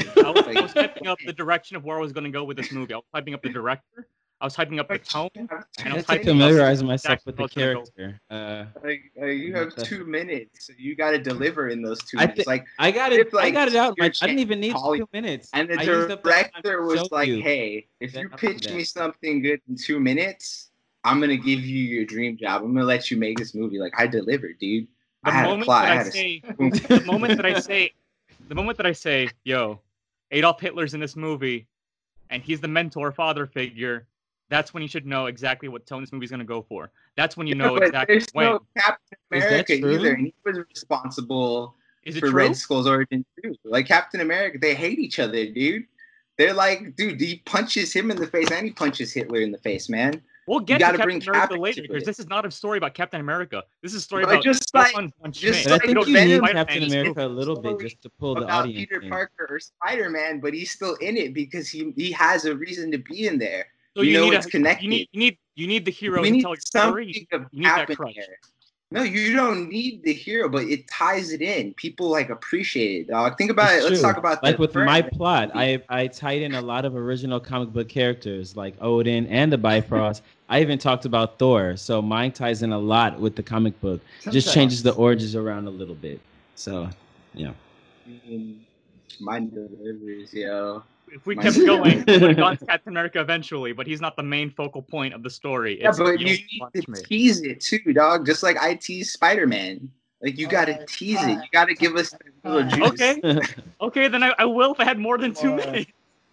I 0.24 0.30
was, 0.30 0.42
I 0.57 0.61
was 0.61 0.72
hyping 0.72 1.07
up 1.07 1.18
the 1.24 1.32
direction 1.32 1.76
of 1.76 1.84
where 1.84 1.96
I 1.96 2.01
was 2.01 2.12
going 2.12 2.24
to 2.24 2.30
go 2.30 2.44
with 2.44 2.57
this 2.57 2.72
movie. 2.72 2.94
I 2.94 2.99
was 2.99 3.05
hyping 3.14 3.34
up 3.34 3.42
the 3.42 3.49
director. 3.51 4.09
I 4.40 4.44
was 4.44 4.55
hyping 4.55 4.78
up 4.78 4.86
the 4.88 4.99
tone. 4.99 5.30
I 5.36 5.42
And 5.82 5.92
I 5.92 5.96
was 5.96 6.07
to 6.07 6.12
hyping 6.12 6.40
up 6.80 6.84
myself 6.86 7.26
with 7.26 7.34
the 7.36 7.42
what's 7.42 7.55
gonna 7.55 7.74
go. 7.74 7.84
character. 7.96 8.20
Uh, 8.30 8.66
Like, 8.84 9.03
uh, 9.20 9.26
you 9.26 9.53
have 9.55 9.70
That's- 9.70 9.88
two 9.88 10.05
minutes. 10.05 10.66
So 10.66 10.74
you 10.78 10.94
got 10.94 11.11
to 11.11 11.18
deliver 11.18 11.70
in 11.70 11.82
those 11.82 11.99
two 12.05 12.18
I 12.18 12.26
minutes. 12.26 12.46
like, 12.46 12.64
I 12.78 12.92
got 12.92 13.12
it. 13.12 13.26
If, 13.26 13.34
I 13.34 13.51
got 13.51 13.66
it 13.66 13.74
out. 13.74 13.94
you're 13.96 14.07
I 14.07 14.11
didn't 14.11 14.38
even 14.38 14.61
need 14.61 14.72
Holly- 14.74 15.01
two 15.01 15.09
minutes. 15.12 15.51
and 15.55 15.68
the 15.68 15.74
I 15.80 15.84
the 15.84 16.16
director 16.22 16.82
was 16.82 17.11
like, 17.11 17.26
you. 17.26 17.42
"Hey, 17.42 17.88
if 17.99 18.14
you 18.14 18.28
pitch 18.28 18.70
me 18.70 18.84
something 18.84 19.42
good 19.42 19.61
in 19.68 19.74
two 19.76 19.99
minutes, 19.99 20.70
I'm 21.03 21.18
gonna 21.20 21.36
give 21.36 21.61
you 21.64 21.82
your 21.82 22.05
dream 22.05 22.36
job. 22.36 22.62
I'm 22.62 22.72
gonna 22.72 22.86
let 22.86 23.11
you 23.11 23.16
make 23.16 23.38
this 23.38 23.57
movie." 23.57 23.80
Like 23.80 23.92
I 23.99 24.07
delivered, 24.07 24.57
dude. 24.61 24.86
The 25.24 25.30
I 25.30 25.32
had 25.32 25.46
a 25.46 25.49
moment 25.49 25.64
plot. 25.64 25.82
that 25.86 25.96
I 25.96 26.01
I 26.01 26.11
say, 26.11 26.42
the 26.46 27.03
moment 27.07 27.36
that 27.38 27.44
I 27.46 27.59
say, 27.59 27.90
the 28.49 28.55
moment 28.55 28.76
that 28.76 28.86
I 28.86 28.92
say, 28.92 29.30
"Yo, 29.42 29.80
Adolf 30.30 30.60
Hitler's 30.60 30.94
in 30.94 31.00
this 31.00 31.16
movie, 31.16 31.66
and 32.30 32.42
he's 32.42 32.60
the 32.60 32.68
mentor 32.68 33.12
father 33.12 33.46
figure," 33.46 34.06
that's 34.48 34.72
when 34.72 34.82
you 34.82 34.88
should 34.88 35.06
know 35.06 35.26
exactly 35.26 35.68
what 35.68 35.86
tone 35.86 36.02
this 36.02 36.12
movie's 36.12 36.30
going 36.30 36.40
to 36.40 36.46
go 36.46 36.62
for. 36.62 36.90
That's 37.16 37.36
when 37.36 37.46
you 37.46 37.54
know 37.54 37.74
but 37.74 37.88
exactly 37.88 38.14
there's 38.16 38.26
when. 38.32 38.46
no 38.46 38.60
Captain 38.76 39.18
America 39.30 39.78
true? 39.80 39.94
either, 39.94 40.12
and 40.14 40.26
he 40.26 40.34
was 40.44 40.58
responsible 40.68 41.74
Is 42.04 42.16
it 42.16 42.20
for 42.20 42.30
true? 42.30 42.36
Red 42.36 42.56
Skull's 42.56 42.86
origin 42.86 43.24
too. 43.42 43.54
Like 43.64 43.86
Captain 43.86 44.20
America, 44.20 44.58
they 44.60 44.74
hate 44.74 44.98
each 44.98 45.18
other, 45.18 45.46
dude. 45.46 45.84
They're 46.36 46.54
like, 46.54 46.94
dude, 46.94 47.20
he 47.20 47.42
punches 47.46 47.92
him 47.92 48.10
in 48.10 48.16
the 48.16 48.26
face 48.26 48.50
and 48.50 48.64
he 48.64 48.72
punches 48.72 49.12
Hitler 49.12 49.40
in 49.40 49.50
the 49.50 49.58
face, 49.58 49.88
man. 49.88 50.22
We'll 50.49 50.61
get 50.61 50.78
to 50.78 50.80
gotta 50.80 50.96
Captain 50.99 51.18
bring 51.18 51.28
America 51.28 51.49
Cap 51.55 51.61
later 51.61 51.82
because 51.82 52.05
this 52.05 52.18
is 52.18 52.26
not 52.26 52.46
a 52.46 52.51
story 52.51 52.78
about 52.78 52.94
Captain 52.94 53.20
America. 53.20 53.62
This 53.82 53.92
is 53.92 53.99
a 53.99 54.05
story 54.05 54.24
But 54.24 54.30
about 54.32 54.44
just 54.44 54.74
like- 54.74 54.86
Stefan 54.88 55.12
von 55.20 55.30
just 55.30 55.64
But 55.64 55.72
I 55.74 55.78
think 55.86 56.05
the 56.05 56.11
you 56.11 56.24
need 56.24 56.42
Captain 56.53 56.82
America 56.84 57.26
a 57.26 57.28
little 57.28 57.61
bit 57.61 57.78
just 57.80 58.01
to 58.03 58.09
pull 58.09 58.34
the 58.34 58.42
about 58.42 58.61
audience 58.64 58.78
Peter 58.78 59.01
in. 59.03 59.11
Parker 59.11 59.46
or 59.51 59.61
Spider 59.61 60.09
Man, 60.09 60.40
but 60.40 60.55
he's 60.55 60.70
still 60.72 60.94
in 60.96 61.16
it 61.18 61.34
because 61.34 61.68
he 61.68 61.92
he 61.96 62.11
has 62.12 62.46
a 62.46 62.57
reason 62.57 62.90
to 62.92 62.99
be 62.99 63.26
in 63.26 63.38
there. 63.38 63.66
So 63.94 64.03
you 64.03 64.14
know 64.14 64.24
need 64.30 64.34
it's 64.36 64.46
a, 64.46 64.51
connected. 64.51 64.84
You 64.84 64.90
need, 64.90 65.09
you 65.12 65.20
need 65.20 65.38
you 65.57 65.66
need 65.66 65.84
the 65.84 65.90
hero 65.90 66.22
we 66.22 66.28
to 66.28 66.32
need 66.36 66.42
tell 66.42 66.51
your 66.53 66.61
story. 66.61 67.28
something 67.30 67.49
You, 67.53 67.61
need 67.61 67.66
that 67.66 67.78
happen 67.80 67.96
crutch. 67.96 68.14
here. 68.14 68.38
No, 68.90 69.03
you 69.03 69.36
don't 69.36 69.68
need 69.68 70.03
the 70.03 70.14
hero, 70.14 70.49
but 70.49 70.62
it 70.62 70.88
ties 70.88 71.30
it 71.32 71.42
in. 71.42 71.74
People 71.74 72.09
like 72.09 72.30
appreciate 72.30 73.03
it. 73.03 73.09
Dog. 73.09 73.36
Think 73.36 73.51
about 73.51 73.74
It's 73.74 73.84
it. 73.84 73.90
Let's 73.90 74.01
talk 74.01 74.16
about 74.16 74.42
like 74.42 74.57
the 74.57 74.61
with 74.62 74.74
my 74.74 75.03
plot. 75.03 75.51
I 75.55 75.82
I 75.90 76.07
tied 76.07 76.40
in 76.40 76.55
a 76.55 76.62
lot 76.62 76.86
of 76.86 76.96
original 76.96 77.38
comic 77.38 77.70
book 77.70 77.88
characters 77.90 78.57
like 78.57 78.74
Odin 78.80 79.26
and 79.26 79.53
the 79.53 79.59
Bifrost. 79.59 80.22
I 80.49 80.61
even 80.62 80.78
talked 80.78 81.05
about 81.05 81.38
Thor, 81.38 81.76
so 81.76 82.01
mine 82.01 82.32
ties 82.32 82.62
in 82.62 82.72
a 82.72 82.78
lot 82.78 83.20
with 83.20 83.36
the 83.36 83.42
comic 83.42 83.78
book. 83.80 84.01
Just 84.30 84.55
changes 84.55 84.82
the 84.82 84.92
origins 84.94 85.36
around 85.36 85.66
a 85.66 85.70
little 85.70 85.94
bit. 85.94 86.20
So, 86.55 86.88
yeah. 87.34 87.53
Mine 89.20 89.51
delivers, 89.51 90.32
yo. 90.32 90.82
If 91.11 91.26
we 91.26 91.34
My- 91.34 91.42
kept 91.42 91.57
going, 91.57 92.05
we 92.07 92.18
would 92.18 92.38
have 92.38 92.59
to 92.61 92.66
Captain 92.66 92.92
America 92.92 93.20
eventually, 93.20 93.72
but 93.72 93.86
he's 93.86 94.01
not 94.01 94.16
the 94.16 94.22
main 94.22 94.51
focal 94.51 94.82
point 94.82 95.14
of 95.14 95.22
the 95.22 95.30
story. 95.30 95.80
Yeah, 95.80 95.88
It's 95.90 95.99
but 95.99 96.05
Adolf 96.09 96.20
you 96.20 96.26
need 96.26 96.49
to 96.74 97.03
tease 97.05 97.40
it 97.42 97.61
too, 97.61 97.92
dog. 97.92 98.26
Just 98.26 98.42
like 98.42 98.57
I 98.59 98.74
tease 98.74 99.12
Spider 99.12 99.46
Man. 99.46 99.90
Like 100.22 100.36
you 100.38 100.49
gotta 100.49 100.72
Alright, 100.72 100.88
tease 100.88 101.16
it. 101.16 101.20
alright, 101.20 101.36
You 101.36 101.49
gotta 101.53 101.74
give 101.74 101.94
us 101.96 102.14
a 102.44 102.51
little 102.53 102.68
juice. 102.70 102.88
Okay, 102.90 103.40
okay, 103.80 104.09
then 104.09 104.22
I, 104.22 104.34
I 104.38 104.44
will 104.44 104.72
if 104.72 104.80
I 104.80 104.84
had 104.84 104.99
more 104.99 105.16
than 105.16 105.32
two 105.32 105.53
Alright. 105.53 105.88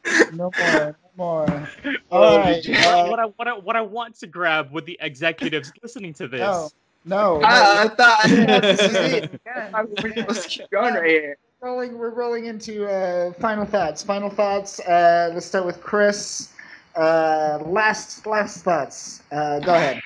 minutes. 0.06 0.32
No 0.34 0.52
more. 0.60 0.98
No 1.18 1.24
more. 1.24 1.70
All 2.12 2.40
right. 2.40 2.62
did 2.64 2.76
uh, 2.86 3.08
what 3.08 3.20
I 3.20 3.26
what 3.26 3.48
I 3.48 3.54
what 3.54 3.76
I 3.76 3.82
want 3.82 4.16
to 4.20 4.28
grab 4.28 4.72
with 4.72 4.86
the 4.86 4.98
executives 5.02 5.72
listening 5.82 6.14
to 6.16 6.28
this. 6.28 6.40
no. 6.40 6.70
No. 7.08 7.40
Ah, 7.44 7.84
I 7.84 7.88
thought 7.90 8.20
Yeah, 8.28 8.60
this 8.62 8.82
is 8.82 8.94
yeah. 9.46 9.70
it. 9.82 10.04
We're 10.04 10.14
supposed 10.14 10.44
to 10.44 10.50
keep 10.50 10.70
going 10.72 10.96
right 10.96 11.06
here. 11.10 11.38
rolling 11.62 11.98
we're 11.98 12.10
rolling 12.10 12.46
into 12.46 12.88
uh, 12.88 13.32
final 13.34 13.66
thoughts 13.66 14.02
final 14.04 14.30
thoughts 14.30 14.80
uh, 14.82 15.30
let's 15.34 15.46
start 15.46 15.66
with 15.66 15.82
chris 15.82 16.52
uh, 16.96 17.60
last 17.66 18.26
last 18.26 18.64
thoughts 18.64 19.22
uh, 19.32 19.60
go 19.60 19.74
ahead 19.76 20.02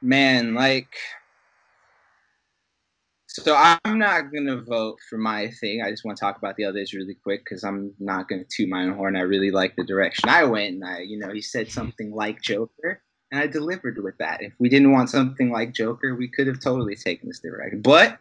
Man, 0.00 0.54
like 0.54 0.96
so 3.34 3.56
I'm 3.56 3.98
not 3.98 4.32
gonna 4.32 4.60
vote 4.60 4.98
for 5.08 5.16
my 5.16 5.50
thing. 5.50 5.82
I 5.82 5.90
just 5.90 6.04
want 6.04 6.18
to 6.18 6.20
talk 6.20 6.36
about 6.36 6.56
the 6.56 6.64
others 6.64 6.92
really 6.92 7.14
quick 7.14 7.44
because 7.44 7.64
I'm 7.64 7.94
not 7.98 8.28
gonna 8.28 8.44
toot 8.44 8.68
my 8.68 8.82
own 8.82 8.92
horn. 8.94 9.16
I 9.16 9.20
really 9.20 9.50
like 9.50 9.74
the 9.76 9.84
direction 9.84 10.28
I 10.28 10.44
went, 10.44 10.74
and 10.74 10.84
I, 10.84 11.00
you 11.00 11.18
know, 11.18 11.32
he 11.32 11.40
said 11.40 11.70
something 11.70 12.12
like 12.12 12.42
Joker, 12.42 13.02
and 13.30 13.40
I 13.40 13.46
delivered 13.46 14.02
with 14.02 14.18
that. 14.18 14.42
If 14.42 14.52
we 14.58 14.68
didn't 14.68 14.92
want 14.92 15.08
something 15.08 15.50
like 15.50 15.72
Joker, 15.72 16.14
we 16.14 16.28
could 16.28 16.46
have 16.46 16.60
totally 16.60 16.94
taken 16.94 17.28
this 17.28 17.40
direction. 17.40 17.80
But 17.80 18.18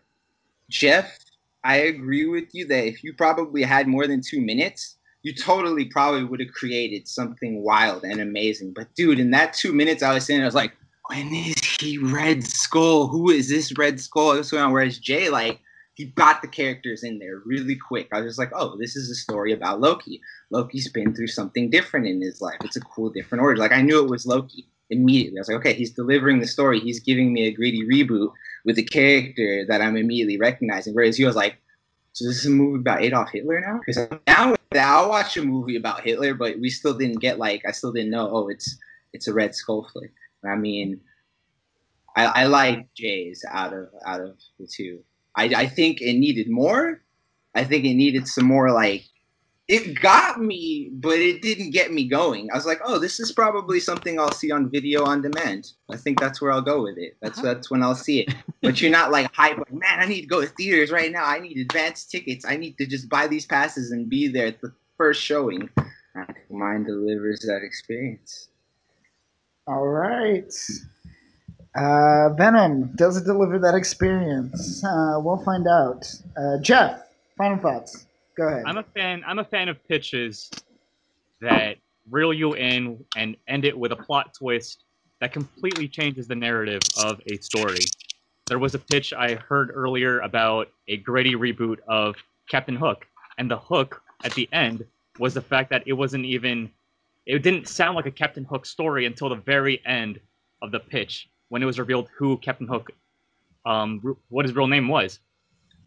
Jeff, 0.70 1.20
I 1.64 1.78
agree 1.78 2.28
with 2.28 2.54
you 2.54 2.66
that 2.68 2.88
if 2.88 3.04
you 3.04 3.14
probably 3.14 3.64
had 3.64 3.88
more 3.88 4.08
than 4.08 4.22
two 4.22 4.42
minutes, 4.42 4.98
you 5.24 5.36
totally 5.36 5.86
probably 5.86 6.24
would 6.24 6.40
have 6.40 6.52
created 6.52 7.08
something 7.08 7.64
wild 7.64 8.04
and 8.04 8.22
amazing. 8.22 8.74
But 8.74 8.94
dude, 8.96 9.20
in 9.20 9.32
that 9.32 9.54
two 9.54 9.74
minutes, 9.74 10.02
I 10.02 10.14
was 10.14 10.26
there, 10.26 10.42
I 10.42 10.46
was 10.46 10.56
like, 10.56 10.74
when 11.12 11.34
is 11.36 11.62
he 11.80 11.98
Red 11.98 12.46
Skull? 12.46 13.08
Who 13.08 13.30
is 13.30 13.50
this 13.50 13.78
Red 13.78 14.00
Skull? 14.00 14.28
What's 14.28 14.52
going 14.52 14.64
on? 14.64 14.72
Whereas 14.72 14.98
Jay, 14.98 15.28
like, 15.30 15.60
he 15.96 16.06
got 16.06 16.42
the 16.42 16.48
characters 16.48 17.04
in 17.04 17.20
there 17.20 17.42
really 17.46 17.76
quick. 17.76 18.08
I 18.14 18.22
was 18.22 18.30
just 18.30 18.40
like, 18.40 18.52
oh, 18.56 18.78
this 18.78 18.96
is 18.96 19.10
a 19.10 19.16
story 19.16 19.52
about 19.52 19.82
Loki. 19.82 20.22
Loki's 20.52 20.88
been 20.88 21.14
through 21.14 21.28
something 21.28 21.70
different 21.70 22.08
in 22.08 22.22
his 22.22 22.40
life. 22.40 22.60
It's 22.64 22.78
a 22.78 22.82
cool, 22.82 23.10
different 23.10 23.42
origin. 23.42 23.62
Like 23.62 23.74
I 23.74 23.82
knew 23.82 24.02
it 24.02 24.10
was 24.10 24.26
Loki 24.26 24.66
immediately. 24.90 25.38
I 25.38 25.42
was 25.42 25.50
like, 25.50 25.58
okay, 25.58 25.74
he's 25.74 25.92
delivering 25.92 26.40
the 26.40 26.48
story. 26.48 26.80
He's 26.80 27.02
giving 27.02 27.34
me 27.34 27.46
a 27.48 27.52
greedy 27.52 27.86
reboot 27.86 28.32
with 28.64 28.78
a 28.78 28.84
character 28.84 29.66
that 29.68 29.82
I'm 29.82 29.98
immediately 29.98 30.38
recognizing. 30.38 30.94
Whereas 30.94 31.18
he 31.18 31.26
was 31.26 31.36
like, 31.36 31.58
so 32.14 32.26
this 32.26 32.38
is 32.38 32.46
a 32.46 32.52
movie 32.52 32.80
about 32.80 33.02
Adolf 33.02 33.32
Hitler 33.32 33.60
now? 33.60 33.82
Because 33.86 34.08
now, 34.28 34.56
I'll 34.74 35.10
watch 35.10 35.36
a 35.36 35.44
movie 35.44 35.76
about 35.76 36.02
Hitler, 36.02 36.34
but 36.36 36.58
we 36.60 36.70
still 36.70 36.94
didn't 36.94 37.20
get 37.20 37.38
like 37.38 37.64
I 37.68 37.72
still 37.72 37.92
didn't 37.92 38.12
know. 38.12 38.30
Oh, 38.32 38.48
it's 38.48 38.78
it's 39.14 39.28
a 39.28 39.34
Red 39.34 39.56
Skull 39.56 39.88
flick. 39.92 40.12
I 40.46 40.56
mean, 40.56 41.02
I, 42.16 42.26
I 42.26 42.46
like 42.46 42.94
Jay's 42.94 43.44
out 43.50 43.74
of 43.74 43.90
out 44.06 44.22
of 44.22 44.38
the 44.60 44.68
two. 44.68 45.04
I, 45.36 45.46
I 45.56 45.66
think 45.68 46.02
it 46.02 46.14
needed 46.14 46.50
more. 46.50 47.02
I 47.56 47.64
think 47.64 47.86
it 47.86 47.94
needed 47.94 48.28
some 48.28 48.46
more 48.46 48.72
like 48.72 49.04
it 49.68 50.02
got 50.02 50.42
me, 50.42 50.90
but 50.94 51.18
it 51.20 51.42
didn't 51.42 51.72
get 51.72 51.94
me 51.94 52.06
going. 52.06 52.50
I 52.52 52.58
was 52.58 52.66
like, 52.66 52.82
oh, 52.84 53.00
this 53.00 53.22
is 53.22 53.32
probably 53.32 53.80
something 53.80 54.20
I'll 54.20 54.34
see 54.34 54.52
on 54.52 54.70
video 54.70 55.06
on 55.06 55.22
demand. 55.22 55.72
I 55.90 55.96
think 55.96 56.20
that's 56.20 56.42
where 56.42 56.52
I'll 56.52 56.62
go 56.62 56.84
with 56.84 56.98
it. 56.98 57.16
That's 57.22 57.38
Uh-huh. 57.40 57.54
that's 57.54 57.72
when 57.72 57.82
I'll 57.82 57.96
see 57.96 58.22
it. 58.22 58.36
But 58.62 58.82
you're 58.82 58.92
not 58.92 59.12
like 59.12 59.34
hype, 59.34 59.58
like, 59.58 59.72
man, 59.74 60.00
I 60.00 60.06
need 60.06 60.22
to 60.22 60.28
go 60.28 60.42
to 60.42 60.48
theaters 60.48 60.92
right 60.92 61.12
now. 61.12 61.24
I 61.26 61.40
need 61.40 61.58
advanced 61.58 62.12
tickets. 62.12 62.46
I 62.46 62.58
need 62.58 62.78
to 62.80 62.86
just 62.86 63.08
buy 63.10 63.28
these 63.28 63.46
passes 63.46 63.92
and 63.92 64.10
be 64.10 64.28
there 64.28 64.48
at 64.48 64.62
the 64.62 64.74
first 64.98 65.22
showing. 65.22 65.70
Mine 66.50 66.84
delivers 66.84 67.40
that 67.48 67.62
experience. 67.64 68.50
All 69.72 69.88
right. 69.88 70.54
Uh, 71.76 72.34
Venom 72.34 72.94
does 72.98 73.16
it 73.16 73.24
deliver 73.24 73.58
that 73.58 73.74
experience? 73.74 74.84
Uh, 74.84 75.18
we'll 75.24 75.42
find 75.46 75.66
out. 75.66 76.14
Uh, 76.36 76.58
Jeff, 76.62 77.08
final 77.38 77.58
thoughts. 77.58 78.06
Go 78.36 78.50
ahead. 78.50 78.64
I'm 78.66 78.78
a 78.78 78.84
fan. 78.84 79.24
I'm 79.26 79.40
a 79.40 79.46
fan 79.46 79.70
of 79.70 79.82
pitches 79.88 80.52
that 81.40 81.78
reel 82.10 82.34
you 82.34 82.54
in 82.56 83.02
and 83.16 83.38
end 83.48 83.64
it 83.64 83.78
with 83.78 83.94
a 83.94 83.96
plot 83.96 84.34
twist 84.34 84.84
that 85.22 85.32
completely 85.32 85.88
changes 85.88 86.28
the 86.28 86.36
narrative 86.36 86.82
of 87.02 87.22
a 87.28 87.38
story. 87.38 87.80
There 88.48 88.60
was 88.60 88.76
a 88.76 88.80
pitch 88.80 89.14
I 89.14 89.36
heard 89.36 89.72
earlier 89.74 90.20
about 90.20 90.68
a 90.90 90.98
gritty 90.98 91.36
reboot 91.36 91.78
of 91.88 92.18
Captain 92.50 92.76
Hook, 92.76 93.08
and 93.38 93.50
the 93.50 93.58
hook 93.58 94.02
at 94.26 94.34
the 94.34 94.50
end 94.52 94.84
was 95.18 95.34
the 95.34 95.42
fact 95.42 95.70
that 95.70 95.84
it 95.86 95.94
wasn't 95.94 96.26
even. 96.26 96.72
It 97.26 97.44
didn't 97.44 97.68
sound 97.68 97.96
like 97.96 98.06
a 98.06 98.12
Captain 98.12 98.44
Hook 98.44 98.66
story 98.66 99.06
until 99.06 99.30
the 99.30 99.36
very 99.36 99.82
end 99.86 100.20
of 100.62 100.72
the 100.72 100.80
pitch 100.80 101.30
when 101.50 101.62
it 101.62 101.66
was 101.66 101.80
revealed 101.80 102.10
who 102.18 102.38
Captain 102.38 102.68
Hook, 102.68 102.92
um, 103.66 104.16
what 104.30 104.46
his 104.46 104.56
real 104.56 104.68
name 104.68 104.88
was 104.88 105.20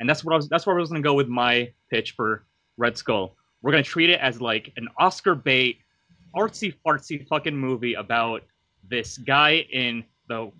and 0.00 0.08
that's 0.08 0.24
what 0.24 0.32
I 0.32 0.36
was. 0.36 0.48
That's 0.48 0.66
where 0.66 0.76
I 0.76 0.80
was 0.80 0.90
gonna 0.90 1.02
go 1.02 1.14
with 1.14 1.28
my 1.28 1.72
pitch 1.90 2.12
for 2.12 2.44
Red 2.76 2.96
Skull. 2.96 3.36
We're 3.62 3.70
gonna 3.70 3.82
treat 3.82 4.10
it 4.10 4.20
as 4.20 4.40
like 4.40 4.72
an 4.76 4.88
Oscar 4.98 5.34
bait, 5.34 5.78
artsy 6.34 6.74
fartsy 6.84 7.26
fucking 7.26 7.56
movie 7.56 7.94
about 7.94 8.42
this 8.88 9.18
guy 9.18 9.66
in 9.72 10.04
the 10.28 10.50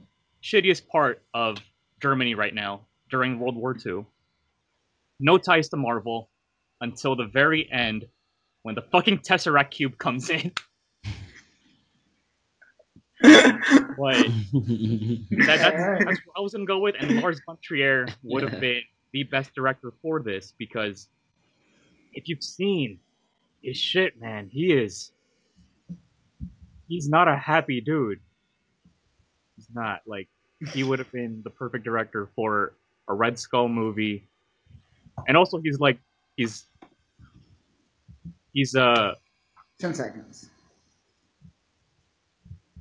shittiest 0.43 0.87
part 0.89 1.22
of 1.35 1.59
Germany 2.01 2.35
right 2.35 2.55
now 2.55 2.87
during 3.11 3.39
World 3.39 3.57
War 3.57 3.77
II. 3.85 4.07
No 5.20 5.39
ties 5.39 5.68
to 5.70 5.77
Marvel 5.77 6.31
until 6.81 7.16
the 7.16 7.27
very 7.27 7.70
end 7.70 8.07
when 8.64 8.74
the 8.74 8.82
fucking 8.82 9.18
Tesseract 9.18 9.70
cube 9.70 9.96
comes 9.98 10.28
in. 10.28 10.50
But 13.96 14.16
that, 14.16 15.46
that's, 15.46 16.04
that's 16.04 16.20
what 16.26 16.36
I 16.36 16.40
was 16.40 16.52
gonna 16.52 16.66
go 16.66 16.80
with, 16.80 16.96
and 16.98 17.22
Lars 17.22 17.40
von 17.46 17.56
Trier 17.62 18.06
would 18.24 18.42
have 18.42 18.60
been 18.60 18.82
the 19.12 19.22
best 19.22 19.54
director 19.54 19.92
for 20.02 20.20
this 20.20 20.52
because 20.58 21.08
if 22.12 22.28
you've 22.28 22.42
seen 22.42 22.98
his 23.62 23.76
shit, 23.78 24.20
man, 24.20 24.50
he 24.52 24.72
is 24.72 25.12
he's 26.88 27.08
not 27.08 27.28
a 27.28 27.36
happy 27.36 27.80
dude. 27.80 28.18
He's 29.56 29.68
not 29.72 30.02
like 30.06 30.28
he 30.72 30.82
would 30.82 30.98
have 30.98 31.12
been 31.12 31.40
the 31.44 31.50
perfect 31.50 31.84
director 31.84 32.28
for 32.34 32.74
a 33.08 33.14
Red 33.14 33.38
Skull 33.38 33.68
movie, 33.68 34.28
and 35.28 35.36
also 35.36 35.60
he's 35.62 35.78
like 35.78 35.98
he's 36.36 36.66
he's 38.55 38.74
uh 38.74 39.12
Ten 39.78 39.92
seconds. 39.92 40.48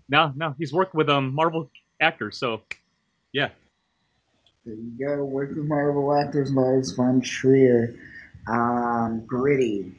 no 0.07 0.32
no 0.36 0.55
he's 0.57 0.71
worked 0.71 0.93
with 0.95 1.09
um 1.09 1.34
Marvel 1.36 1.69
actors, 1.99 2.38
so 2.38 2.61
yeah. 3.34 3.49
There 4.65 4.76
you 4.76 4.93
go. 4.97 5.26
Work 5.26 5.49
with 5.49 5.65
Marvel 5.65 6.13
actors, 6.15 6.51
Lars 6.53 6.91
von 6.93 7.19
Trier. 7.19 7.95
Um, 8.47 9.26
gritty, 9.26 9.91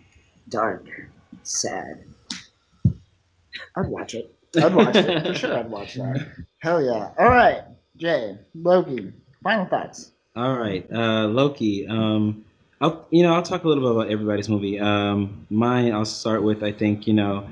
dark, 0.48 0.86
sad. 1.42 2.04
I'd 3.76 3.86
watch 3.88 4.14
it. 4.14 4.34
I'd 4.56 4.74
watch 4.74 4.96
it. 4.96 5.26
For 5.26 5.34
sure, 5.34 5.58
I'd 5.58 5.70
watch 5.70 5.94
that. 5.94 6.26
Hell 6.58 6.82
yeah. 6.82 7.10
All 7.18 7.28
right, 7.28 7.64
Jay, 7.96 8.38
Loki, 8.54 9.12
final 9.42 9.66
thoughts. 9.66 10.12
All 10.36 10.56
right, 10.56 10.86
uh, 10.92 11.26
Loki. 11.26 11.86
Um, 11.86 12.43
I'll 12.80 13.06
you 13.10 13.22
know 13.22 13.34
I'll 13.34 13.42
talk 13.42 13.64
a 13.64 13.68
little 13.68 13.84
bit 13.84 13.92
about 13.92 14.12
everybody's 14.12 14.48
movie. 14.48 14.78
Um, 14.80 15.46
mine 15.50 15.92
I'll 15.92 16.04
start 16.04 16.42
with 16.42 16.62
I 16.62 16.72
think 16.72 17.06
you 17.06 17.14
know, 17.14 17.48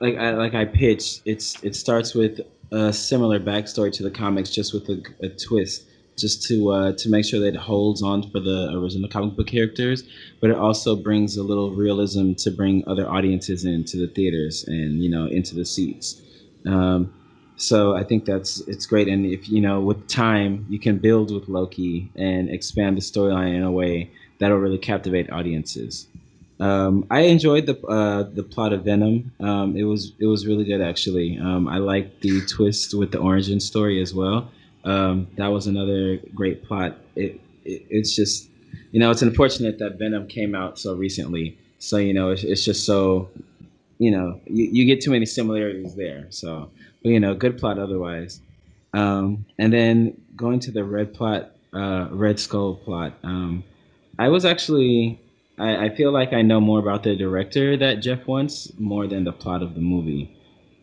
like 0.00 0.16
I 0.16 0.30
like 0.32 0.54
I 0.54 0.64
pitched. 0.64 1.22
It's 1.24 1.62
it 1.62 1.74
starts 1.74 2.14
with 2.14 2.40
a 2.72 2.92
similar 2.92 3.40
backstory 3.40 3.92
to 3.92 4.02
the 4.02 4.10
comics, 4.10 4.50
just 4.50 4.74
with 4.74 4.88
a, 4.88 5.02
a 5.20 5.28
twist, 5.30 5.86
just 6.18 6.46
to 6.48 6.70
uh, 6.70 6.92
to 6.92 7.08
make 7.08 7.24
sure 7.24 7.40
that 7.40 7.48
it 7.48 7.56
holds 7.56 8.02
on 8.02 8.30
for 8.30 8.40
the 8.40 8.70
original 8.74 9.08
comic 9.08 9.36
book 9.36 9.46
characters, 9.46 10.04
but 10.40 10.50
it 10.50 10.56
also 10.56 10.94
brings 10.94 11.36
a 11.36 11.42
little 11.42 11.70
realism 11.72 12.34
to 12.34 12.50
bring 12.50 12.84
other 12.86 13.08
audiences 13.08 13.64
into 13.64 13.96
the 13.96 14.08
theaters 14.08 14.64
and 14.68 15.02
you 15.02 15.10
know 15.10 15.26
into 15.26 15.54
the 15.54 15.64
seats. 15.64 16.20
Um, 16.66 17.14
so 17.56 17.96
I 17.96 18.04
think 18.04 18.26
that's 18.26 18.60
it's 18.68 18.84
great, 18.84 19.08
and 19.08 19.24
if 19.24 19.48
you 19.48 19.62
know 19.62 19.80
with 19.80 20.06
time 20.06 20.66
you 20.68 20.78
can 20.78 20.98
build 20.98 21.32
with 21.32 21.48
Loki 21.48 22.10
and 22.14 22.50
expand 22.50 22.98
the 22.98 23.00
storyline 23.00 23.54
in 23.54 23.62
a 23.62 23.72
way 23.72 24.10
that'll 24.38 24.58
really 24.58 24.78
captivate 24.78 25.30
audiences. 25.30 26.06
Um, 26.58 27.06
I 27.10 27.20
enjoyed 27.22 27.66
the 27.66 27.78
uh, 27.86 28.22
the 28.22 28.42
plot 28.42 28.72
of 28.72 28.84
Venom. 28.84 29.32
Um, 29.40 29.76
it 29.76 29.84
was 29.84 30.12
it 30.18 30.26
was 30.26 30.46
really 30.46 30.64
good 30.64 30.80
actually. 30.80 31.38
Um, 31.38 31.68
I 31.68 31.78
liked 31.78 32.22
the 32.22 32.40
twist 32.46 32.94
with 32.94 33.12
the 33.12 33.18
origin 33.18 33.60
story 33.60 34.00
as 34.00 34.14
well. 34.14 34.50
Um, 34.84 35.26
that 35.36 35.48
was 35.48 35.66
another 35.66 36.16
great 36.34 36.64
plot. 36.64 36.96
It, 37.14 37.40
it 37.64 37.82
it's 37.90 38.16
just 38.16 38.48
you 38.92 39.00
know 39.00 39.10
it's 39.10 39.22
unfortunate 39.22 39.78
that 39.80 39.98
Venom 39.98 40.28
came 40.28 40.54
out 40.54 40.78
so 40.78 40.94
recently. 40.94 41.58
So 41.78 41.98
you 41.98 42.14
know 42.14 42.30
it's, 42.30 42.42
it's 42.42 42.64
just 42.64 42.86
so 42.86 43.28
you 43.98 44.10
know 44.10 44.40
you, 44.46 44.64
you 44.64 44.84
get 44.86 45.02
too 45.02 45.10
many 45.10 45.26
similarities 45.26 45.94
there. 45.94 46.26
So 46.30 46.70
but 47.02 47.10
you 47.10 47.20
know 47.20 47.34
good 47.34 47.58
plot 47.58 47.78
otherwise. 47.78 48.40
Um, 48.94 49.44
and 49.58 49.70
then 49.70 50.18
going 50.36 50.58
to 50.60 50.70
the 50.70 50.82
red 50.82 51.12
plot, 51.12 51.50
uh, 51.74 52.08
Red 52.10 52.40
Skull 52.40 52.76
plot. 52.76 53.12
I 54.18 54.28
was 54.28 54.44
actually 54.44 55.20
I, 55.58 55.86
I 55.86 55.94
feel 55.94 56.12
like 56.12 56.32
I 56.32 56.42
know 56.42 56.60
more 56.60 56.78
about 56.78 57.02
the 57.02 57.16
director 57.16 57.76
that 57.76 57.96
Jeff 58.00 58.26
wants 58.26 58.72
more 58.78 59.06
than 59.06 59.24
the 59.24 59.32
plot 59.32 59.62
of 59.62 59.74
the 59.74 59.80
movie. 59.80 60.36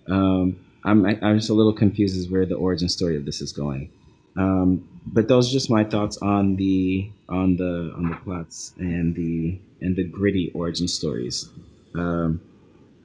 Um, 0.07 0.59
I'm 0.83 1.05
I'm 1.05 1.37
just 1.37 1.49
a 1.49 1.53
little 1.53 1.73
confused 1.73 2.17
as 2.17 2.29
where 2.29 2.45
the 2.45 2.55
origin 2.55 2.89
story 2.89 3.15
of 3.15 3.25
this 3.25 3.41
is 3.41 3.53
going. 3.53 3.91
Um, 4.35 4.87
but 5.05 5.27
those 5.27 5.49
are 5.49 5.53
just 5.53 5.69
my 5.69 5.83
thoughts 5.83 6.17
on 6.17 6.55
the 6.55 7.09
on 7.29 7.55
the 7.55 7.93
on 7.95 8.09
the 8.09 8.15
plots 8.23 8.73
and 8.77 9.15
the 9.15 9.59
and 9.81 9.95
the 9.95 10.03
gritty 10.03 10.51
origin 10.53 10.87
stories. 10.87 11.49
Um, 11.95 12.41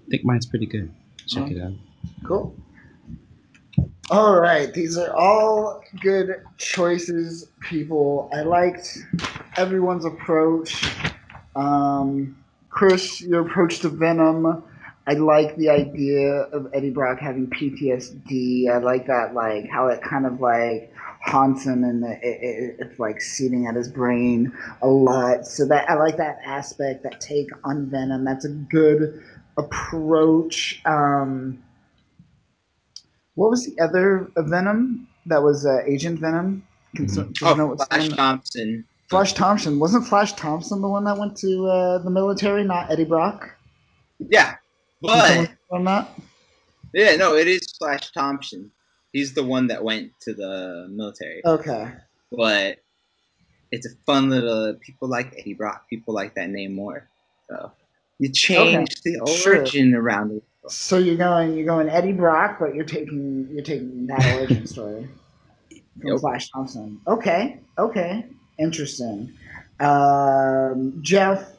I 0.07 0.11
think 0.11 0.25
mine's 0.25 0.47
pretty 0.47 0.67
good. 0.67 0.93
Check 1.27 1.51
it 1.51 1.61
out. 1.61 1.73
Cool. 2.25 2.57
All 4.11 4.41
right, 4.41 4.73
these 4.73 4.97
are 4.97 5.15
all 5.15 5.85
good 6.01 6.43
choices, 6.57 7.51
people. 7.61 8.31
I 8.33 8.41
liked 8.41 8.97
everyone's 9.59 10.07
approach. 10.07 10.91
Um, 11.55 12.35
Chris, 12.71 13.21
your 13.21 13.47
approach 13.47 13.81
to 13.81 13.91
Venom. 13.91 14.65
I 15.07 15.13
like 15.13 15.57
the 15.57 15.69
idea 15.69 16.27
of 16.27 16.69
Eddie 16.73 16.89
Brock 16.89 17.19
having 17.19 17.49
PTSD. 17.49 18.71
I 18.71 18.79
like 18.79 19.07
that, 19.09 19.35
like 19.35 19.69
how 19.69 19.89
it 19.89 20.01
kind 20.01 20.25
of 20.25 20.41
like 20.41 20.91
haunts 21.21 21.67
him 21.67 21.85
and 21.85 22.03
it, 22.05 22.19
it, 22.23 22.77
it's 22.79 22.99
like 22.99 23.21
seeding 23.21 23.67
at 23.67 23.75
his 23.75 23.91
brain 23.91 24.57
a 24.81 24.89
lot. 24.89 25.47
So 25.47 25.67
that 25.67 25.91
I 25.91 25.97
like 25.97 26.17
that 26.17 26.39
aspect, 26.47 27.03
that 27.03 27.21
take 27.21 27.51
on 27.63 27.91
Venom. 27.91 28.25
That's 28.25 28.47
a 28.47 28.51
good 28.51 29.23
approach. 29.59 30.81
Um, 30.87 31.63
what 33.39 33.51
was 33.51 33.65
the 33.67 33.81
other 33.83 34.31
Venom? 34.37 35.07
That 35.27 35.43
was 35.43 35.65
uh, 35.67 35.83
Agent 35.87 36.19
Venom. 36.21 36.63
Can, 36.97 37.09
so, 37.09 37.23
does 37.25 37.43
Oh, 37.43 37.77
Flash 37.77 38.09
the 38.09 38.17
Thompson. 38.17 38.85
Flash 39.09 39.33
Thompson. 39.35 39.79
Wasn't 39.79 40.07
Flash 40.07 40.33
Thompson 40.35 40.81
the 40.83 40.89
one 40.89 41.05
that 41.05 41.17
went 41.19 41.37
to 41.39 41.67
uh, 41.67 41.99
the 41.99 42.11
military, 42.11 42.65
not 42.65 42.91
Eddie 42.91 43.05
Brock? 43.05 43.55
Yeah, 44.19 44.57
but 45.01 45.51
on 45.71 45.85
that? 45.85 46.09
yeah, 46.93 47.15
no, 47.17 47.35
it 47.37 47.47
is 47.47 47.71
Flash 47.79 48.11
Thompson. 48.13 48.71
He's 49.13 49.35
the 49.35 49.45
one 49.45 49.69
that 49.69 49.83
went 49.85 50.13
to 50.23 50.35
the 50.35 50.89
military. 50.91 51.41
Okay. 51.45 51.93
But 52.33 52.79
it's 53.71 53.87
a 53.87 53.91
fun 54.07 54.29
little. 54.31 54.75
People 54.81 55.09
like 55.09 55.35
Eddie 55.39 55.55
Brock. 55.55 55.89
People 55.89 56.15
like 56.15 56.35
that 56.35 56.51
name 56.51 56.75
more. 56.75 57.09
So 57.49 57.71
you 58.19 58.31
change 58.31 59.01
the 59.03 59.21
Sure. 59.37 59.59
origin 59.59 59.95
around 59.95 60.33
it. 60.33 60.43
So 60.69 60.99
you're 60.99 61.17
going 61.17 61.57
you're 61.57 61.67
going 61.67 61.89
Eddie 61.89 62.13
Brock, 62.13 62.59
but 62.61 62.75
you're 62.75 62.85
taking 62.85 63.49
you're 63.51 63.65
taking 63.65 64.07
that 64.07 64.25
origin 64.37 64.67
story 64.75 65.09
from 66.01 66.13
Yep. 66.13 66.21
Flash 66.21 66.51
Thompson. 66.51 67.01
Okay, 67.07 67.61
okay, 67.79 68.27
interesting. 68.59 69.33
Um, 69.81 70.99
Jeff, 71.03 71.53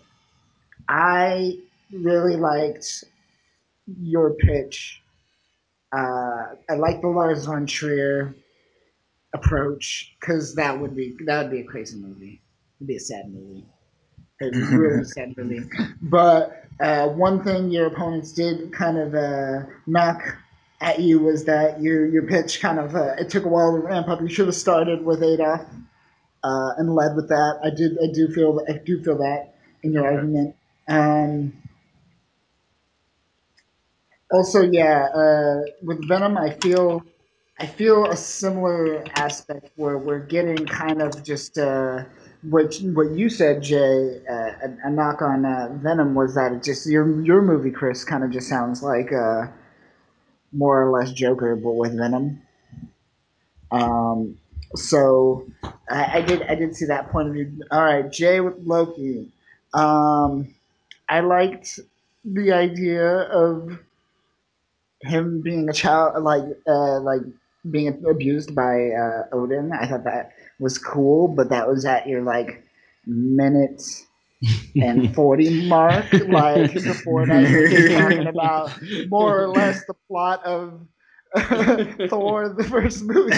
I 0.88 1.58
really 1.92 2.36
liked 2.36 3.04
your 4.02 4.34
pitch. 4.36 5.02
Uh, 5.92 6.56
I 6.70 6.76
like 6.78 7.02
the 7.02 7.08
Lars 7.08 7.46
von 7.46 7.66
Trier 7.66 8.36
approach 9.34 10.16
because 10.20 10.56
that 10.56 10.80
would 10.80 10.96
be 10.96 11.16
that 11.26 11.44
would 11.44 11.52
be 11.52 11.62
a 11.62 11.66
crazy 11.66 11.98
movie. 11.98 12.42
It'd 12.80 12.88
be 12.88 12.96
a 12.96 13.00
sad 13.00 13.34
movie. 13.34 13.66
It'd 14.42 14.54
be 14.54 14.62
a 14.62 14.78
really 14.78 15.04
sad 15.06 15.36
movie. 15.38 15.68
But 16.02 16.66
uh, 16.80 17.08
one 17.10 17.44
thing 17.44 17.72
your 17.72 17.88
opponents 17.88 18.32
did 18.34 18.74
kind 18.74 18.98
of 18.98 19.16
uh, 19.16 19.66
knock 19.88 20.22
at 20.82 21.00
you 21.00 21.20
was 21.20 21.46
that 21.46 21.82
your 21.82 22.08
your 22.08 22.24
pitch 22.24 22.62
kind 22.62 22.80
of 22.80 22.96
uh, 22.96 23.16
it 23.20 23.30
took 23.30 23.46
a 23.46 23.50
while 23.50 23.72
to 23.74 23.80
ramp 23.80 24.08
up. 24.10 24.22
You 24.22 24.30
should 24.30 24.48
have 24.48 24.56
started 24.56 25.06
with 25.06 25.24
Adolf 25.24 25.62
uh, 26.44 26.72
and 26.78 26.96
led 26.96 27.16
with 27.16 27.30
that. 27.30 27.60
I 27.64 27.70
did 27.72 27.98
I 28.04 28.12
do 28.14 28.30
feel 28.34 28.62
I 28.70 28.74
do 28.74 29.04
feel 29.04 29.18
that 29.20 29.56
in 29.84 29.94
your 29.94 30.06
Okay. 30.06 30.16
argument. 30.16 30.56
Um, 30.90 31.54
also, 34.32 34.62
yeah, 34.64 35.08
uh, 35.16 35.62
with 35.84 36.08
Venom, 36.08 36.38
I 36.38 36.52
feel 36.52 37.04
I 37.60 37.66
feel 37.68 38.12
a 38.12 38.18
similar 38.18 39.10
aspect 39.16 39.72
where 39.76 39.98
we're 39.98 40.20
getting 40.20 40.68
kind 40.68 41.02
of 41.02 41.24
just 41.24 41.58
uh, 41.58 42.06
what 42.42 42.78
what 42.94 43.12
you 43.12 43.30
said, 43.30 43.62
Jay. 43.62 44.22
Uh, 44.30 44.34
a, 44.64 44.88
a 44.88 44.90
knock 44.90 45.22
on 45.22 45.46
uh, 45.46 45.70
Venom 45.82 46.16
was 46.16 46.36
that 46.36 46.52
it 46.54 46.64
just 46.64 46.88
your 46.88 47.22
your 47.24 47.42
movie, 47.42 47.72
Chris, 47.72 48.04
kind 48.04 48.24
of 48.24 48.32
just 48.32 48.48
sounds 48.48 48.82
like 48.82 49.12
uh, 49.12 49.48
more 50.52 50.82
or 50.82 50.92
less 50.92 51.12
Joker, 51.12 51.56
but 51.56 51.72
with 51.72 51.98
Venom. 51.98 52.42
Um, 53.72 54.38
so 54.76 55.48
I, 55.90 56.20
I 56.20 56.22
did 56.22 56.44
I 56.44 56.56
did 56.56 56.76
see 56.76 56.86
that 56.86 57.12
point 57.12 57.28
of 57.28 57.34
view. 57.34 57.64
All 57.72 57.84
right, 57.84 58.10
Jay 58.12 58.40
with 58.40 58.58
Loki. 58.60 59.30
Um, 59.74 60.56
I 61.08 61.20
liked 61.22 61.80
the 62.24 62.52
idea 62.52 63.06
of 63.06 63.80
him 65.02 65.42
being 65.42 65.70
a 65.70 65.74
child, 65.74 66.24
like 66.24 66.44
uh, 66.68 67.00
like 67.02 67.22
being 67.70 68.04
abused 68.10 68.56
by 68.56 68.92
uh, 68.92 69.24
Odin. 69.32 69.72
I 69.74 69.88
thought 69.88 70.04
that 70.06 70.32
was 70.60 70.78
cool, 70.78 71.28
but 71.28 71.50
that 71.50 71.68
was 71.68 71.86
at 71.86 72.08
your 72.08 72.22
like 72.22 72.64
minute 73.06 73.82
and 74.82 75.14
forty 75.16 75.68
mark, 75.68 76.06
like 76.28 76.74
before 76.74 77.26
that 77.26 77.50
you're 77.50 77.90
talking 78.00 78.28
about 78.28 78.72
more 79.10 79.42
or 79.44 79.48
less 79.50 79.86
the 79.86 79.94
plot 80.08 80.44
of 80.46 80.82
Thor, 82.10 82.50
the 82.50 82.64
first 82.70 83.04
movie. 83.04 83.36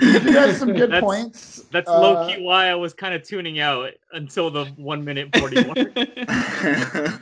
you 0.00 0.12
did 0.20 0.22
have 0.34 0.56
some 0.56 0.72
good 0.74 0.90
That's- 0.90 1.00
points. 1.02 1.64
That's 1.72 1.88
Uh, 1.88 2.00
low 2.00 2.26
key 2.28 2.42
why 2.42 2.66
I 2.68 2.74
was 2.74 2.92
kind 2.92 3.14
of 3.14 3.22
tuning 3.22 3.60
out 3.60 3.92
until 4.12 4.50
the 4.50 4.66
one 4.76 5.04
minute 5.04 5.34
forty 5.36 5.64
mark. 5.64 5.78
I- 5.96 7.18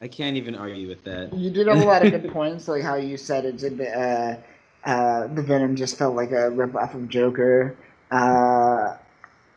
I 0.00 0.08
can't 0.08 0.36
even 0.36 0.54
argue 0.54 0.88
with 0.88 1.04
that. 1.04 1.32
You 1.34 1.50
did 1.50 1.66
have 1.68 1.78
a 1.80 1.84
lot 1.84 2.04
of 2.04 2.10
good 2.12 2.30
points, 2.32 2.66
like 2.68 2.82
how 2.82 2.96
you 2.96 3.16
said 3.16 3.44
it 3.44 3.58
did. 3.58 3.80
Uh, 3.80 4.36
uh, 4.84 5.26
the 5.28 5.42
Venom 5.42 5.76
just 5.76 5.98
felt 5.98 6.14
like 6.16 6.30
a 6.32 6.50
rip 6.50 6.74
off 6.74 6.94
of 6.94 7.08
Joker. 7.08 7.76
Uh, 8.10 8.96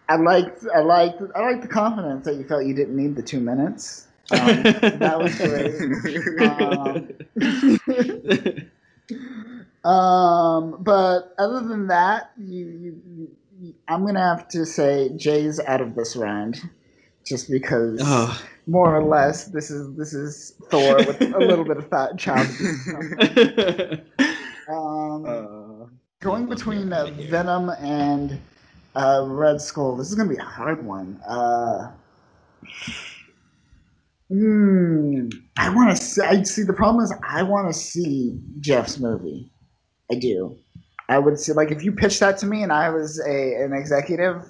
I 0.10 0.16
liked, 0.18 0.66
I 0.74 0.80
liked, 0.82 1.22
I 1.36 1.42
liked 1.42 1.62
the 1.62 1.68
confidence 1.68 2.26
that 2.26 2.36
you 2.36 2.44
felt 2.44 2.66
you 2.66 2.74
didn't 2.74 2.96
need 2.96 3.16
the 3.16 3.24
two 3.24 3.40
minutes. 3.40 4.08
Um, 4.32 4.64
that 4.64 5.20
was 5.20 5.36
great. 8.56 8.68
Um, 9.84 10.78
but 10.80 11.34
other 11.40 11.62
than 11.68 11.88
that, 11.88 12.32
you, 12.38 12.68
you, 12.68 13.02
you, 13.60 13.74
I'm 13.88 14.06
gonna 14.06 14.20
have 14.20 14.48
to 14.50 14.66
say 14.66 15.10
Jay's 15.16 15.60
out 15.60 15.82
of 15.82 15.96
this 15.96 16.16
round, 16.16 16.62
just 17.26 17.50
because 17.50 18.00
oh. 18.04 18.40
more 18.68 18.96
or 18.96 19.04
less 19.04 19.46
this 19.46 19.72
is 19.72 19.96
this 19.96 20.14
is 20.14 20.54
Thor 20.70 20.98
with 20.98 21.20
a 21.22 21.40
little 21.40 21.66
bit 21.66 21.78
of 21.78 21.90
fat 21.90 22.18
child. 22.18 22.48
abuse. 24.68 24.78
Um, 24.78 25.26
Uh, 25.26 25.88
going 26.20 26.46
between 26.48 26.94
uh, 26.94 27.08
Venom 27.30 27.70
and 27.80 28.40
uh, 28.96 29.26
Red 29.28 29.62
Skull, 29.62 29.96
this 29.96 30.10
is 30.10 30.16
gonna 30.16 30.30
be 30.30 30.38
a 30.38 30.44
hard 30.44 30.86
one. 30.86 31.20
Uh, 31.28 31.92
hmm, 34.30 35.30
I 35.58 35.70
want 35.70 35.96
to 35.96 36.04
see. 36.04 36.22
I 36.22 36.44
see. 36.44 36.64
The 36.64 36.74
problem 36.74 37.04
is, 37.04 37.14
I 37.28 37.44
want 37.44 37.68
to 37.68 37.74
see 37.74 38.40
Jeff's 38.60 39.00
movie. 39.00 39.50
I 40.12 40.16
do. 40.16 40.58
I 41.10 41.20
would 41.20 41.40
see 41.40 41.52
like 41.54 41.72
if 41.72 41.84
you 41.84 41.92
pitched 41.92 42.20
that 42.22 42.38
to 42.40 42.46
me 42.46 42.64
and 42.64 42.72
I 42.72 42.90
was 42.90 43.20
a 43.20 43.56
an 43.64 43.74
executive, 43.74 44.44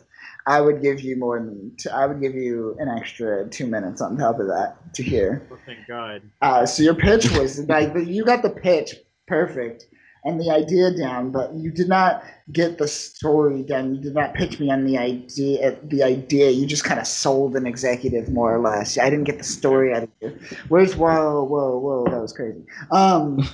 I 0.47 0.61
would 0.61 0.81
give 0.81 1.01
you 1.01 1.15
more 1.15 1.39
than 1.39 1.75
t- 1.77 1.89
I 1.89 2.05
would 2.05 2.21
give 2.21 2.35
you 2.35 2.75
an 2.79 2.87
extra 2.89 3.47
two 3.49 3.67
minutes 3.67 4.01
on 4.01 4.17
top 4.17 4.39
of 4.39 4.47
that 4.47 4.93
to 4.95 5.03
hear. 5.03 5.47
Oh, 5.51 5.57
thank 5.65 5.87
God. 5.87 6.21
Uh, 6.41 6.65
so 6.65 6.83
your 6.83 6.93
pitch 6.95 7.31
was 7.31 7.67
like 7.67 7.93
you 8.05 8.23
got 8.25 8.41
the 8.43 8.49
pitch 8.49 8.95
perfect 9.27 9.85
and 10.23 10.39
the 10.39 10.51
idea 10.51 10.91
down, 10.95 11.31
but 11.31 11.53
you 11.53 11.71
did 11.71 11.87
not 11.87 12.23
get 12.51 12.77
the 12.77 12.87
story 12.87 13.63
done. 13.63 13.95
You 13.95 14.01
did 14.01 14.13
not 14.13 14.33
pitch 14.33 14.59
me 14.59 14.69
on 14.69 14.85
the 14.85 14.97
idea. 14.97 15.77
The 15.83 16.03
idea 16.03 16.51
you 16.51 16.67
just 16.67 16.83
kind 16.83 16.99
of 16.99 17.07
sold 17.07 17.55
an 17.55 17.65
executive 17.65 18.29
more 18.29 18.55
or 18.55 18.59
less. 18.59 18.97
I 18.97 19.09
didn't 19.09 19.25
get 19.25 19.39
the 19.39 19.43
story 19.43 19.93
out 19.93 20.03
of 20.03 20.09
you. 20.21 20.37
Where's 20.67 20.95
whoa 20.95 21.43
whoa 21.43 21.77
whoa 21.79 22.05
that 22.05 22.21
was 22.21 22.33
crazy. 22.33 22.63
Um, 22.91 23.47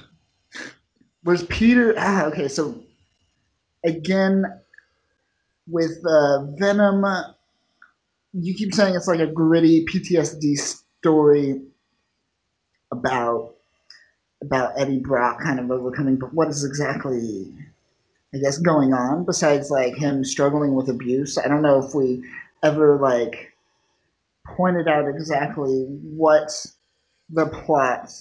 where's 1.23 1.43
Peter? 1.45 1.93
Ah, 1.97 2.25
okay, 2.25 2.47
so 2.47 2.83
again 3.85 4.43
with 5.67 6.01
uh, 6.05 6.45
Venom, 6.57 7.05
you 8.33 8.53
keep 8.53 8.73
saying 8.73 8.95
it's 8.95 9.07
like 9.07 9.19
a 9.19 9.27
gritty 9.27 9.85
PTSD 9.85 10.57
story 10.57 11.61
about 12.91 13.56
about 14.41 14.73
Eddie 14.77 14.99
Brock 14.99 15.41
kind 15.41 15.59
of 15.59 15.71
overcoming, 15.71 16.17
but 16.17 16.33
what 16.33 16.47
is 16.49 16.63
exactly, 16.63 17.51
I 18.33 18.37
guess, 18.37 18.57
going 18.57 18.93
on 18.93 19.25
besides 19.25 19.69
like 19.69 19.95
him 19.95 20.23
struggling 20.23 20.75
with 20.75 20.89
abuse? 20.89 21.37
I 21.37 21.47
don't 21.47 21.61
know 21.61 21.83
if 21.83 21.93
we 21.95 22.23
ever 22.63 22.97
like 22.97 23.53
pointed 24.45 24.87
out 24.87 25.07
exactly 25.07 25.85
what 26.03 26.65
the 27.29 27.47
plot 27.47 28.11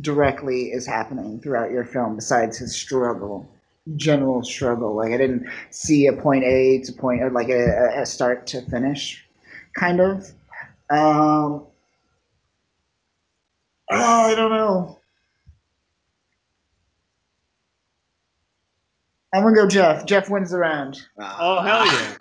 directly 0.00 0.70
is 0.70 0.86
happening 0.86 1.40
throughout 1.40 1.70
your 1.70 1.84
film 1.84 2.16
besides 2.16 2.58
his 2.58 2.76
struggle 2.76 3.48
general 3.96 4.42
struggle. 4.42 4.96
Like 4.96 5.12
i 5.12 5.16
didn't 5.16 5.46
see 5.70 6.06
a 6.06 6.12
point 6.12 6.44
a 6.44 6.80
to 6.84 6.92
point 6.92 7.22
or 7.22 7.30
like 7.30 7.48
a, 7.48 8.00
a 8.00 8.06
start 8.06 8.46
to 8.48 8.62
finish 8.62 9.24
kind 9.74 10.00
of. 10.00 10.30
Um 10.90 11.66
oh 13.92 14.30
i 14.30 14.34
don't 14.34 14.50
know 14.50 14.99
i'm 19.34 19.42
gonna 19.42 19.54
go 19.54 19.66
jeff 19.66 20.04
jeff 20.06 20.28
wins 20.30 20.50
the 20.50 20.58
round 20.58 21.06
Oh 21.18 21.60
hell 21.60 21.86
yeah! 21.86 22.16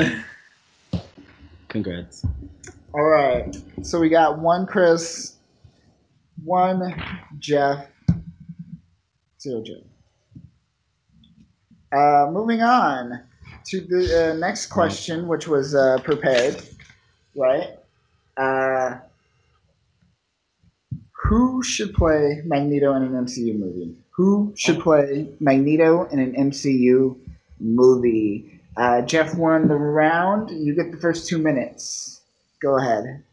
What? 0.00 1.04
Congrats. 1.68 2.24
all 2.92 3.04
right 3.04 3.56
so 3.82 4.00
we 4.00 4.08
got 4.08 4.38
one 4.38 4.66
chris 4.66 5.36
one 6.44 6.94
jeff 7.38 7.86
zero 9.40 9.62
jeff 9.62 9.78
uh, 11.92 12.28
moving 12.30 12.60
on 12.60 13.20
to 13.66 13.80
the 13.80 14.32
uh, 14.32 14.36
next 14.36 14.66
question, 14.66 15.28
which 15.28 15.46
was 15.46 15.76
uh, 15.76 15.98
prepared, 16.02 16.60
right? 17.36 17.68
Uh, 18.36 18.98
who 21.22 21.62
should 21.62 21.94
play 21.94 22.42
Magneto 22.44 22.94
in 22.96 23.04
an 23.04 23.12
MCU 23.12 23.56
movie? 23.56 23.94
Who 24.16 24.52
should 24.56 24.80
play 24.80 25.28
Magneto 25.40 26.04
in 26.04 26.20
an 26.20 26.34
MCU 26.50 27.18
movie? 27.58 28.60
Uh, 28.76 29.02
Jeff 29.02 29.34
won 29.34 29.66
the 29.66 29.74
round. 29.74 30.50
You 30.50 30.74
get 30.74 30.92
the 30.92 30.98
first 30.98 31.28
two 31.28 31.38
minutes. 31.38 32.22
Go 32.62 32.78
ahead. 32.78 33.24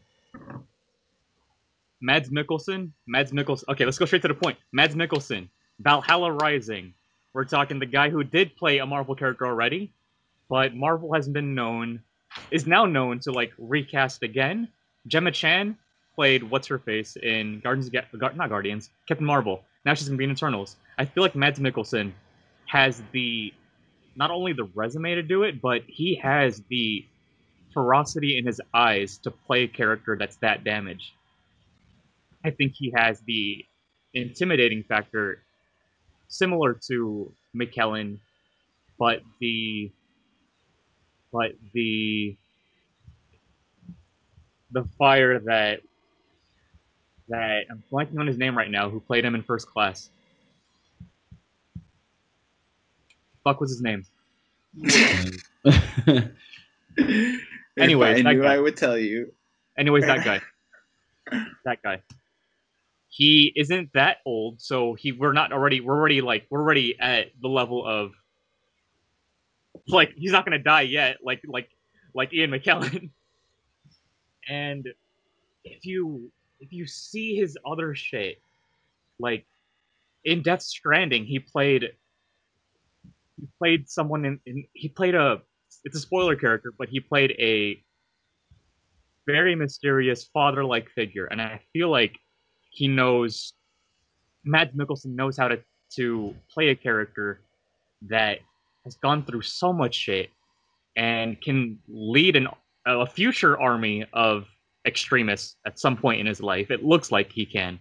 Mads 2.00 2.30
Mikkelsen. 2.30 2.90
Mads 3.06 3.30
Mikkelsen. 3.30 3.64
Okay, 3.68 3.84
let's 3.84 3.98
go 3.98 4.06
straight 4.06 4.22
to 4.22 4.28
the 4.28 4.34
point. 4.34 4.58
Mads 4.72 4.96
Mikkelsen. 4.96 5.48
Valhalla 5.78 6.32
Rising. 6.32 6.94
We're 7.32 7.44
talking 7.44 7.78
the 7.78 7.86
guy 7.86 8.10
who 8.10 8.24
did 8.24 8.56
play 8.56 8.78
a 8.78 8.86
Marvel 8.86 9.14
character 9.14 9.46
already, 9.46 9.92
but 10.48 10.74
Marvel 10.74 11.14
has 11.14 11.28
been 11.28 11.54
known, 11.54 12.02
is 12.50 12.66
now 12.66 12.84
known 12.86 13.20
to 13.20 13.32
like 13.32 13.52
recast 13.56 14.22
again. 14.22 14.68
Gemma 15.06 15.30
Chan 15.30 15.78
played 16.14 16.42
what's 16.42 16.66
her 16.66 16.78
face 16.78 17.16
in 17.16 17.60
Guardians, 17.60 17.86
of 17.86 17.92
Ga- 17.92 18.18
Gar- 18.18 18.34
not 18.34 18.48
Guardians, 18.50 18.90
Captain 19.06 19.26
Marvel. 19.26 19.62
Now 19.84 19.94
she's 19.94 20.08
gonna 20.08 20.18
be 20.18 20.24
in 20.24 20.30
Eternals. 20.30 20.76
I 20.98 21.04
feel 21.04 21.22
like 21.22 21.34
Mads 21.34 21.58
Mikkelsen 21.58 22.12
has 22.66 23.02
the 23.12 23.52
not 24.16 24.30
only 24.30 24.52
the 24.52 24.64
resume 24.74 25.14
to 25.14 25.22
do 25.22 25.42
it, 25.42 25.60
but 25.60 25.82
he 25.86 26.14
has 26.16 26.62
the 26.68 27.04
ferocity 27.72 28.36
in 28.38 28.46
his 28.46 28.60
eyes 28.74 29.18
to 29.18 29.30
play 29.30 29.64
a 29.64 29.68
character 29.68 30.16
that's 30.18 30.36
that 30.36 30.64
damaged. 30.64 31.12
I 32.44 32.50
think 32.50 32.74
he 32.74 32.92
has 32.96 33.20
the 33.20 33.64
intimidating 34.14 34.82
factor 34.84 35.42
similar 36.28 36.78
to 36.88 37.32
McKellen, 37.56 38.18
but 38.98 39.22
the 39.40 39.90
but 41.32 41.52
the 41.72 42.36
the 44.72 44.84
fire 44.98 45.38
that 45.40 45.80
that 47.28 47.64
I'm 47.70 47.82
blanking 47.92 48.18
on 48.18 48.26
his 48.26 48.38
name 48.38 48.56
right 48.56 48.70
now, 48.70 48.90
who 48.90 49.00
played 49.00 49.24
him 49.24 49.34
in 49.34 49.42
first 49.42 49.66
class. 49.68 50.10
Fuck 53.44 53.60
was 53.60 53.70
his 53.70 53.82
name? 53.82 54.04
Anyways, 57.78 58.20
if 58.20 58.26
I 58.26 58.32
knew. 58.32 58.44
I 58.44 58.58
would 58.58 58.76
tell 58.76 58.96
you. 58.96 59.32
Anyways, 59.76 60.04
that 60.06 60.24
guy. 60.24 60.40
that 61.64 61.82
guy. 61.82 62.02
He 63.08 63.52
isn't 63.56 63.92
that 63.92 64.18
old, 64.24 64.60
so 64.60 64.94
he 64.94 65.12
we're 65.12 65.32
not 65.32 65.52
already 65.52 65.80
we're 65.80 65.96
already 65.96 66.22
like 66.22 66.46
we're 66.48 66.60
already 66.60 66.98
at 66.98 67.26
the 67.40 67.48
level 67.48 67.84
of 67.86 68.12
like 69.88 70.12
he's 70.16 70.32
not 70.32 70.44
gonna 70.44 70.58
die 70.58 70.82
yet, 70.82 71.18
like 71.22 71.42
like 71.46 71.68
like 72.14 72.32
Ian 72.32 72.50
McKellen. 72.50 73.10
and 74.48 74.88
if 75.64 75.84
you 75.84 76.30
if 76.62 76.72
you 76.72 76.86
see 76.86 77.34
his 77.34 77.58
other 77.66 77.94
shit, 77.94 78.40
like 79.18 79.44
in 80.24 80.42
Death 80.42 80.62
Stranding, 80.62 81.24
he 81.24 81.40
played 81.40 81.90
he 83.36 83.48
played 83.58 83.88
someone 83.90 84.24
in, 84.24 84.40
in 84.46 84.64
he 84.72 84.88
played 84.88 85.16
a 85.16 85.42
it's 85.84 85.96
a 85.96 86.00
spoiler 86.00 86.36
character, 86.36 86.72
but 86.78 86.88
he 86.88 87.00
played 87.00 87.32
a 87.38 87.82
very 89.26 89.54
mysterious 89.54 90.24
father-like 90.32 90.88
figure, 90.90 91.26
and 91.26 91.42
I 91.42 91.60
feel 91.72 91.90
like 91.90 92.16
he 92.70 92.86
knows 92.86 93.54
Mads 94.44 94.74
Mikkelsen 94.74 95.16
knows 95.16 95.36
how 95.36 95.48
to 95.48 95.58
to 95.96 96.34
play 96.48 96.68
a 96.68 96.76
character 96.76 97.40
that 98.02 98.38
has 98.84 98.96
gone 98.96 99.24
through 99.24 99.42
so 99.42 99.72
much 99.72 99.94
shit 99.94 100.30
and 100.96 101.40
can 101.40 101.78
lead 101.88 102.36
an 102.36 102.46
a 102.86 103.06
future 103.06 103.60
army 103.60 104.04
of 104.12 104.46
extremists 104.86 105.56
at 105.66 105.78
some 105.78 105.96
point 105.96 106.20
in 106.20 106.26
his 106.26 106.40
life. 106.40 106.70
It 106.70 106.84
looks 106.84 107.12
like 107.12 107.32
he 107.32 107.46
can. 107.46 107.78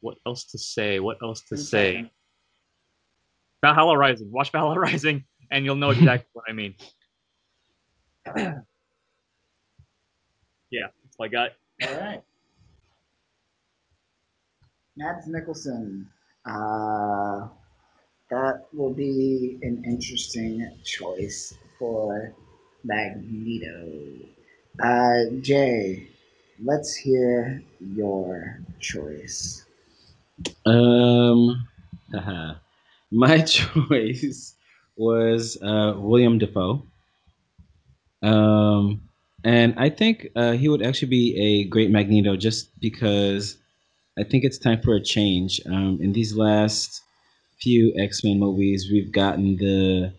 What 0.00 0.18
else 0.26 0.44
to 0.52 0.58
say? 0.58 1.00
What 1.00 1.18
else 1.22 1.42
to 1.48 1.56
say? 1.56 2.10
Valhalla 3.62 3.96
Rising. 3.96 4.30
Watch 4.30 4.52
Valhalla 4.52 4.78
Rising, 4.80 5.24
and 5.50 5.64
you'll 5.64 5.76
know 5.76 5.90
exactly 5.90 6.28
what 6.32 6.44
I 6.48 6.52
mean. 6.52 6.74
yeah, 8.36 8.52
that's 11.02 11.16
all 11.18 11.26
I 11.26 11.28
got. 11.28 11.50
All 11.82 12.00
right. 12.00 12.22
Mads 14.96 15.26
Nicholson. 15.26 16.08
Uh, 16.44 17.48
that 18.30 18.66
will 18.72 18.94
be 18.94 19.58
an 19.62 19.82
interesting 19.84 20.78
choice 20.84 21.54
for 21.78 22.34
Magneto. 22.86 23.92
Uh, 24.82 25.24
Jay, 25.40 26.06
let's 26.62 26.94
hear 26.94 27.62
your 27.80 28.60
choice. 28.80 29.64
Um, 30.64 31.66
haha. 32.12 32.54
my 33.10 33.40
choice 33.42 34.54
was 34.96 35.58
uh, 35.62 35.94
William 35.96 36.38
Dafoe. 36.38 36.82
Um, 38.22 39.02
and 39.44 39.74
I 39.76 39.90
think 39.90 40.28
uh, 40.34 40.52
he 40.52 40.68
would 40.68 40.82
actually 40.82 41.08
be 41.08 41.36
a 41.36 41.64
great 41.64 41.90
Magneto 41.90 42.36
just 42.36 42.78
because 42.80 43.58
I 44.18 44.24
think 44.24 44.44
it's 44.44 44.58
time 44.58 44.80
for 44.82 44.94
a 44.94 45.02
change. 45.02 45.60
Um, 45.66 45.98
in 46.00 46.12
these 46.12 46.34
last 46.36 47.02
few 47.60 47.92
X 47.98 48.24
Men 48.24 48.38
movies, 48.38 48.88
we've 48.90 49.12
gotten 49.12 49.56
the 49.56 50.12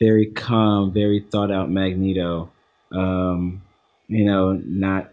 very 0.00 0.26
calm, 0.26 0.92
very 0.92 1.20
thought 1.20 1.50
out 1.50 1.70
Magneto. 1.70 2.50
Um, 2.92 3.62
you 4.08 4.24
know, 4.24 4.52
not 4.64 5.10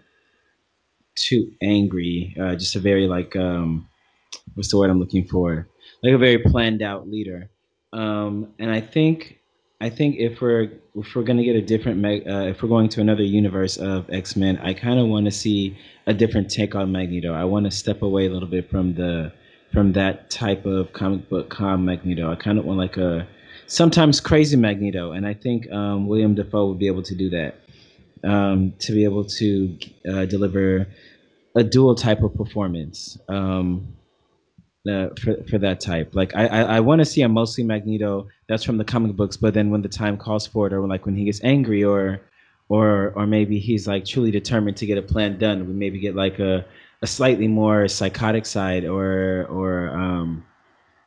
too 1.15 1.51
angry, 1.61 2.35
uh, 2.39 2.55
just 2.55 2.75
a 2.75 2.79
very 2.79 3.07
like 3.07 3.35
um, 3.35 3.87
what's 4.55 4.71
the 4.71 4.77
word 4.77 4.89
I'm 4.89 4.99
looking 4.99 5.25
for? 5.25 5.67
Like 6.03 6.13
a 6.13 6.17
very 6.17 6.39
planned 6.39 6.81
out 6.81 7.07
leader. 7.07 7.49
Um, 7.93 8.53
and 8.59 8.71
I 8.71 8.81
think 8.81 9.39
I 9.79 9.89
think 9.89 10.17
if 10.17 10.41
we're 10.41 10.71
if 10.95 11.15
we're 11.15 11.23
gonna 11.23 11.43
get 11.43 11.55
a 11.55 11.61
different 11.61 12.03
uh, 12.05 12.47
if 12.47 12.61
we're 12.61 12.69
going 12.69 12.89
to 12.89 13.01
another 13.01 13.23
universe 13.23 13.77
of 13.77 14.09
X 14.09 14.35
Men, 14.35 14.57
I 14.59 14.73
kind 14.73 14.99
of 14.99 15.07
want 15.07 15.25
to 15.25 15.31
see 15.31 15.77
a 16.07 16.13
different 16.13 16.49
take 16.49 16.75
on 16.75 16.91
Magneto. 16.91 17.33
I 17.33 17.45
want 17.45 17.65
to 17.65 17.71
step 17.71 18.01
away 18.01 18.27
a 18.27 18.29
little 18.29 18.47
bit 18.47 18.69
from 18.69 18.93
the 18.95 19.31
from 19.73 19.93
that 19.93 20.29
type 20.29 20.65
of 20.65 20.91
comic 20.93 21.29
book 21.29 21.49
calm 21.49 21.85
Magneto. 21.85 22.31
I 22.31 22.35
kind 22.35 22.59
of 22.59 22.65
want 22.65 22.79
like 22.79 22.97
a 22.97 23.27
sometimes 23.67 24.19
crazy 24.19 24.57
Magneto, 24.57 25.11
and 25.11 25.25
I 25.25 25.33
think 25.33 25.71
um, 25.71 26.07
William 26.07 26.35
Dafoe 26.35 26.67
would 26.67 26.79
be 26.79 26.87
able 26.87 27.03
to 27.03 27.15
do 27.15 27.29
that. 27.29 27.55
Um, 28.23 28.73
to 28.79 28.91
be 28.91 29.03
able 29.03 29.25
to 29.25 29.77
uh, 30.07 30.25
deliver 30.25 30.85
a 31.55 31.63
dual 31.63 31.95
type 31.95 32.21
of 32.21 32.35
performance. 32.35 33.17
Um, 33.27 33.95
uh, 34.89 35.09
for 35.21 35.35
for 35.49 35.57
that 35.59 35.79
type. 35.79 36.13
Like 36.13 36.35
I 36.35 36.47
I, 36.47 36.61
I 36.61 36.79
want 36.79 36.99
to 36.99 37.05
see 37.05 37.21
a 37.21 37.29
mostly 37.29 37.63
Magneto 37.63 38.27
that's 38.47 38.63
from 38.63 38.77
the 38.77 38.83
comic 38.83 39.15
books, 39.15 39.37
but 39.37 39.53
then 39.53 39.69
when 39.69 39.81
the 39.81 39.89
time 39.89 40.17
calls 40.17 40.47
for 40.47 40.67
it, 40.67 40.73
or 40.73 40.87
like 40.87 41.05
when 41.05 41.15
he 41.15 41.25
gets 41.25 41.43
angry, 41.43 41.83
or 41.83 42.21
or 42.69 43.13
or 43.15 43.27
maybe 43.27 43.59
he's 43.59 43.87
like 43.87 44.05
truly 44.05 44.31
determined 44.31 44.77
to 44.77 44.85
get 44.85 44.97
a 44.97 45.01
plan 45.01 45.37
done, 45.37 45.67
we 45.67 45.73
maybe 45.73 45.99
get 45.99 46.15
like 46.15 46.39
a 46.39 46.65
a 47.01 47.07
slightly 47.07 47.47
more 47.47 47.87
psychotic 47.87 48.45
side, 48.45 48.85
or 48.85 49.45
or 49.49 49.89
um 49.89 50.45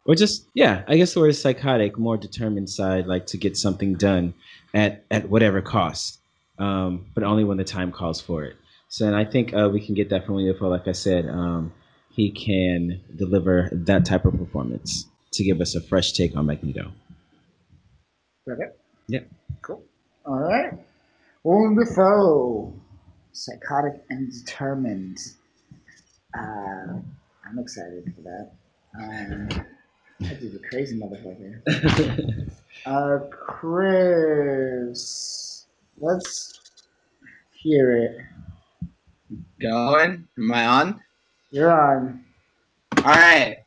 or 0.07 0.15
just 0.15 0.49
yeah, 0.55 0.83
I 0.87 0.97
guess 0.97 1.15
the 1.15 1.21
word 1.21 1.29
is 1.29 1.41
psychotic, 1.41 1.99
more 1.99 2.17
determined 2.17 2.69
side, 2.71 3.07
like 3.07 3.27
to 3.27 3.39
get 3.39 3.57
something 3.57 3.95
done 3.95 4.35
at 4.75 5.05
at 5.11 5.29
whatever 5.29 5.63
cost, 5.63 6.21
um, 6.59 7.07
but 7.15 7.25
only 7.25 7.45
when 7.45 7.57
the 7.57 7.65
time 7.65 7.93
calls 7.93 8.21
for 8.21 8.45
it. 8.45 8.57
So 8.89 9.07
and 9.07 9.17
I 9.17 9.25
think 9.25 9.55
uh, 9.55 9.71
we 9.73 9.85
can 9.85 9.95
get 9.95 10.11
that 10.11 10.27
from 10.27 10.37
Dafoe, 10.45 10.69
like 10.69 10.87
I 10.87 10.93
said. 10.93 11.27
Um, 11.29 11.73
he 12.11 12.31
can 12.31 13.01
deliver 13.17 13.69
that 13.73 14.05
type 14.05 14.25
of 14.25 14.39
performance 14.39 15.07
to 15.33 15.43
give 15.43 15.61
us 15.61 15.75
a 15.75 15.81
fresh 15.81 16.13
take 16.13 16.37
on 16.37 16.47
Magneto. 16.47 16.93
Okay. 18.49 18.71
Yeah. 19.09 19.21
Cool. 19.63 19.83
All 20.25 20.39
right. 20.39 20.73
Dafoe, 21.45 22.73
psychotic 23.33 24.03
and 24.11 24.33
determined. 24.33 25.19
Uh, 26.39 27.01
I'm 27.47 27.59
excited 27.59 28.13
for 28.15 28.23
that. 28.23 28.53
Um, 28.97 29.67
that 30.21 30.41
dude's 30.41 30.57
a 30.57 30.59
crazy 30.69 30.99
motherfucker. 30.99 32.51
Uh, 32.87 33.21
Chris, 33.31 34.75
let's 35.99 36.61
hear 37.51 37.97
it. 37.97 38.19
Going? 39.59 40.29
Am 40.37 40.53
I 40.53 40.67
on? 40.67 41.01
You're 41.51 41.71
on. 41.71 42.23
All 42.99 43.05
right. 43.05 43.59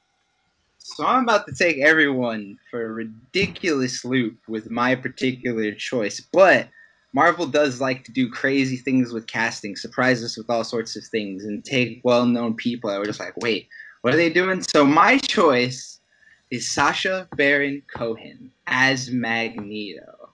So 0.78 1.06
I'm 1.06 1.24
about 1.24 1.48
to 1.48 1.56
take 1.56 1.80
everyone 1.80 2.60
for 2.70 2.86
a 2.86 2.94
ridiculous 2.94 4.06
loop 4.06 4.38
with 4.48 4.70
my 4.70 4.94
particular 4.94 5.72
choice, 5.74 6.20
but 6.32 6.70
Marvel 7.14 7.48
does 7.48 7.82
like 7.82 8.04
to 8.04 8.12
do 8.12 8.30
crazy 8.30 8.78
things 8.78 9.12
with 9.12 9.26
casting, 9.26 9.76
surprise 9.76 10.24
us 10.24 10.38
with 10.38 10.50
all 10.50 10.64
sorts 10.64 10.96
of 10.96 11.04
things, 11.06 11.44
and 11.46 11.66
take 11.66 12.02
well-known 12.04 12.54
people 12.54 12.90
that 12.90 13.00
we're 13.00 13.06
just 13.06 13.20
like, 13.20 13.36
wait, 13.38 13.68
what 14.02 14.14
are 14.14 14.18
they 14.18 14.30
doing? 14.30 14.62
So 14.62 14.86
my 14.86 15.18
choice 15.18 15.97
is 16.50 16.70
Sacha 16.72 17.28
Baron 17.36 17.82
Cohen 17.94 18.52
as 18.68 19.12
Magneto. 19.12 20.30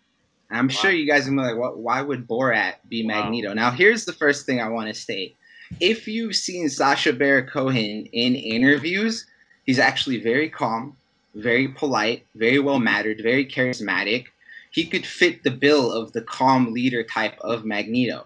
And 0.50 0.60
I'm 0.60 0.70
sure 0.70 0.92
you 0.92 1.08
guys 1.08 1.28
are 1.28 1.32
be 1.32 1.38
like, 1.38 1.58
what? 1.58 1.78
Why 1.80 2.02
would 2.02 2.28
Borat 2.28 2.76
be 2.88 3.06
Wow. 3.06 3.24
Magneto? 3.24 3.54
Now, 3.54 3.72
here's 3.72 4.06
the 4.06 4.14
first 4.14 4.46
thing 4.46 4.62
I 4.62 4.70
want 4.70 4.88
to 4.88 4.94
state. 4.94 5.36
If 5.80 6.08
you've 6.08 6.36
seen 6.36 6.70
Sacha 6.70 7.14
Baron 7.14 7.48
Cohen 7.48 8.08
in 8.12 8.36
interviews, 8.36 9.26
he's 9.66 9.80
actually 9.80 10.22
very 10.22 10.50
calm, 10.50 10.96
very 11.34 11.70
polite, 11.70 12.26
very 12.36 12.60
well 12.60 12.80
mannered, 12.80 13.22
very 13.24 13.46
charismatic. 13.46 14.26
He 14.70 14.86
could 14.86 15.06
fit 15.06 15.44
the 15.44 15.52
bill 15.52 15.92
of 15.92 16.14
the 16.14 16.22
calm 16.22 16.74
leader 16.74 17.04
type 17.04 17.38
of 17.42 17.66
Magneto. 17.66 18.26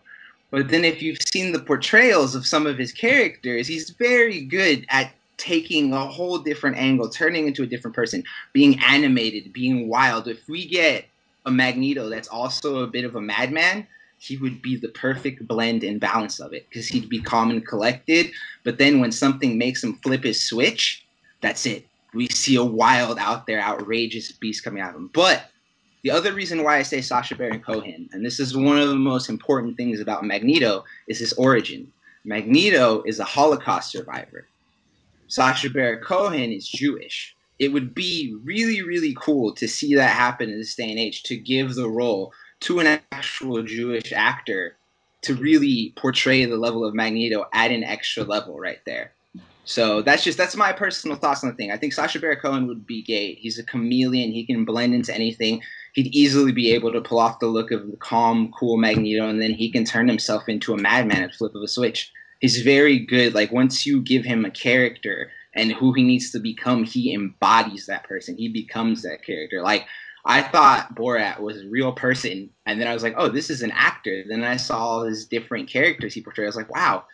But 0.51 0.69
then, 0.69 0.83
if 0.83 1.01
you've 1.01 1.21
seen 1.21 1.51
the 1.53 1.59
portrayals 1.59 2.35
of 2.35 2.45
some 2.45 2.67
of 2.67 2.77
his 2.77 2.91
characters, 2.91 3.67
he's 3.67 3.91
very 3.91 4.41
good 4.41 4.85
at 4.89 5.13
taking 5.37 5.93
a 5.93 6.05
whole 6.05 6.39
different 6.39 6.77
angle, 6.77 7.09
turning 7.09 7.47
into 7.47 7.63
a 7.63 7.67
different 7.67 7.95
person, 7.95 8.23
being 8.53 8.79
animated, 8.79 9.53
being 9.53 9.87
wild. 9.87 10.27
If 10.27 10.47
we 10.47 10.67
get 10.67 11.05
a 11.45 11.51
Magneto 11.51 12.09
that's 12.09 12.27
also 12.27 12.83
a 12.83 12.87
bit 12.87 13.05
of 13.05 13.15
a 13.15 13.21
madman, 13.21 13.87
he 14.19 14.37
would 14.37 14.61
be 14.61 14.75
the 14.75 14.89
perfect 14.89 15.47
blend 15.47 15.83
and 15.83 15.99
balance 15.99 16.39
of 16.39 16.53
it 16.53 16.67
because 16.69 16.87
he'd 16.87 17.09
be 17.09 17.21
calm 17.21 17.51
and 17.51 17.65
collected. 17.65 18.31
But 18.63 18.77
then 18.77 18.99
when 18.99 19.11
something 19.11 19.57
makes 19.57 19.83
him 19.83 19.99
flip 20.03 20.23
his 20.23 20.43
switch, 20.43 21.05
that's 21.41 21.65
it. 21.65 21.85
we 22.13 22.27
see 22.29 22.55
a 22.55 22.63
wild 22.63 23.19
out 23.19 23.45
there, 23.45 23.61
outrageous 23.61 24.31
beast 24.31 24.63
coming 24.63 24.81
out 24.81 24.89
of 24.89 24.95
him. 24.95 25.11
But 25.13 25.51
the 26.03 26.11
other 26.11 26.33
reason 26.33 26.63
why 26.63 26.77
I 26.77 26.83
say 26.83 27.01
Sacha 27.01 27.35
Baron 27.35 27.59
Cohen, 27.59 28.09
and 28.11 28.25
this 28.25 28.39
is 28.39 28.57
one 28.57 28.79
of 28.79 28.87
the 28.87 28.95
most 28.95 29.29
important 29.29 29.77
things 29.77 29.99
about 29.99 30.23
Magneto, 30.23 30.83
is 31.07 31.19
his 31.19 31.33
origin. 31.33 31.91
Magneto 32.23 33.03
is 33.03 33.19
a 33.19 33.23
Holocaust 33.23 33.91
survivor. 33.91 34.47
Sacha 35.27 35.69
Baron 35.69 36.01
Cohen 36.03 36.51
is 36.51 36.67
Jewish. 36.67 37.35
It 37.59 37.69
would 37.69 37.93
be 37.93 38.35
really, 38.43 38.81
really 38.81 39.15
cool 39.19 39.53
to 39.55 39.67
see 39.67 39.95
that 39.95 40.15
happen 40.15 40.49
in 40.49 40.57
this 40.57 40.75
day 40.75 40.89
and 40.89 40.99
age 40.99 41.23
to 41.23 41.35
give 41.35 41.75
the 41.75 41.89
role 41.89 42.31
to 42.61 42.79
an 42.79 42.99
actual 43.11 43.63
Jewish 43.63 44.11
actor 44.13 44.77
to 45.23 45.35
really 45.35 45.93
portray 45.97 46.45
the 46.45 46.57
level 46.57 46.85
of 46.85 46.93
Magneto 46.93 47.45
at 47.53 47.71
an 47.71 47.83
extra 47.83 48.23
level 48.23 48.59
right 48.59 48.79
there. 48.85 49.11
So 49.65 50.01
that's 50.01 50.23
just 50.23 50.37
that's 50.37 50.55
my 50.55 50.71
personal 50.71 51.17
thoughts 51.17 51.43
on 51.43 51.49
the 51.49 51.55
thing. 51.55 51.71
I 51.71 51.77
think 51.77 51.91
Sacha 51.91 52.19
Baron 52.19 52.39
Cohen 52.39 52.67
would 52.67 52.87
be 52.87 53.03
great. 53.03 53.37
He's 53.39 53.59
a 53.59 53.63
chameleon. 53.63 54.31
He 54.31 54.45
can 54.45 54.63
blend 54.63 54.93
into 54.93 55.13
anything. 55.13 55.61
He'd 55.93 56.15
easily 56.15 56.53
be 56.53 56.71
able 56.71 56.93
to 56.93 57.01
pull 57.01 57.19
off 57.19 57.39
the 57.39 57.47
look 57.47 57.71
of 57.71 57.91
the 57.91 57.97
calm, 57.97 58.53
cool 58.57 58.77
Magneto, 58.77 59.27
and 59.27 59.41
then 59.41 59.51
he 59.51 59.69
can 59.69 59.83
turn 59.83 60.07
himself 60.07 60.47
into 60.47 60.73
a 60.73 60.77
madman 60.77 61.23
at 61.23 61.35
flip 61.35 61.53
of 61.53 61.61
a 61.61 61.67
switch. 61.67 62.13
He's 62.39 62.61
very 62.61 62.99
good. 62.99 63.33
Like 63.33 63.51
once 63.51 63.85
you 63.85 64.01
give 64.01 64.25
him 64.25 64.45
a 64.45 64.51
character 64.51 65.31
and 65.53 65.71
who 65.71 65.93
he 65.93 66.03
needs 66.03 66.31
to 66.31 66.39
become, 66.39 66.83
he 66.83 67.13
embodies 67.13 67.87
that 67.87 68.03
person. 68.03 68.37
He 68.37 68.49
becomes 68.49 69.01
that 69.03 69.23
character. 69.23 69.61
Like 69.61 69.85
I 70.27 70.41
thought 70.41 70.93
Borat 70.93 71.39
was 71.39 71.61
a 71.61 71.69
real 71.69 71.93
person, 71.93 72.49
and 72.65 72.81
then 72.81 72.87
I 72.87 72.93
was 72.93 73.01
like, 73.01 73.15
oh, 73.17 73.29
this 73.29 73.49
is 73.49 73.61
an 73.61 73.71
actor. 73.71 74.23
Then 74.27 74.43
I 74.43 74.57
saw 74.57 74.77
all 74.77 75.03
his 75.03 75.25
different 75.25 75.69
characters 75.69 76.13
he 76.13 76.21
portrayed. 76.21 76.45
I 76.45 76.49
was 76.49 76.57
like, 76.57 76.73
wow, 76.73 77.05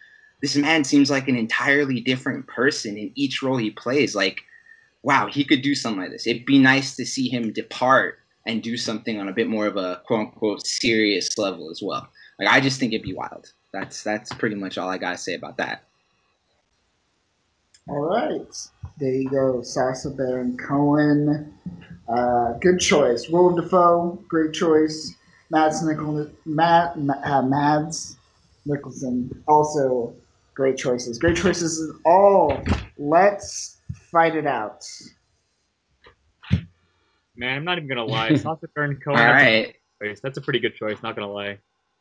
this 0.42 0.56
man 0.56 0.84
seems 0.84 1.12
like 1.12 1.28
an 1.28 1.36
entirely 1.36 2.02
different 2.02 2.48
person 2.48 2.98
in 2.98 3.12
each 3.14 3.44
role 3.44 3.58
he 3.58 3.70
plays. 3.70 4.16
Like, 4.16 4.42
wow, 5.04 5.28
he 5.28 5.46
could 5.46 5.62
do 5.62 5.76
something 5.76 6.02
like 6.02 6.12
this. 6.12 6.26
It'd 6.26 6.48
be 6.48 6.58
nice 6.58 6.96
to 6.96 7.06
see 7.06 7.30
him 7.30 7.54
depart 7.54 8.18
and 8.48 8.64
do 8.64 8.76
something 8.76 9.20
on 9.20 9.30
a 9.30 9.34
bit 9.34 9.48
more 9.48 9.68
of 9.68 9.78
a 9.78 10.02
quote 10.08 10.22
unquote 10.22 10.66
serious 10.66 11.38
level 11.38 11.70
as 11.70 11.82
well. 11.84 12.10
Like, 12.40 12.50
I 12.50 12.60
just 12.60 12.80
think 12.80 12.94
it'd 12.94 13.06
be 13.06 13.14
wild. 13.14 13.54
That's 13.74 14.04
that's 14.04 14.32
pretty 14.34 14.56
much 14.56 14.78
all 14.78 14.90
I 14.90 14.98
gotta 14.98 15.18
say 15.18 15.34
about 15.34 15.58
that. 15.58 15.84
All 17.90 18.00
right, 18.00 18.48
there 19.00 19.12
you 19.12 19.30
go, 19.30 19.62
Sacha 19.62 20.10
Baron 20.12 20.56
Cohen. 20.58 21.54
Uh, 22.08 22.54
good 22.62 22.80
choice. 22.80 23.28
Willem 23.30 23.56
Dafoe, 23.56 24.24
great 24.28 24.54
choice. 24.54 25.16
Mads 25.50 25.84
Nicholson, 25.84 26.36
Matt, 26.46 26.96
uh, 27.26 27.42
Mads 27.42 28.18
Nicholson, 28.66 29.44
also 29.48 30.16
Great 30.56 30.78
choices. 30.78 31.18
Great 31.18 31.36
choices 31.36 31.92
all. 32.06 32.62
Let's 32.98 33.78
fight 34.12 34.36
it 34.36 34.46
out. 34.46 34.86
Man, 37.36 37.58
I'm 37.58 37.64
not 37.64 37.78
even 37.78 37.90
gonna 37.90 38.06
lie. 38.06 38.36
Sacha 38.36 38.68
Baron 38.76 39.00
Cohen. 39.04 39.20
All 39.20 39.26
right. 39.26 39.76
That's, 40.00 40.22
that's 40.22 40.38
a 40.38 40.42
pretty 40.42 40.60
good 40.60 40.76
choice. 40.76 41.02
Not 41.02 41.16
gonna 41.16 41.32
lie. 41.32 41.58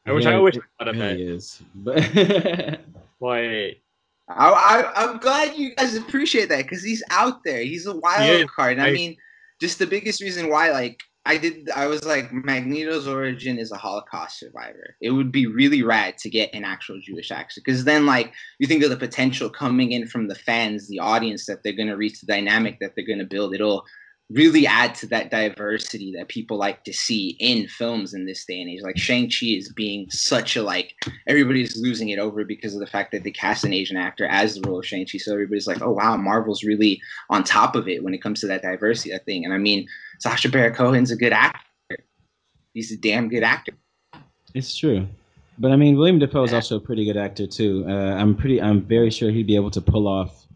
I 0.07 0.13
wish 0.13 0.27
I 0.27 0.39
wish 0.39 0.57
I 0.57 0.61
thought 0.79 0.89
of 0.89 0.99
that. 0.99 1.17
He 1.17 1.23
is, 1.25 1.63
but 1.75 2.81
Wait. 3.21 3.83
I, 4.29 4.51
I, 4.97 5.03
am 5.05 5.19
glad 5.19 5.57
you 5.57 5.75
guys 5.75 5.95
appreciate 5.95 6.49
that 6.49 6.63
because 6.63 6.83
he's 6.83 7.03
out 7.11 7.45
there. 7.45 7.63
He's 7.63 7.87
a 7.87 7.97
wild 7.97 8.23
He 8.23 8.43
is. 8.43 8.51
card. 8.51 8.79
I, 8.79 8.89
I- 8.89 8.93
mean, 8.93 9.17
just 9.61 9.79
the 9.79 9.87
biggest 9.87 10.21
reason 10.21 10.49
why, 10.51 10.71
like, 10.71 11.01
I 11.25 11.37
did, 11.37 11.71
I 11.71 11.87
was 11.87 12.05
like, 12.05 12.33
Magneto's 12.33 13.07
origin 13.07 13.59
is 13.59 13.71
a 13.71 13.77
Holocaust 13.77 14.41
survivor. 14.41 14.97
It 15.01 15.11
would 15.11 15.31
be 15.31 15.47
really 15.47 15.85
rad 15.85 16.19
to 16.19 16.31
get 16.31 16.53
an 16.53 16.65
actual 16.65 16.99
Jewish 17.01 17.31
actor 17.31 17.61
because 17.65 17.85
then, 17.85 18.07
like, 18.07 18.33
you 18.59 18.67
think 18.67 18.83
of 18.83 18.91
the 18.91 18.97
potential 18.97 19.49
coming 19.49 19.93
in 19.93 20.09
from 20.09 20.27
the 20.27 20.35
fans, 20.35 20.89
the 20.89 20.99
audience 20.99 21.47
that 21.47 21.63
they're 21.63 21.75
going 21.75 21.89
to 21.89 21.97
reach, 21.97 22.21
the 22.21 22.27
dynamic 22.27 22.81
that 22.81 22.97
they're 22.97 23.07
going 23.07 23.21
to 23.21 23.25
build. 23.25 23.55
It'll 23.55 23.85
really 24.33 24.67
add 24.67 24.95
to 24.97 25.07
that 25.07 25.31
diversity 25.31 26.13
that 26.17 26.29
people 26.29 26.57
like 26.57 26.85
to 26.85 26.93
see 26.93 27.37
in 27.39 27.69
films 27.69 28.15
in 28.15 28.27
this 28.27 28.45
day 28.45 28.61
and 28.61 28.71
age. 28.71 28.83
Like 28.83 28.99
Shang-Chi 28.99 29.47
is 29.47 29.73
being 29.73 30.09
such 30.11 30.57
a 30.57 30.63
like 30.63 30.95
everybody's 31.27 31.77
losing 31.77 32.09
it 32.09 32.19
over 32.19 32.45
because 32.45 32.75
of 32.75 32.81
the 32.81 32.87
fact 32.87 33.13
that 33.13 33.25
they 33.25 33.31
cast 33.31 33.65
an 33.65 33.73
Asian 33.73 33.97
actor 33.97 34.27
as 34.27 34.55
the 34.55 34.69
role 34.69 34.79
of 34.79 34.87
Shang-Chi. 34.87 35.19
So 35.19 35.33
everybody's 35.33 35.67
like, 35.67 35.83
oh 35.83 35.93
wow, 35.93 36.17
Marvel's 36.17 36.65
really 36.65 37.01
on 37.31 37.45
top 37.45 37.77
of 37.77 37.89
it 37.89 38.03
when 38.03 38.15
it 38.15 38.23
comes 38.23 38.41
to 38.41 38.47
that 38.49 38.63
diversity, 38.63 39.11
that 39.13 39.25
thing. 39.25 39.45
And 39.45 39.53
I 39.55 39.59
mean, 39.59 39.87
Sacha 40.21 40.49
Baron 40.49 40.75
Cohen's 40.75 41.11
a 41.11 41.17
good 41.17 41.33
actor. 41.33 41.59
He's 42.75 42.93
a 42.93 42.97
damn 42.97 43.29
good 43.29 43.43
actor. 43.43 43.73
it's 44.55 44.77
true. 44.77 45.07
But 45.59 45.71
I 45.71 45.77
mean, 45.77 45.97
William 45.97 46.19
Dafoe 46.19 46.45
is 46.45 46.55
also 46.55 46.77
a 46.77 46.81
pretty 46.81 47.05
good 47.05 47.17
actor 47.17 47.47
too. 47.47 47.85
Uh, 47.87 48.15
I'm 48.15 48.35
pretty. 48.35 48.61
I'm 48.61 48.83
very 48.83 49.11
sure 49.11 49.31
he'd 49.31 49.47
be 49.47 49.55
able 49.55 49.71
to 49.73 49.83
pull 49.83 50.09
off 50.09 50.47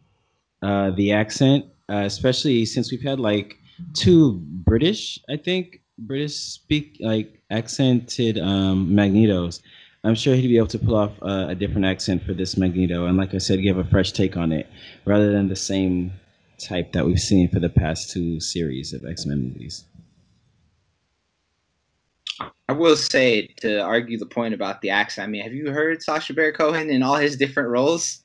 uh, 0.63 0.91
the 0.93 1.13
accent, 1.13 1.67
uh, 1.91 2.03
especially 2.07 2.65
since 2.65 2.91
we've 2.91 3.03
had 3.03 3.21
like 3.21 3.59
two 3.95 4.41
British, 4.43 5.19
I 5.29 5.37
think, 5.37 5.83
British 5.99 6.35
speak 6.35 6.97
like 7.01 7.41
accented 7.51 8.39
um, 8.39 8.91
Magnetos. 8.91 9.61
I'm 10.05 10.15
sure 10.15 10.35
he'd 10.35 10.49
be 10.49 10.57
able 10.57 10.69
to 10.69 10.79
pull 10.79 10.95
off 10.95 11.13
uh, 11.23 11.47
a 11.49 11.55
different 11.55 11.85
accent 11.85 12.23
for 12.23 12.33
this 12.33 12.57
Magneto, 12.57 13.07
and 13.07 13.17
like 13.17 13.35
I 13.35 13.39
said, 13.39 13.63
give 13.63 13.79
a 13.79 13.85
fresh 13.85 14.13
take 14.13 14.37
on 14.37 14.53
it 14.53 14.69
rather 15.05 15.33
than 15.33 15.49
the 15.49 15.57
same 15.57 16.13
type 16.59 16.93
that 16.93 17.05
we've 17.05 17.21
seen 17.21 17.49
for 17.49 17.59
the 17.61 17.69
past 17.69 18.11
two 18.11 18.41
series 18.41 18.93
of 18.93 19.05
X 19.05 19.27
Men 19.27 19.43
movies. 19.43 19.85
I 22.69 22.73
will 22.73 22.97
say 22.97 23.47
to 23.59 23.81
argue 23.81 24.19
the 24.19 24.27
point 24.27 24.53
about 24.53 24.81
the 24.81 24.91
accent. 24.91 25.27
I 25.27 25.31
mean, 25.31 25.43
have 25.43 25.55
you 25.55 25.71
heard 25.71 26.03
Sacha 26.03 26.35
Baron 26.35 26.55
Cohen 26.55 26.91
in 26.91 27.03
all 27.03 27.17
his 27.17 27.37
different 27.37 27.69
roles? 27.69 28.23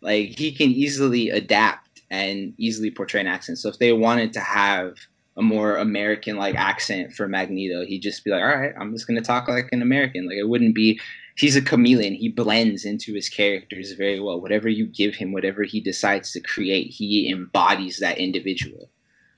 Like 0.00 0.30
he 0.30 0.50
can 0.52 0.70
easily 0.70 1.30
adapt 1.30 1.91
and 2.12 2.52
easily 2.58 2.90
portray 2.90 3.22
an 3.22 3.26
accent. 3.26 3.58
So 3.58 3.70
if 3.70 3.78
they 3.78 3.92
wanted 3.92 4.34
to 4.34 4.40
have 4.40 4.96
a 5.38 5.42
more 5.42 5.78
American 5.78 6.36
like 6.36 6.54
accent 6.54 7.14
for 7.14 7.26
Magneto, 7.26 7.86
he'd 7.86 8.00
just 8.00 8.22
be 8.22 8.30
like, 8.30 8.42
"All 8.42 8.54
right, 8.54 8.74
I'm 8.78 8.92
just 8.92 9.06
gonna 9.06 9.22
talk 9.22 9.48
like 9.48 9.70
an 9.72 9.80
American." 9.80 10.26
Like 10.26 10.36
it 10.36 10.48
wouldn't 10.48 10.74
be. 10.74 11.00
He's 11.36 11.56
a 11.56 11.62
chameleon. 11.62 12.12
He 12.14 12.28
blends 12.28 12.84
into 12.84 13.14
his 13.14 13.30
characters 13.30 13.92
very 13.92 14.20
well. 14.20 14.42
Whatever 14.42 14.68
you 14.68 14.86
give 14.86 15.14
him, 15.14 15.32
whatever 15.32 15.62
he 15.62 15.80
decides 15.80 16.32
to 16.32 16.40
create, 16.40 16.88
he 16.88 17.30
embodies 17.30 17.98
that 18.00 18.18
individual. 18.18 18.90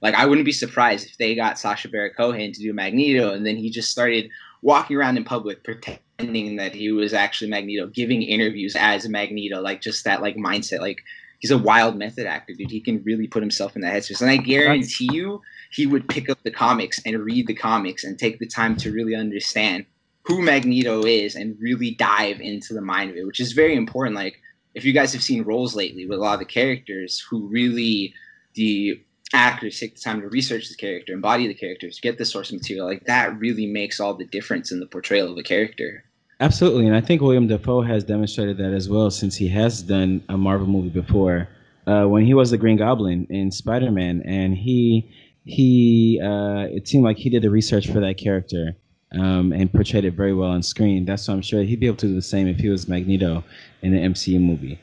Like 0.03 0.17
I 0.17 0.27
wouldn't 0.27 0.45
be 0.45 0.53
surprised 0.53 1.07
if 1.07 1.17
they 1.17 1.37
got 1.37 1.61
Sacha 1.61 1.89
Baron 1.89 2.13
Cohen 2.17 2.53
to 2.53 2.61
do 2.61 2.73
Magneto, 2.73 3.33
and 3.33 3.47
then 3.47 3.57
he 3.57 3.71
just 3.71 3.93
started 3.93 4.29
walking 4.63 4.97
around 4.97 5.17
in 5.17 5.23
public 5.25 5.63
pretending 5.63 6.57
that 6.57 6.75
he 6.75 6.91
was 6.91 7.15
actually 7.15 7.51
Magneto, 7.51 7.87
giving 7.87 8.23
interviews 8.23 8.75
as 8.77 9.09
Magneto, 9.09 9.61
like 9.61 9.81
just 9.81 10.05
that 10.05 10.23
like 10.23 10.35
mindset. 10.35 10.81
Like 10.81 10.99
he's 11.45 11.51
a 11.51 11.59
wild 11.59 11.95
method 11.95 12.25
actor, 12.25 12.55
dude. 12.55 12.71
He 12.71 12.81
can 12.81 13.03
really 13.05 13.27
put 13.27 13.43
himself 13.43 13.77
in 13.77 13.83
that 13.83 13.93
headspace, 13.93 14.23
and 14.23 14.31
I 14.31 14.39
guarantee 14.39 15.11
you, 15.13 15.43
he 15.71 15.87
would 15.87 16.09
pick 16.09 16.31
up 16.31 16.39
the 16.43 16.51
comics 16.51 16.99
and 17.05 17.23
read 17.23 17.47
the 17.47 17.55
comics 17.55 18.03
and 18.03 18.19
take 18.19 18.39
the 18.39 18.47
time 18.47 18.77
to 18.77 18.91
really 18.91 19.15
understand 19.15 19.85
who 20.23 20.41
Magneto 20.41 21.03
is 21.03 21.35
and 21.35 21.55
really 21.61 21.91
dive 21.97 22.41
into 22.41 22.73
the 22.73 22.81
mind 22.81 23.11
of 23.11 23.17
it, 23.19 23.27
which 23.27 23.41
is 23.41 23.53
very 23.53 23.77
important. 23.77 24.17
Like 24.17 24.41
if 24.73 24.87
you 24.87 24.95
guys 24.95 25.13
have 25.13 25.23
seen 25.23 25.43
roles 25.43 25.77
lately 25.77 26.07
with 26.07 26.19
a 26.19 26.23
lot 26.23 26.33
of 26.33 26.39
the 26.39 26.47
characters 26.47 27.23
who 27.29 27.47
really 27.49 28.15
the 28.55 28.99
actors 29.35 29.79
take 29.79 29.97
the 29.97 30.01
time 30.01 30.23
to 30.23 30.29
research 30.29 30.71
the 30.71 30.77
character, 30.77 31.13
embody 31.13 31.47
the 31.47 31.53
characters, 31.53 32.01
get 32.01 32.17
the 32.17 32.25
source 32.25 32.53
material, 32.53 32.87
like 32.87 33.05
that 33.05 33.39
really 33.39 33.67
makes 33.67 34.01
all 34.01 34.15
the 34.15 34.25
difference 34.25 34.73
in 34.73 34.81
the 34.81 34.87
portrayal 34.87 35.31
of 35.31 35.37
a 35.37 35.43
character. 35.43 36.05
Absolutely, 36.41 36.87
and 36.87 36.97
I 36.97 37.01
think 37.01 37.23
William 37.23 37.47
Dafoe 37.47 37.83
has 37.83 38.03
demonstrated 38.03 38.59
that 38.59 38.73
as 38.73 38.89
well, 38.89 39.11
since 39.11 39.37
he 39.37 39.49
has 39.49 39.83
done 39.83 40.23
a 40.29 40.37
Marvel 40.37 40.67
movie 40.67 40.89
before. 40.89 41.49
Uh, 41.87 42.07
when 42.07 42.25
he 42.25 42.35
was 42.35 42.51
the 42.51 42.59
Green 42.59 42.77
Goblin 42.77 43.27
in 43.31 43.51
Spider 43.51 43.91
Man, 43.91 44.23
and 44.25 44.57
he 44.57 45.11
he 45.45 46.21
uh, 46.23 46.67
it 46.71 46.89
seemed 46.89 47.05
like 47.05 47.19
he 47.19 47.31
did 47.31 47.43
the 47.43 47.51
research 47.51 47.89
for 47.89 48.01
that 48.01 48.17
character 48.17 48.75
um, 49.13 49.53
and 49.53 49.73
portrayed 49.73 50.05
it 50.05 50.15
very 50.15 50.35
well 50.35 50.51
on 50.51 50.63
screen. 50.63 51.05
That's 51.05 51.29
why 51.29 51.35
I'm 51.35 51.43
sure 51.43 51.63
he'd 51.63 51.81
be 51.81 51.87
able 51.87 51.99
to 51.99 52.07
do 52.09 52.15
the 52.15 52.23
same 52.23 52.49
if 52.49 52.59
he 52.59 52.69
was 52.69 52.89
Magneto 52.89 53.45
in 53.83 53.95
an 53.95 54.13
MCU 54.13 54.41
movie. 54.41 54.81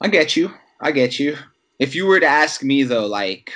I 0.00 0.08
get 0.08 0.36
you. 0.36 0.52
I 0.80 0.92
get 0.92 1.18
you. 1.18 1.36
If 1.78 1.94
you 1.94 2.06
were 2.06 2.20
to 2.20 2.26
ask 2.26 2.62
me 2.62 2.82
though, 2.82 3.06
like 3.06 3.52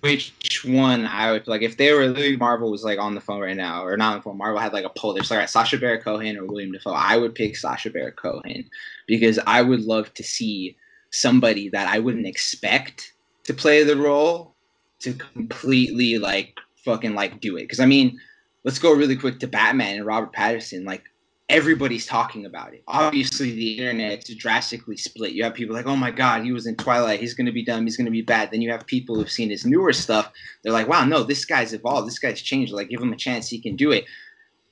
which 0.00 0.64
one 0.64 1.06
I 1.06 1.32
would 1.32 1.46
like 1.46 1.62
if 1.62 1.76
they 1.76 1.92
were 1.92 2.06
literally 2.06 2.36
Marvel 2.36 2.70
was 2.70 2.84
like 2.84 2.98
on 2.98 3.14
the 3.14 3.20
phone 3.20 3.40
right 3.40 3.56
now 3.56 3.84
or 3.84 3.96
not 3.96 4.12
on 4.12 4.18
the 4.18 4.22
phone, 4.22 4.38
Marvel 4.38 4.60
had 4.60 4.72
like 4.72 4.84
a 4.84 4.90
poll. 4.90 5.12
There's 5.12 5.30
like 5.30 5.48
Sacha 5.48 5.78
Baron 5.78 6.00
Cohen 6.00 6.36
or 6.36 6.46
William 6.46 6.72
Dafoe. 6.72 6.92
I 6.92 7.16
would 7.16 7.34
pick 7.34 7.56
Sacha 7.56 7.90
Baron 7.90 8.12
Cohen 8.12 8.68
because 9.06 9.38
I 9.46 9.62
would 9.62 9.82
love 9.82 10.12
to 10.14 10.22
see 10.22 10.76
somebody 11.10 11.68
that 11.70 11.88
I 11.88 11.98
wouldn't 11.98 12.26
expect 12.26 13.12
to 13.44 13.54
play 13.54 13.82
the 13.82 13.96
role 13.96 14.54
to 15.00 15.12
completely 15.12 16.18
like 16.18 16.56
fucking 16.76 17.14
like 17.14 17.40
do 17.40 17.56
it. 17.56 17.62
Because 17.62 17.80
I 17.80 17.86
mean, 17.86 18.18
let's 18.64 18.78
go 18.78 18.92
really 18.92 19.16
quick 19.16 19.38
to 19.40 19.46
Batman 19.46 19.96
and 19.96 20.06
Robert 20.06 20.32
Patterson. 20.32 20.84
Like 20.84 21.04
everybody's 21.50 22.06
talking 22.06 22.46
about 22.46 22.72
it. 22.72 22.82
Obviously, 22.88 23.50
the 23.52 23.78
internet's 23.78 24.34
drastically 24.34 24.96
split. 24.96 25.32
You 25.32 25.44
have 25.44 25.54
people 25.54 25.74
like, 25.74 25.86
"Oh 25.86 25.96
my 25.96 26.10
god, 26.10 26.44
he 26.44 26.52
was 26.52 26.66
in 26.66 26.76
Twilight. 26.76 27.20
He's 27.20 27.34
gonna 27.34 27.52
be 27.52 27.64
dumb. 27.64 27.84
He's 27.84 27.96
gonna 27.96 28.10
be 28.10 28.22
bad." 28.22 28.50
Then 28.50 28.62
you 28.62 28.70
have 28.70 28.86
people 28.86 29.16
who've 29.16 29.30
seen 29.30 29.50
his 29.50 29.66
newer 29.66 29.92
stuff. 29.92 30.32
They're 30.62 30.72
like, 30.72 30.88
"Wow, 30.88 31.04
no, 31.04 31.22
this 31.22 31.44
guy's 31.44 31.72
evolved. 31.72 32.06
This 32.06 32.18
guy's 32.18 32.40
changed. 32.40 32.72
Like, 32.72 32.88
give 32.88 33.02
him 33.02 33.12
a 33.12 33.16
chance. 33.16 33.48
He 33.48 33.60
can 33.60 33.76
do 33.76 33.90
it." 33.90 34.04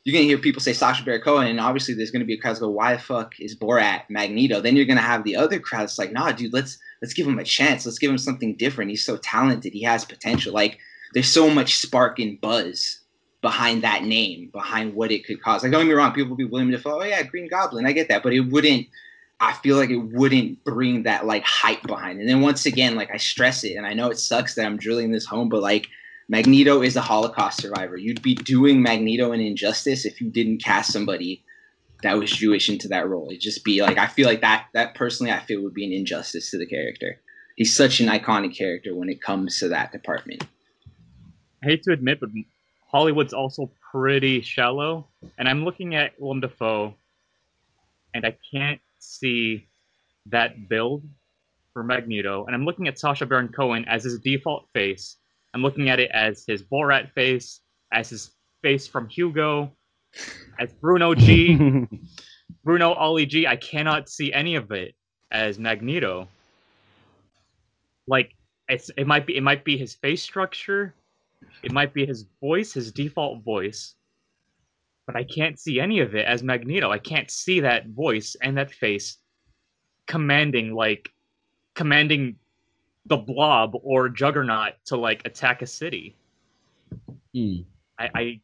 you're 0.09 0.15
gonna 0.15 0.25
hear 0.25 0.39
people 0.39 0.63
say 0.63 0.73
Sacha 0.73 1.05
Baron 1.05 1.21
Cohen, 1.21 1.49
and 1.49 1.61
obviously 1.61 1.93
there's 1.93 2.11
gonna 2.11 2.25
be 2.25 2.33
a 2.33 2.39
crowd 2.39 2.57
that 2.57 2.61
go, 2.61 2.71
"Why 2.71 2.95
the 2.95 2.99
fuck 2.99 3.39
is 3.41 3.55
Borat 3.55 4.05
Magneto?" 4.09 4.59
Then 4.59 4.75
you're 4.75 4.87
gonna 4.87 5.03
have 5.03 5.23
the 5.23 5.37
other 5.37 5.59
crowd 5.59 5.83
that's 5.83 5.99
like, 5.99 6.13
"Nah, 6.13 6.33
dude, 6.33 6.55
let's 6.55 6.79
let's 7.03 7.13
give 7.13 7.27
him 7.27 7.39
a 7.39 7.45
chance. 7.45 7.85
Let's 7.85 7.99
give 7.99 8.11
him 8.11 8.17
something 8.17 8.57
different. 8.57 8.91
He's 8.91 9.05
so 9.05 9.19
talented. 9.19 9.75
He 9.75 9.83
has 9.83 10.07
potential. 10.07 10.55
Like 10.55 10.79
there's 11.13 11.29
so 11.29 11.51
much 11.51 11.77
spark 11.77 12.19
and 12.19 12.41
buzz 12.41 13.01
behind 13.41 13.83
that 13.83 14.03
name, 14.05 14.51
behind 14.53 14.95
what 14.95 15.13
it 15.13 15.25
could 15.25 15.43
cause. 15.43 15.63
Like 15.63 15.73
don't 15.73 15.83
get 15.83 15.89
me 15.89 15.95
wrong, 15.95 16.13
people 16.13 16.31
will 16.31 16.37
be 16.37 16.45
willing 16.45 16.71
to 16.71 16.79
follow, 16.79 17.03
oh 17.03 17.05
yeah, 17.05 17.23
Green 17.23 17.49
Goblin, 17.49 17.87
I 17.87 17.93
get 17.93 18.09
that, 18.09 18.23
but 18.23 18.33
it 18.33 18.41
wouldn't. 18.41 18.87
I 19.41 19.53
feel 19.53 19.77
like 19.77 19.91
it 19.91 19.99
wouldn't 19.99 20.65
bring 20.65 21.05
that 21.05 21.25
like 21.25 21.45
hype 21.45 21.83
behind. 21.85 22.19
it. 22.19 22.23
And 22.23 22.29
then 22.29 22.41
once 22.41 22.67
again, 22.67 22.97
like 22.97 23.11
I 23.13 23.19
stress 23.19 23.63
it, 23.63 23.77
and 23.77 23.87
I 23.87 23.95
know 23.95 24.11
it 24.11 24.19
sucks 24.19 24.55
that 24.55 24.67
I'm 24.67 24.77
drilling 24.77 25.13
this 25.13 25.27
home, 25.27 25.49
but 25.49 25.63
like 25.63 25.87
Magneto 26.29 26.83
is 26.83 26.97
a 26.97 27.01
Holocaust 27.01 27.61
survivor. 27.61 27.97
You'd 27.97 28.21
be 28.21 28.35
doing 28.35 28.83
Magneto 28.83 29.31
an 29.31 29.41
injustice 29.41 30.05
if 30.05 30.21
you 30.21 30.29
didn't 30.29 30.63
cast 30.63 30.93
somebody 30.93 31.45
that 32.03 32.19
was 32.19 32.31
Jewish 32.31 32.69
into 32.69 32.89
that 32.89 33.09
role. 33.09 33.29
It'd 33.29 33.41
just 33.41 33.65
be 33.65 33.83
like 33.83 33.99
I 33.99 34.07
feel 34.07 34.27
like 34.27 34.41
that 34.41 34.67
that 34.75 34.95
personally 34.95 35.33
I 35.33 35.41
feel 35.41 35.63
would 35.63 35.75
be 35.75 35.87
an 35.87 35.93
injustice 35.93 36.51
to 36.51 36.59
the 36.59 36.67
character. 36.67 37.21
He's 37.57 37.75
such 37.75 38.01
an 38.01 38.09
iconic 38.09 38.57
character 38.57 38.95
when 38.95 39.09
it 39.09 39.23
comes 39.23 39.59
to 39.61 39.69
that 39.69 39.91
department. 39.91 40.45
I 41.63 41.67
hate 41.67 41.83
to 41.85 41.93
admit, 41.93 42.21
but 42.21 42.31
Hollywood's 42.89 43.33
also 43.33 43.71
pretty 43.93 44.41
shallow. 44.41 45.09
And 45.39 45.49
I'm 45.49 45.65
looking 45.65 45.95
at 45.95 46.19
Willem 46.19 46.41
Dafoe, 46.41 46.95
and 48.15 48.25
I 48.25 48.37
can't 48.51 48.81
see 48.99 49.67
that 50.27 50.69
build 50.69 51.05
for 51.73 51.83
Magneto. 51.83 52.45
And 52.47 52.55
I'm 52.55 52.65
looking 52.65 52.89
at 52.89 52.99
Sacha 52.99 53.27
Baron 53.27 53.49
Cohen 53.49 53.85
as 53.87 54.05
his 54.05 54.19
default 54.19 54.69
face. 54.73 55.17
I'm 55.55 55.63
looking 55.63 55.89
at 55.89 56.01
it 56.01 56.11
as 56.13 56.45
his 56.47 56.63
Borat 56.63 57.13
face, 57.13 57.61
as 57.93 58.11
his 58.11 58.31
face 58.63 58.87
from 58.87 59.09
Hugo, 59.09 59.71
as 60.59 60.73
Bruno 60.75 61.15
G, 61.15 61.87
Bruno 62.65 62.93
Ali 62.93 63.27
G. 63.27 63.47
I 63.47 63.57
cannot 63.57 64.09
see 64.09 64.33
any 64.33 64.57
of 64.57 64.73
it 64.73 64.95
as 65.31 65.59
Magneto. 65.59 66.29
Like 68.07 68.35
it's 68.69 68.91
it 68.97 69.07
might 69.07 69.27
be 69.27 69.37
it 69.37 69.43
might 69.43 69.65
be 69.65 69.77
his 69.77 69.95
face 69.95 70.23
structure, 70.23 70.95
it 71.63 71.73
might 71.73 71.95
be 71.95 72.07
his 72.07 72.27
voice, 72.41 72.73
his 72.73 72.93
default 72.93 73.43
voice, 73.43 73.95
but 75.07 75.17
I 75.17 75.25
can't 75.25 75.59
see 75.59 75.81
any 75.81 76.01
of 76.01 76.15
it 76.15 76.27
as 76.27 76.43
Magneto. 76.43 76.91
I 76.91 76.99
can't 76.99 77.31
see 77.31 77.61
that 77.61 77.89
voice 77.89 78.37
and 78.43 78.57
that 78.57 78.71
face 78.71 79.19
commanding 80.07 80.75
like 80.75 81.11
commanding 81.75 82.37
the 83.07 83.17
blob 83.17 83.73
or 83.83 84.09
juggernaut 84.09 84.75
to 84.87 84.97
like 84.97 85.23
attack 85.25 85.63
a 85.63 85.67
city. 85.67 86.17
Hmm. 87.35 87.61
I 87.99 88.11
I, 88.15 88.41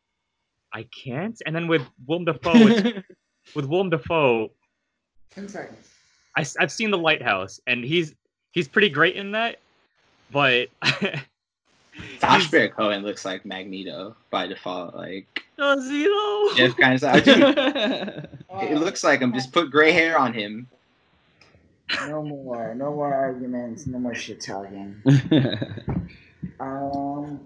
I 0.72 0.82
can't. 0.84 1.40
And 1.46 1.54
then 1.54 1.68
with 1.68 1.82
Willem 2.06 2.24
Dafoe, 2.24 2.52
it's, 2.54 3.06
with 3.54 3.66
Willem 3.66 3.90
Dafoe, 3.90 4.50
Ten 5.34 5.48
seconds. 5.48 5.88
I, 6.36 6.46
have 6.58 6.70
seen 6.70 6.90
the 6.90 6.98
Lighthouse, 6.98 7.60
and 7.66 7.84
he's 7.84 8.14
he's 8.52 8.68
pretty 8.68 8.88
great 8.88 9.16
in 9.16 9.32
that. 9.32 9.58
But 10.30 10.68
Sacha 12.26 12.38
He's- 12.38 12.50
Baron 12.50 12.70
Cohen 12.70 13.02
looks 13.02 13.24
like 13.24 13.44
Magneto 13.44 14.16
by 14.30 14.46
default. 14.46 14.94
Like 14.94 15.42
does 15.58 15.88
he 15.88 16.04
though? 16.04 16.50
Jeff 16.56 16.76
kind 16.76 17.02
of 17.02 17.24
dude, 17.24 17.42
Uh, 17.44 18.58
it 18.60 18.78
looks 18.78 19.02
like 19.04 19.20
him. 19.20 19.32
Just 19.32 19.52
put 19.52 19.70
gray 19.70 19.92
hair 19.92 20.18
on 20.18 20.32
him. 20.32 20.66
no 22.08 22.22
more, 22.22 22.74
no 22.74 22.92
more 22.94 23.12
arguments, 23.14 23.86
no 23.86 23.98
more 23.98 24.14
shit 24.14 24.40
talking. 24.40 24.96
Um, 26.60 27.40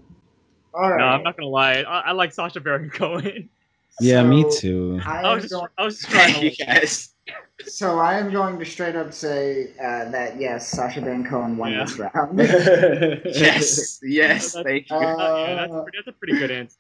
all 0.75 0.91
right. 0.91 0.99
No, 0.99 1.05
I'm 1.05 1.23
not 1.23 1.37
gonna 1.37 1.49
lie. 1.49 1.75
I, 1.83 2.01
I 2.01 2.13
like 2.13 2.33
Sacha 2.33 2.61
Baron 2.61 2.91
Cohen. 2.91 3.49
yeah, 4.01 4.23
me 4.23 4.45
too. 4.59 5.01
I 5.05 5.21
I 5.23 5.35
was 5.35 5.45
just, 5.49 5.55
I 5.79 5.85
was 5.85 5.99
just 5.99 6.11
trying 6.11 6.35
to. 6.35 6.51
yes. 6.59 7.11
So 7.67 7.99
I 7.99 8.19
am 8.19 8.31
going 8.31 8.59
to 8.59 8.65
straight 8.65 8.95
up 8.95 9.13
say 9.13 9.71
uh, 9.81 10.11
that 10.11 10.39
yes, 10.41 10.69
Sacha 10.69 11.01
Baron 11.01 11.25
Cohen 11.25 11.57
won 11.57 11.73
Yeah. 11.73 11.85
this 11.85 11.99
round. 11.99 12.39
Yes. 13.35 13.99
Yes. 14.03 14.53
Thank 14.53 14.89
you. 14.91 14.97
Uh, 14.97 15.01
yeah, 15.47 15.55
that's, 15.57 15.73
a 15.73 15.83
pretty, 15.83 15.99
that's 15.99 16.09
a 16.09 16.13
pretty 16.13 16.39
good 16.39 16.51
answer. 16.51 16.79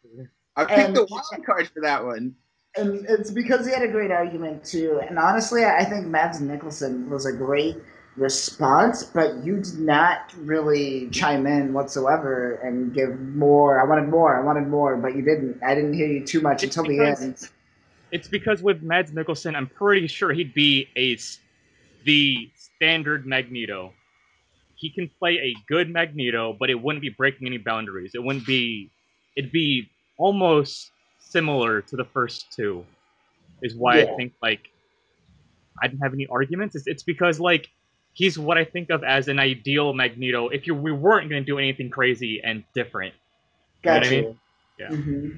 I 0.57 0.65
picked 0.65 0.79
and- 0.81 0.97
the 0.97 1.07
wild 1.11 1.45
card 1.45 1.69
for 1.69 1.81
that 1.83 2.05
one. 2.05 2.35
and 2.77 3.05
it's 3.09 3.31
because 3.31 3.67
he 3.67 3.73
had 3.73 3.83
a 3.83 3.89
great 3.89 4.11
argument 4.13 4.65
too. 4.65 5.01
And 5.09 5.19
honestly, 5.19 5.65
I 5.65 5.85
think 5.85 6.07
Mads 6.07 6.41
Mikkelsen 6.41 7.09
was 7.09 7.27
a 7.27 7.33
great 7.33 7.77
response, 8.17 9.03
but 9.05 9.45
you 9.45 9.57
did 9.61 9.79
not 9.81 10.33
really 10.39 11.09
chime 11.11 11.47
in 11.47 11.73
whatsoever 11.73 12.55
and 12.65 12.93
give 12.95 13.19
more. 13.21 13.81
I 13.81 13.85
wanted 13.85 14.09
more. 14.09 14.41
I 14.41 14.45
wanted 14.45 14.69
more, 14.69 14.97
but 14.97 15.15
you 15.17 15.23
didn't. 15.23 15.61
I 15.65 15.75
didn't 15.75 15.95
hear 15.95 16.07
you 16.07 16.25
too 16.25 16.41
much 16.41 16.63
It's 16.63 16.77
until 16.77 16.91
the 16.91 17.05
end. 17.05 17.49
It's 18.11 18.29
because 18.29 18.63
with 18.63 18.83
Mads 18.83 19.13
Mikkelsen, 19.13 19.55
I'm 19.55 19.67
pretty 19.67 20.07
sure 20.07 20.33
he'd 20.33 20.55
be 20.55 20.89
a 20.97 21.17
the 22.05 22.51
standard 22.57 23.27
Magneto. 23.27 23.93
He 24.77 24.91
can 24.91 25.11
play 25.19 25.33
a 25.33 25.55
good 25.69 25.91
Magneto, 25.91 26.57
but 26.59 26.71
it 26.71 26.81
wouldn't 26.81 27.03
be 27.03 27.11
breaking 27.11 27.47
any 27.47 27.59
boundaries. 27.59 28.13
It 28.15 28.23
wouldn't 28.23 28.47
be. 28.47 28.91
It'd 29.37 29.53
be 29.53 29.89
almost 30.17 30.91
similar 31.19 31.83
to 31.83 31.97
the 31.97 32.05
first 32.05 32.53
two. 32.53 32.85
Is 33.63 33.75
why 33.77 33.99
Yeah. 33.99 34.05
I 34.05 34.17
think 34.17 34.33
like 34.41 34.71
I 35.83 35.89
didn't 35.89 36.03
have 36.03 36.15
any 36.15 36.27
arguments. 36.27 36.77
It's, 36.77 36.87
it's 36.87 37.03
because 37.03 37.41
like 37.41 37.69
he's 38.15 38.39
what 38.39 38.57
I 38.57 38.65
think 38.65 38.91
of 38.91 39.05
as 39.05 39.29
an 39.29 39.39
ideal 39.39 39.93
Magneto. 39.93 40.49
If 40.49 40.67
you 40.67 40.75
we 40.75 40.93
weren't 40.93 41.29
going 41.29 41.43
to 41.43 41.47
do 41.47 41.59
anything 41.59 41.91
crazy 41.91 42.41
and 42.43 42.65
different. 42.75 43.15
know 43.85 43.95
what 43.95 44.03
Got 44.03 44.07
I 44.07 44.11
mean? 44.11 44.41
Yeah. 44.79 44.89
hmm 44.89 45.29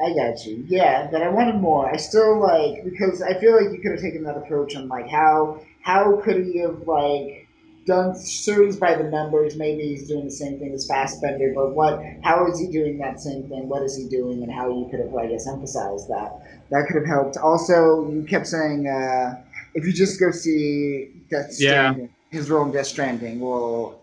I 0.00 0.14
got 0.14 0.44
you. 0.46 0.64
Yeah, 0.68 1.08
but 1.10 1.22
I 1.22 1.28
wanted 1.28 1.56
more. 1.56 1.92
I 1.92 1.96
still 1.96 2.38
like 2.40 2.84
because 2.84 3.20
I 3.20 3.38
feel 3.40 3.52
like 3.54 3.72
you 3.74 3.80
could 3.82 3.92
have 3.92 4.00
taken 4.00 4.22
that 4.24 4.36
approach 4.36 4.76
on 4.76 4.88
like 4.88 5.08
how 5.08 5.60
how 5.82 6.20
could 6.22 6.44
he 6.44 6.58
have 6.60 6.86
like 6.86 7.48
done 7.84 8.14
series 8.14 8.76
by 8.76 8.94
the 8.94 9.04
numbers? 9.04 9.56
Maybe 9.56 9.82
he's 9.88 10.06
doing 10.06 10.26
the 10.26 10.30
same 10.30 10.58
thing 10.60 10.72
as 10.72 10.86
Fassbender, 10.86 11.52
but 11.54 11.74
what? 11.74 12.00
How 12.22 12.46
is 12.46 12.60
he 12.60 12.68
doing 12.70 12.98
that 12.98 13.18
same 13.20 13.48
thing? 13.48 13.68
What 13.68 13.82
is 13.82 13.96
he 13.96 14.08
doing? 14.08 14.42
And 14.42 14.52
how 14.52 14.68
you 14.68 14.86
could 14.90 15.00
have, 15.00 15.14
I 15.16 15.26
guess, 15.26 15.48
emphasized 15.48 16.08
that. 16.08 16.38
That 16.70 16.86
could 16.86 16.96
have 16.96 17.06
helped. 17.06 17.36
Also, 17.38 18.08
you 18.10 18.22
kept 18.22 18.46
saying 18.46 18.86
uh, 18.86 19.42
if 19.74 19.84
you 19.84 19.92
just 19.92 20.20
go 20.20 20.30
see 20.30 21.10
Death 21.28 21.46
Yeah. 21.58 21.92
Stranding, 21.92 22.14
his 22.30 22.50
role 22.50 22.66
in 22.66 22.72
Death 22.72 22.86
Stranding. 22.86 23.40
Well, 23.40 24.00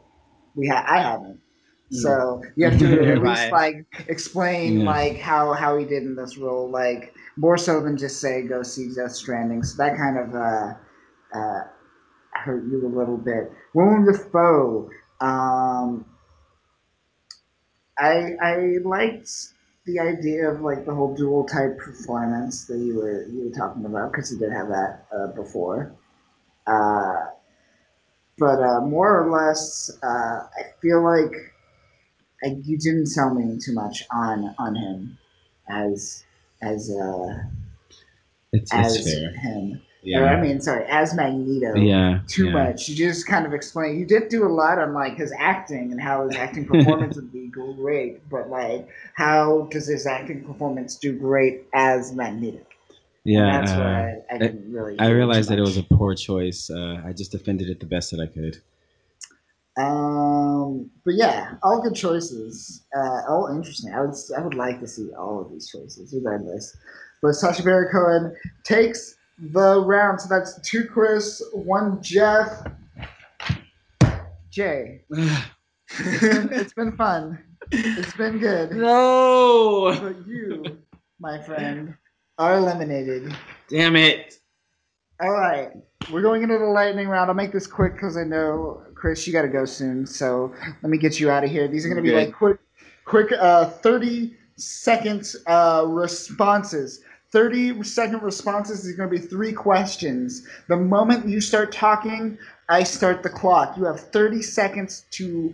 we 0.56 0.68
ha- 0.68 0.86
I 0.88 1.00
haven't. 1.00 1.40
So 1.90 2.42
you 2.56 2.66
have 2.70 2.78
to 2.80 3.08
at 3.08 3.20
least 3.22 3.52
like 3.52 3.86
explain 4.08 4.84
Yeah. 4.84 4.86
like 4.86 5.18
how 5.18 5.54
how 5.54 5.78
he 5.78 5.86
did 5.86 6.04
in 6.04 6.16
this 6.16 6.38
role, 6.38 6.70
like 6.70 7.14
more 7.38 7.58
so 7.58 7.82
than 7.82 7.98
just 7.98 8.20
say 8.22 8.44
go 8.48 8.64
see 8.64 8.94
Death 8.94 9.14
Stranding. 9.14 9.64
So 9.64 9.78
that 9.84 9.98
kind 9.98 10.18
of 10.18 10.36
uh, 10.36 10.74
uh, 11.38 11.62
hurt 12.34 12.66
you 12.66 12.86
a 12.88 12.94
little 12.98 13.18
bit. 13.18 13.52
Willem 13.74 14.06
Dafoe, 14.06 14.90
um, 15.22 16.06
I 18.00 18.36
I 18.42 18.78
liked 18.84 19.30
the 19.86 20.00
idea 20.00 20.50
of 20.50 20.62
like 20.62 20.86
the 20.86 20.94
whole 20.94 21.14
dual 21.16 21.46
type 21.46 21.78
performance 21.78 22.66
that 22.68 22.78
you 22.80 22.96
were 22.96 23.26
you 23.28 23.46
were 23.46 23.56
talking 23.56 23.86
about 23.86 24.12
because 24.12 24.30
he 24.32 24.38
did 24.38 24.52
have 24.52 24.68
that 24.70 25.06
uh, 25.16 25.28
before. 25.34 25.96
Uh, 26.68 27.28
but 28.38 28.62
uh, 28.62 28.82
more 28.82 29.22
or 29.24 29.32
less, 29.32 29.90
uh, 30.04 30.08
I 30.48 30.64
feel 30.82 31.04
like 31.04 31.32
I, 32.46 32.58
you 32.64 32.78
didn't 32.78 33.08
sell 33.08 33.34
me 33.34 33.58
too 33.60 33.74
much 33.74 34.04
on 34.12 34.56
on 34.60 34.76
him 34.76 35.18
as 35.68 36.24
as 36.62 36.90
uh, 36.90 37.44
It's, 38.54 38.74
as 38.74 38.96
it's 38.96 39.14
fair. 39.14 39.32
him. 39.32 39.82
Or, 40.14 40.28
I 40.28 40.40
mean, 40.40 40.62
sorry, 40.62 40.86
as 40.86 41.16
Magneto. 41.16 41.76
Yeah. 41.76 42.20
Too 42.28 42.46
yeah. 42.46 42.52
much. 42.52 42.88
You 42.88 42.96
just 42.96 43.26
kind 43.26 43.46
of 43.46 43.54
explain. 43.54 43.98
You 43.98 44.06
did 44.06 44.30
do 44.30 44.46
a 44.46 44.50
lot 44.50 44.78
on 44.78 44.94
like 44.94 45.18
his 45.18 45.34
acting 45.38 45.92
and 45.92 46.00
how 46.00 46.28
his 46.28 46.36
acting 46.36 46.66
performance 46.68 47.16
would 47.16 47.34
be 47.34 47.48
great, 47.48 48.28
but 48.30 48.50
like, 48.50 48.88
how 49.16 49.68
does 49.72 49.88
his 49.88 50.06
acting 50.06 50.44
performance 50.44 50.96
do 50.96 51.18
great 51.18 51.64
as 51.74 52.14
Magneto? 52.14 52.60
Yeah. 53.24 53.48
And 53.48 53.68
that's 53.68 53.72
uh, 53.72 53.80
why 53.80 54.22
I, 54.32 54.36
I 54.36 54.38
didn't 54.38 54.72
really. 54.72 55.00
I 55.00 55.10
realized 55.10 55.50
that 55.50 55.58
it 55.58 55.64
was 55.64 55.78
a 55.78 55.84
poor 55.84 56.14
choice. 56.14 56.70
Uh, 56.70 57.02
I 57.04 57.12
just 57.12 57.32
defended 57.32 57.70
it 57.70 57.80
the 57.80 57.88
best 57.88 58.12
that 58.12 58.20
I 58.20 58.28
could. 58.28 58.62
Um, 59.78 60.90
but 61.04 61.16
yeah, 61.16 61.56
all 61.64 61.82
good 61.82 61.96
choices. 61.96 62.86
Uh, 62.96 63.22
all 63.28 63.50
interesting. 63.54 63.94
I 63.94 64.02
would 64.02 64.16
I 64.38 64.42
would 64.42 64.54
like 64.54 64.80
to 64.80 64.88
see 64.88 65.12
all 65.14 65.42
of 65.42 65.52
these 65.52 65.70
choices, 65.70 66.14
regardless. 66.14 66.76
But 67.22 67.34
Sacha 67.34 67.64
Baron 67.64 67.90
Cohen 67.92 68.36
takes 68.64 69.16
the 69.38 69.84
round. 69.86 70.22
So 70.22 70.30
that's 70.30 70.60
two 70.62 70.86
Chris, 70.86 71.44
one 71.54 72.02
Jeff. 72.02 72.66
Jay, 74.50 75.02
it's 75.10 76.22
been, 76.22 76.54
it's 76.54 76.74
been 76.74 76.96
fun. 76.96 77.38
It's 77.72 78.14
been 78.14 78.40
good. 78.40 78.72
no! 78.72 79.98
But 80.00 80.26
you, 80.26 80.78
my 81.20 81.42
friend, 81.42 81.94
are 82.38 82.58
eliminated. 82.58 83.36
Damn 83.68 83.98
it! 83.98 84.40
All 85.20 85.32
right, 85.32 85.72
we're 86.10 86.22
going 86.22 86.44
into 86.44 86.58
the 86.58 86.66
lightning 86.66 87.10
round. 87.10 87.30
I'll 87.30 87.36
make 87.36 87.52
this 87.52 87.68
quick 87.68 87.94
because 87.96 88.16
I 88.16 88.24
know 88.24 88.85
Chris, 89.06 89.28
you 89.28 89.34
got 89.34 89.44
to 89.44 89.48
go 89.48 89.66
soon. 89.66 90.04
So 90.08 90.52
let 90.82 90.90
me 90.90 90.98
get 90.98 91.20
you 91.20 91.30
out 91.30 91.44
of 91.44 91.52
here. 91.52 91.68
These 91.68 91.86
are 91.86 91.90
going 91.90 92.04
to 92.04 92.10
be 92.10 92.16
like 92.16 92.34
quick, 92.34 92.58
quick, 93.06 93.32
uh, 93.34 93.66
30, 93.70 94.34
second 94.56 95.32
uh, 95.46 95.86
responses. 95.88 97.02
30 97.30 97.84
second 97.84 98.24
responses 98.24 98.84
is 98.84 98.96
going 98.96 99.08
to 99.08 99.16
be 99.16 99.22
three 99.24 99.54
questions. 99.54 100.48
The 100.70 100.78
moment 100.78 101.28
you 101.30 101.40
start 101.40 101.72
talking, 101.72 102.36
I 102.68 102.82
start 102.82 103.22
the 103.22 103.30
clock. 103.30 103.78
You 103.78 103.84
have 103.84 104.00
30 104.00 104.42
seconds 104.42 105.06
to 105.12 105.54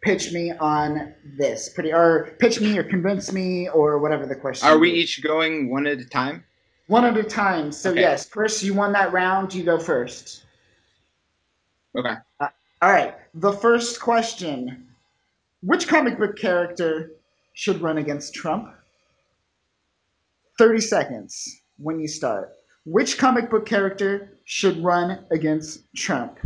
pitch 0.00 0.32
me 0.32 0.52
on 0.52 1.12
this. 1.36 1.68
Pretty 1.68 1.92
or 1.92 2.34
pitch 2.38 2.58
me 2.62 2.78
or 2.78 2.84
convince 2.84 3.30
me 3.34 3.68
or 3.68 3.98
whatever 3.98 4.24
the 4.24 4.34
question 4.34 4.66
Are 4.66 4.78
we 4.78 4.92
is. 4.92 4.96
each 4.96 5.22
going 5.22 5.68
one 5.70 5.86
at 5.86 5.98
a 5.98 6.06
time? 6.06 6.42
One 6.86 7.04
at 7.04 7.18
a 7.18 7.22
time. 7.22 7.70
So 7.70 7.90
Okay. 7.90 8.00
yes, 8.00 8.24
Chris, 8.24 8.62
you 8.62 8.72
won 8.72 8.92
that 8.92 9.12
round. 9.12 9.52
You 9.52 9.62
go 9.62 9.78
first. 9.78 10.44
Okay. 11.94 12.14
All 12.80 12.90
right. 12.90 13.14
The 13.34 13.52
first 13.52 14.00
question: 14.00 14.86
Which 15.62 15.88
comic 15.88 16.18
book 16.18 16.36
character 16.38 17.10
should 17.54 17.80
run 17.82 17.98
against 17.98 18.34
Trump? 18.34 18.72
Thirty 20.58 20.80
seconds 20.80 21.62
when 21.78 21.98
you 22.00 22.08
start. 22.08 22.52
Which 22.84 23.18
comic 23.18 23.50
book 23.50 23.66
character 23.66 24.30
should 24.44 24.82
run 24.82 25.24
against 25.30 25.82
Trump? 25.96 26.38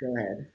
Go 0.00 0.16
ahead. 0.16 0.48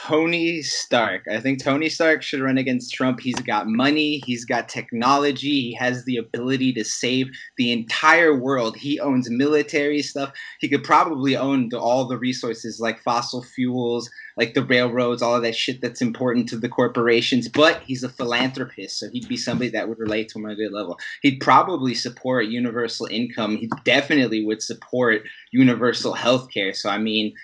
Tony 0.00 0.62
Stark. 0.62 1.24
I 1.30 1.38
think 1.40 1.62
Tony 1.62 1.88
Stark 1.88 2.22
should 2.22 2.40
run 2.40 2.58
against 2.58 2.94
Trump. 2.94 3.20
He's 3.20 3.40
got 3.40 3.66
money, 3.66 4.22
he's 4.24 4.44
got 4.44 4.68
technology, 4.68 5.60
he 5.60 5.74
has 5.74 6.04
the 6.04 6.16
ability 6.16 6.72
to 6.74 6.84
save 6.84 7.28
the 7.58 7.72
entire 7.72 8.34
world. 8.34 8.76
He 8.76 8.98
owns 9.00 9.28
military 9.30 10.00
stuff. 10.02 10.32
He 10.60 10.68
could 10.68 10.82
probably 10.82 11.36
own 11.36 11.68
the, 11.68 11.78
all 11.78 12.06
the 12.06 12.18
resources 12.18 12.80
like 12.80 13.02
fossil 13.02 13.42
fuels, 13.42 14.10
like 14.36 14.54
the 14.54 14.64
railroads, 14.64 15.20
all 15.20 15.36
of 15.36 15.42
that 15.42 15.54
shit 15.54 15.80
that's 15.80 16.00
important 16.00 16.48
to 16.48 16.56
the 16.56 16.68
corporations. 16.68 17.48
But 17.48 17.82
he's 17.82 18.02
a 18.02 18.08
philanthropist, 18.08 18.98
so 18.98 19.10
he'd 19.10 19.28
be 19.28 19.36
somebody 19.36 19.70
that 19.70 19.88
would 19.88 19.98
relate 19.98 20.28
to 20.30 20.38
him 20.38 20.46
on 20.46 20.52
a 20.52 20.56
good 20.56 20.72
level. 20.72 20.98
He'd 21.20 21.40
probably 21.40 21.94
support 21.94 22.46
universal 22.46 23.06
income. 23.06 23.56
He 23.56 23.68
definitely 23.84 24.44
would 24.44 24.62
support 24.62 25.22
universal 25.50 26.14
health 26.14 26.50
care. 26.50 26.72
So, 26.72 26.88
I 26.88 26.98
mean, 26.98 27.34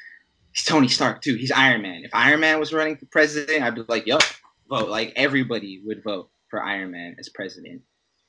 he's 0.58 0.66
Tony 0.66 0.88
Stark 0.88 1.22
too. 1.22 1.34
He's 1.34 1.52
Iron 1.52 1.82
Man. 1.82 2.02
If 2.04 2.10
Iron 2.14 2.40
Man 2.40 2.58
was 2.58 2.72
running 2.72 2.96
for 2.96 3.06
president, 3.06 3.62
I'd 3.62 3.74
be 3.74 3.84
like, 3.88 4.06
yup, 4.06 4.22
vote. 4.68 4.88
Like 4.88 5.12
everybody 5.16 5.80
would 5.84 6.02
vote 6.02 6.30
for 6.48 6.62
Iron 6.62 6.90
Man 6.90 7.16
as 7.18 7.28
president. 7.28 7.82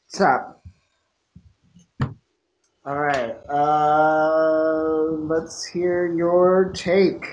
Stop. 0.07 0.63
All 2.85 2.99
right. 2.99 3.35
Uh, 3.49 5.01
let's 5.27 5.65
hear 5.65 6.13
your 6.15 6.71
take, 6.75 7.25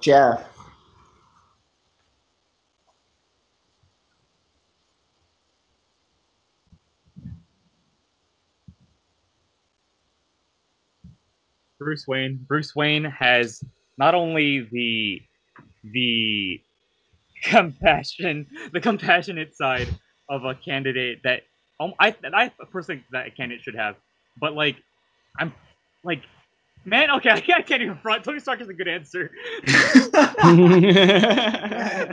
Jeff. 0.00 0.42
Bruce 11.78 12.06
Wayne. 12.06 12.38
Bruce 12.48 12.74
Wayne 12.74 13.04
has 13.04 13.62
not 13.98 14.14
only 14.14 14.68
the 14.70 15.22
the 15.84 16.60
compassion, 17.44 18.46
the 18.72 18.80
compassionate 18.80 19.56
side 19.56 19.88
of 20.28 20.44
a 20.44 20.54
candidate 20.54 21.20
that 21.24 21.42
um, 21.80 21.94
I 21.98 22.12
that 22.22 22.34
I 22.34 22.50
personally 22.70 23.00
think 23.00 23.10
that 23.12 23.26
a 23.26 23.30
candidate 23.30 23.62
should 23.62 23.76
have, 23.76 23.96
but 24.40 24.54
like 24.54 24.76
I'm 25.38 25.52
like 26.04 26.22
man, 26.84 27.10
okay, 27.10 27.30
I 27.30 27.40
can't, 27.40 27.60
I 27.60 27.62
can't 27.62 27.82
even 27.82 27.96
front. 27.96 28.24
Tony 28.24 28.40
Stark 28.40 28.60
is 28.60 28.68
a 28.68 28.74
good 28.74 28.88
answer. 28.88 29.30
I 29.66 30.44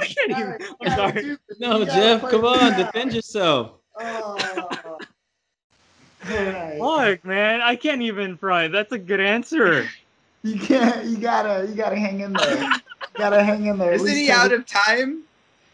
can't 0.01 0.31
even. 0.31 0.57
I'm 0.81 0.95
sorry. 0.95 1.37
no, 1.59 1.85
Jeff, 1.85 2.21
come 2.29 2.45
on, 2.45 2.77
defend 2.77 3.13
yourself. 3.13 3.73
Oh. 3.99 4.37
All 6.29 6.35
right. 6.35 6.77
Fuck, 7.17 7.25
man, 7.25 7.61
I 7.61 7.75
can't 7.75 8.01
even 8.01 8.37
front. 8.37 8.71
That's 8.71 8.91
a 8.91 8.97
good 8.97 9.19
answer. 9.19 9.87
You 10.43 10.59
can't. 10.59 11.05
You 11.05 11.17
gotta. 11.17 11.67
You 11.67 11.75
gotta 11.75 11.95
hang 11.95 12.21
in 12.21 12.33
there. 12.33 12.63
You 12.63 12.79
gotta 13.17 13.43
hang 13.43 13.65
in 13.65 13.77
there. 13.77 13.93
At 13.93 13.95
Isn't 14.01 14.15
he 14.15 14.31
out 14.31 14.51
of 14.51 14.65
time? 14.65 15.23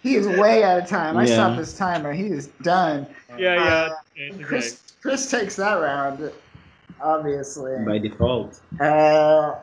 He 0.04 0.16
is 0.16 0.28
way 0.28 0.64
out 0.64 0.80
of 0.82 0.88
time. 0.88 1.18
I 1.18 1.26
stopped 1.26 1.58
his 1.58 1.76
timer. 1.78 2.14
He 2.14 2.28
is 2.28 2.48
done. 2.62 3.08
Yeah, 3.38 3.56
yeah. 3.56 3.62
Uh, 3.62 3.96
it's 4.16 4.36
okay. 4.36 4.44
Chris. 4.44 4.82
Chris 5.02 5.30
takes 5.30 5.56
that 5.56 5.74
round. 5.76 6.32
Obviously. 7.02 7.76
By 7.86 8.00
default. 8.00 8.60
Uh, 8.80 9.56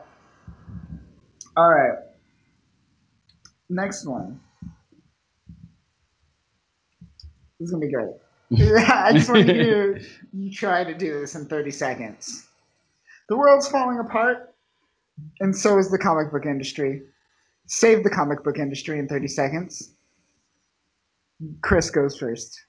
all 1.57 1.69
right. 1.69 1.99
Next 3.69 4.05
one. 4.05 4.39
This 7.59 7.67
is 7.67 7.71
gonna 7.71 7.85
be 7.85 7.91
great. 7.91 8.09
I 8.89 9.13
just 9.13 9.29
want 9.29 9.47
you 9.47 9.53
to 9.53 10.05
you 10.33 10.51
try 10.51 10.83
to 10.83 10.93
do 10.93 11.19
this 11.19 11.35
in 11.35 11.45
30 11.45 11.71
seconds. 11.71 12.47
The 13.29 13.37
world's 13.37 13.67
falling 13.67 13.99
apart, 13.99 14.54
and 15.39 15.55
so 15.55 15.77
is 15.77 15.89
the 15.89 15.97
comic 15.97 16.31
book 16.31 16.45
industry. 16.45 17.01
Save 17.67 18.03
the 18.03 18.09
comic 18.09 18.43
book 18.43 18.59
industry 18.59 18.99
in 18.99 19.07
30 19.07 19.27
seconds. 19.27 19.95
Chris 21.61 21.89
goes 21.89 22.17
first. 22.17 22.59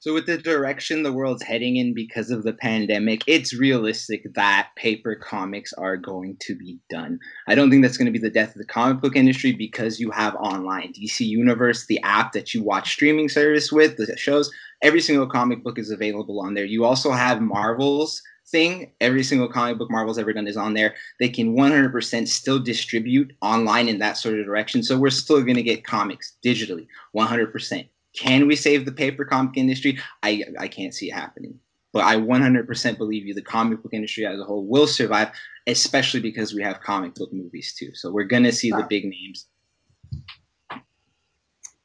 So 0.00 0.14
with 0.14 0.24
the 0.24 0.38
direction 0.38 1.02
the 1.02 1.12
world's 1.12 1.42
heading 1.42 1.76
in 1.76 1.92
because 1.92 2.30
of 2.30 2.42
the 2.42 2.54
pandemic, 2.54 3.22
it's 3.26 3.52
realistic 3.52 4.22
that 4.32 4.70
paper 4.74 5.14
comics 5.14 5.74
are 5.74 5.98
going 5.98 6.38
to 6.40 6.56
be 6.56 6.78
done. 6.88 7.18
I 7.46 7.54
don't 7.54 7.68
think 7.68 7.82
that's 7.82 7.98
going 7.98 8.06
to 8.06 8.18
be 8.18 8.18
the 8.18 8.30
death 8.30 8.56
of 8.56 8.62
the 8.62 8.64
comic 8.64 9.02
book 9.02 9.14
industry 9.14 9.52
because 9.52 10.00
you 10.00 10.10
have 10.10 10.34
online 10.36 10.94
DC 10.94 11.26
Universe, 11.26 11.84
the 11.84 12.00
app 12.00 12.32
that 12.32 12.54
you 12.54 12.62
watch 12.62 12.92
streaming 12.92 13.28
service 13.28 13.70
with, 13.70 13.98
the 13.98 14.16
shows, 14.16 14.50
every 14.80 15.02
single 15.02 15.26
comic 15.26 15.62
book 15.62 15.78
is 15.78 15.90
available 15.90 16.40
on 16.40 16.54
there. 16.54 16.64
You 16.64 16.86
also 16.86 17.10
have 17.10 17.42
Marvel's 17.42 18.22
thing. 18.50 18.92
Every 19.02 19.22
single 19.22 19.48
comic 19.48 19.76
book 19.76 19.90
Marvel's 19.90 20.18
ever 20.18 20.32
done 20.32 20.48
is 20.48 20.56
on 20.56 20.72
there. 20.72 20.94
They 21.18 21.28
can 21.28 21.54
100% 21.54 22.26
still 22.26 22.58
distribute 22.58 23.34
online 23.42 23.86
in 23.86 23.98
that 23.98 24.16
sort 24.16 24.38
of 24.38 24.46
direction. 24.46 24.82
So 24.82 24.98
we're 24.98 25.10
still 25.10 25.42
going 25.42 25.56
to 25.56 25.62
get 25.62 25.84
comics 25.84 26.38
digitally, 26.42 26.86
100%. 27.14 27.86
Can 28.16 28.46
we 28.46 28.56
save 28.56 28.84
the 28.84 28.92
paper 28.92 29.24
comic 29.24 29.56
industry? 29.56 29.98
I 30.22 30.44
I 30.58 30.68
can't 30.68 30.94
see 30.94 31.10
it 31.10 31.14
happening. 31.14 31.58
But 31.92 32.04
I 32.04 32.16
100% 32.16 32.98
believe 32.98 33.26
you, 33.26 33.34
the 33.34 33.42
comic 33.42 33.82
book 33.82 33.92
industry 33.92 34.24
as 34.24 34.38
a 34.38 34.44
whole 34.44 34.64
will 34.64 34.86
survive, 34.86 35.32
especially 35.66 36.20
because 36.20 36.54
we 36.54 36.62
have 36.62 36.80
comic 36.80 37.16
book 37.16 37.32
movies 37.32 37.74
too. 37.76 37.94
So 37.94 38.12
we're 38.12 38.24
gonna 38.24 38.52
see 38.52 38.70
the 38.70 38.86
big 38.88 39.04
names. 39.04 39.46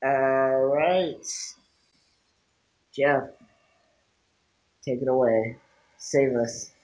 All 0.04 0.66
right. 0.68 1.26
Jeff, 2.96 3.24
take 4.84 5.02
it 5.02 5.08
away. 5.08 5.58
Save 5.98 6.36
us. 6.36 6.75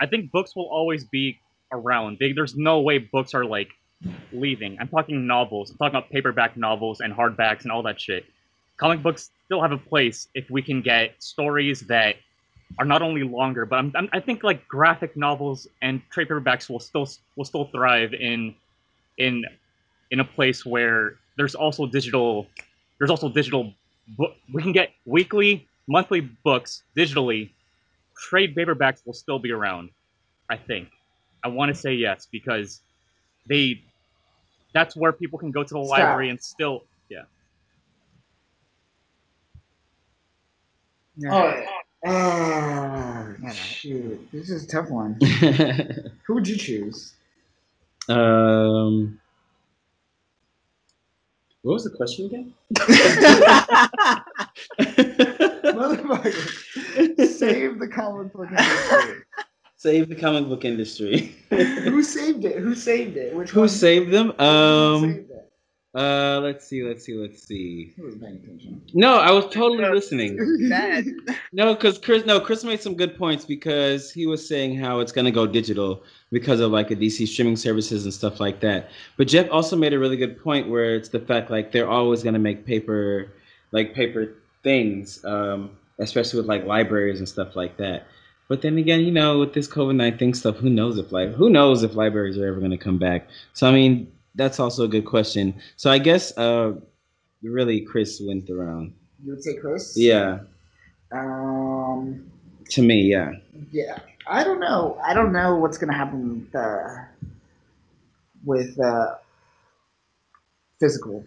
I 0.00 0.06
think 0.06 0.30
books 0.30 0.54
will 0.54 0.68
always 0.68 1.04
be 1.04 1.38
around. 1.72 2.18
They, 2.20 2.32
there's 2.32 2.56
no 2.56 2.80
way 2.80 2.98
books 2.98 3.34
are 3.34 3.44
like 3.44 3.70
leaving. 4.32 4.76
I'm 4.80 4.88
talking 4.88 5.26
novels. 5.26 5.70
I'm 5.70 5.78
talking 5.78 5.96
about 5.96 6.10
paperback 6.10 6.56
novels 6.56 7.00
and 7.00 7.12
hardbacks 7.12 7.62
and 7.62 7.72
all 7.72 7.82
that 7.84 8.00
shit. 8.00 8.26
Comic 8.76 9.02
books 9.02 9.30
still 9.46 9.62
have 9.62 9.72
a 9.72 9.78
place 9.78 10.28
if 10.34 10.50
we 10.50 10.60
can 10.60 10.82
get 10.82 11.14
stories 11.22 11.80
that 11.82 12.16
are 12.78 12.84
not 12.84 13.00
only 13.00 13.22
longer, 13.22 13.64
but 13.64 13.76
I'm, 13.76 13.92
I'm, 13.94 14.08
I 14.12 14.20
think 14.20 14.42
like 14.42 14.66
graphic 14.68 15.16
novels 15.16 15.66
and 15.82 16.02
trade 16.10 16.28
paperbacks 16.28 16.68
will 16.68 16.80
still 16.80 17.08
will 17.36 17.44
still 17.44 17.66
thrive 17.66 18.12
in 18.12 18.54
in 19.18 19.44
in 20.10 20.20
a 20.20 20.24
place 20.24 20.66
where 20.66 21.14
there's 21.36 21.54
also 21.54 21.86
digital 21.86 22.48
there's 22.98 23.10
also 23.10 23.28
digital. 23.28 23.72
We 24.52 24.62
can 24.62 24.72
get 24.72 24.90
weekly, 25.04 25.66
monthly 25.88 26.20
books 26.20 26.82
digitally 26.96 27.50
trade 28.18 28.54
paperbacks 28.54 29.04
will 29.06 29.14
still 29.14 29.38
be 29.38 29.52
around. 29.52 29.90
I 30.48 30.56
think. 30.56 30.88
I 31.44 31.48
want 31.48 31.74
to 31.74 31.74
say 31.74 31.94
yes 31.94 32.28
because 32.30 32.80
they. 33.48 33.82
That's 34.74 34.94
where 34.96 35.12
people 35.12 35.38
can 35.38 35.50
go 35.50 35.62
to 35.62 35.74
the 35.74 35.84
Stop. 35.84 35.98
library 35.98 36.30
and 36.30 36.40
still. 36.40 36.84
Yeah. 41.18 41.30
All 41.30 41.46
right. 41.46 41.66
Oh, 42.06 43.34
shoot. 43.52 44.28
This 44.32 44.50
is 44.50 44.64
a 44.64 44.68
tough 44.68 44.90
one. 44.90 45.18
Who 46.26 46.34
would 46.34 46.46
you 46.46 46.56
choose? 46.56 47.14
um, 48.08 49.18
what 51.62 51.72
was 51.72 51.84
the 51.84 51.90
question 51.90 52.26
again? 52.26 52.54
Motherfucker. 55.76 57.28
Save 57.28 57.78
the 57.78 57.88
comic 57.88 58.32
book 58.32 58.48
industry. 58.50 59.22
Save 59.76 60.08
the 60.08 60.14
comic 60.16 60.48
book 60.48 60.64
industry. 60.64 61.34
Who 61.50 62.02
saved 62.02 62.44
it? 62.44 62.58
Who 62.58 62.74
saved 62.74 63.16
it? 63.16 63.34
Which 63.34 63.50
Who 63.50 63.60
one? 63.60 63.68
saved 63.68 64.10
them? 64.10 64.32
Who 64.38 64.44
Um. 64.44 65.00
saved 65.02 65.30
it? 65.30 65.52
Uh. 65.94 66.40
Let's 66.42 66.66
see. 66.66 66.82
Let's 66.82 67.04
see. 67.04 67.14
Let's 67.14 67.46
see. 67.46 67.94
Was? 67.98 68.14
No, 68.94 69.18
I 69.18 69.30
was 69.32 69.44
totally 69.52 69.84
listening. 69.88 70.38
No, 71.52 71.74
because 71.74 71.98
Chris, 71.98 72.26
no, 72.26 72.38
Chris 72.40 72.64
made 72.64 72.80
some 72.82 72.94
good 72.94 73.16
points 73.16 73.44
because 73.46 74.10
he 74.10 74.26
was 74.26 74.46
saying 74.46 74.76
how 74.76 75.00
it's 75.00 75.12
gonna 75.12 75.30
go 75.30 75.46
digital 75.46 76.02
because 76.30 76.60
of 76.60 76.70
like 76.70 76.90
a 76.90 76.96
DC 76.96 77.26
streaming 77.28 77.56
services 77.56 78.04
and 78.04 78.12
stuff 78.12 78.40
like 78.40 78.60
that. 78.60 78.90
But 79.16 79.28
Jeff 79.28 79.48
also 79.50 79.74
made 79.76 79.92
a 79.94 79.98
really 79.98 80.16
good 80.18 80.42
point 80.42 80.68
where 80.68 80.94
it's 80.96 81.08
the 81.08 81.20
fact 81.20 81.50
like 81.50 81.72
they're 81.72 81.88
always 81.88 82.22
gonna 82.22 82.38
make 82.38 82.66
paper, 82.66 83.32
like 83.72 83.94
paper 83.94 84.34
things, 84.66 85.24
um, 85.24 85.70
especially 86.00 86.40
with 86.40 86.48
like 86.48 86.64
libraries 86.66 87.20
and 87.20 87.28
stuff 87.28 87.54
like 87.54 87.76
that. 87.78 88.06
But 88.48 88.62
then 88.62 88.76
again, 88.78 89.00
you 89.00 89.12
know, 89.12 89.38
with 89.38 89.54
this 89.54 89.68
COVID 89.68 89.94
nineteen 89.96 90.34
stuff, 90.34 90.56
who 90.56 90.70
knows 90.70 90.98
if 90.98 91.12
like 91.12 91.30
who 91.34 91.48
knows 91.50 91.82
if 91.84 91.94
libraries 91.94 92.36
are 92.38 92.46
ever 92.50 92.60
gonna 92.60 92.78
come 92.88 92.98
back? 92.98 93.28
So 93.54 93.68
I 93.68 93.72
mean, 93.72 94.12
that's 94.34 94.58
also 94.60 94.84
a 94.84 94.88
good 94.88 95.06
question. 95.06 95.54
So 95.76 95.90
I 95.90 95.98
guess 95.98 96.36
uh, 96.36 96.72
really, 97.42 97.80
Chris 97.82 98.20
went 98.26 98.50
around. 98.50 98.92
You 99.24 99.32
would 99.32 99.42
say 99.44 99.54
Chris? 99.56 99.94
Yeah, 99.96 100.40
Um. 101.12 102.30
to 102.70 102.82
me, 102.82 103.02
yeah. 103.14 103.30
Yeah, 103.72 103.98
I 104.26 104.44
don't 104.44 104.60
know. 104.60 104.98
I 105.04 105.14
don't 105.14 105.32
know 105.32 105.56
what's 105.56 105.78
gonna 105.78 105.94
happen 106.02 106.20
with 106.40 106.54
uh, 106.54 106.88
with 108.44 108.78
uh, 108.80 109.14
physical. 110.80 111.24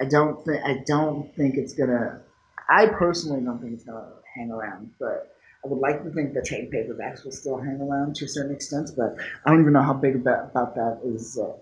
I 0.00 0.04
don't 0.04 0.44
think. 0.44 0.60
I 0.64 0.82
don't 0.86 1.34
think 1.36 1.56
it's 1.56 1.74
gonna. 1.74 2.20
I 2.72 2.86
personally 2.86 3.42
don't 3.44 3.60
think 3.60 3.74
it's 3.74 3.84
gonna 3.84 4.08
hang 4.34 4.50
around, 4.50 4.92
but 4.98 5.36
I 5.64 5.68
would 5.68 5.78
like 5.80 6.02
to 6.04 6.10
think 6.10 6.34
that 6.34 6.44
trade 6.46 6.70
paperbacks 6.70 7.24
will 7.24 7.32
still 7.32 7.58
hang 7.58 7.80
around 7.80 8.16
to 8.16 8.24
a 8.24 8.28
certain 8.28 8.54
extent. 8.54 8.90
But 8.96 9.16
I 9.44 9.50
don't 9.50 9.60
even 9.60 9.72
know 9.74 9.82
how 9.82 9.94
big 9.94 10.16
about, 10.16 10.50
about 10.50 10.74
that 10.76 11.00
is. 11.04 11.38
Uh, 11.38 11.52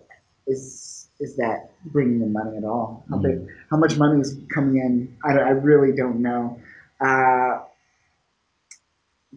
is 0.47 1.09
is 1.21 1.37
that 1.37 1.71
bringing 1.87 2.23
in 2.23 2.33
money 2.33 2.57
at 2.57 2.65
all? 2.65 3.05
How 3.11 3.19
big? 3.19 3.47
How 3.71 3.77
much 3.77 3.99
money 3.99 4.21
is 4.21 4.39
coming 4.55 4.77
in? 4.79 5.17
I, 5.25 5.35
don't- 5.35 5.47
I 5.47 5.51
really 5.51 5.95
don't 5.95 6.21
know. 6.23 6.59
Uh, 7.01 7.61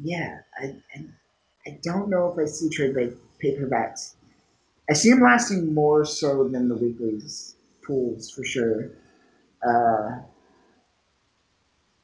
yeah, 0.02 0.40
I, 0.60 0.76
I 0.95 1.06
I 1.68 1.80
don't 1.84 2.10
know 2.10 2.32
if 2.32 2.40
I 2.40 2.45
see 2.50 2.70
trade 2.70 2.94
ba- 2.95 3.16
paperbacks. 3.44 4.16
I 4.90 4.94
see 4.94 5.12
them 5.12 5.22
lasting 5.24 5.74
more 5.74 6.06
so 6.06 6.48
than 6.50 6.70
the 6.70 6.76
weeklies 6.76 7.56
pools 7.86 8.32
for 8.32 8.44
sure. 8.45 8.91
Uh, 9.68 10.22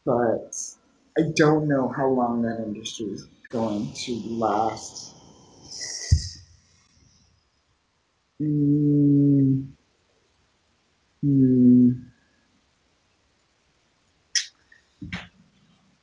but 0.09 0.57
I 1.19 1.29
don't 1.35 1.67
know 1.67 1.87
how 1.95 2.07
long 2.07 2.41
that 2.41 2.63
industry 2.65 3.05
is 3.11 3.27
going 3.51 3.93
to 3.93 4.11
last. 4.25 5.13
Mm, 8.41 9.67
hmm. 11.21 11.91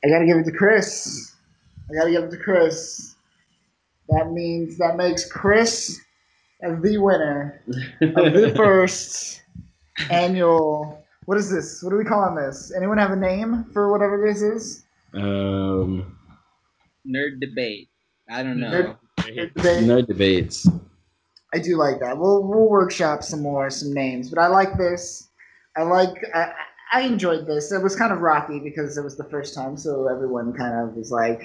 I 0.05 0.07
gotta 0.07 0.25
give 0.25 0.37
it 0.37 0.45
to 0.45 0.53
Chris. 0.53 1.35
I 1.89 1.93
gotta 1.99 2.11
give 2.11 2.23
it 2.23 2.31
to 2.31 2.37
Chris. 2.37 3.15
That 4.07 4.31
means 4.31 4.77
that 4.77 4.95
makes 4.95 5.29
Chris 5.29 5.99
as 6.61 6.81
the 6.81 6.97
winner 6.97 7.61
of 8.01 8.33
the 8.33 8.53
first 8.55 9.41
annual. 10.09 11.03
What 11.27 11.37
is 11.37 11.51
this? 11.51 11.83
What 11.83 11.91
are 11.91 11.97
we 11.97 12.05
calling 12.05 12.35
this? 12.35 12.71
Anyone 12.73 12.97
have 12.97 13.11
a 13.11 13.15
name 13.17 13.65
for 13.73 13.91
whatever 13.91 14.25
this 14.25 14.41
is? 14.41 14.85
Um, 15.13 16.17
Nerd 17.05 17.41
debate. 17.41 17.89
I 18.29 18.43
don't 18.43 18.59
know. 18.61 18.71
Nerd- 18.71 18.97
Hey, 19.25 19.51
They- 19.55 19.83
nerd 19.83 20.07
debates. 20.07 20.65
I 21.53 21.59
do 21.59 21.75
like 21.75 21.99
that. 21.99 22.17
We'll 22.17 22.43
we'll 22.47 22.69
workshop 22.69 23.23
some 23.23 23.41
more, 23.41 23.69
some 23.69 23.91
names, 23.93 24.29
but 24.29 24.39
I 24.39 24.47
like 24.47 24.77
this. 24.77 25.27
I 25.75 25.81
like. 25.83 26.15
I, 26.33 26.53
I 26.93 27.01
enjoyed 27.01 27.45
this. 27.45 27.73
It 27.73 27.83
was 27.83 27.93
kind 27.97 28.13
of 28.13 28.19
rocky 28.21 28.59
because 28.61 28.97
it 28.97 29.03
was 29.03 29.17
the 29.17 29.25
first 29.25 29.53
time, 29.53 29.75
so 29.75 30.07
everyone 30.07 30.53
kind 30.53 30.75
of 30.89 30.95
was 30.95 31.11
like 31.11 31.41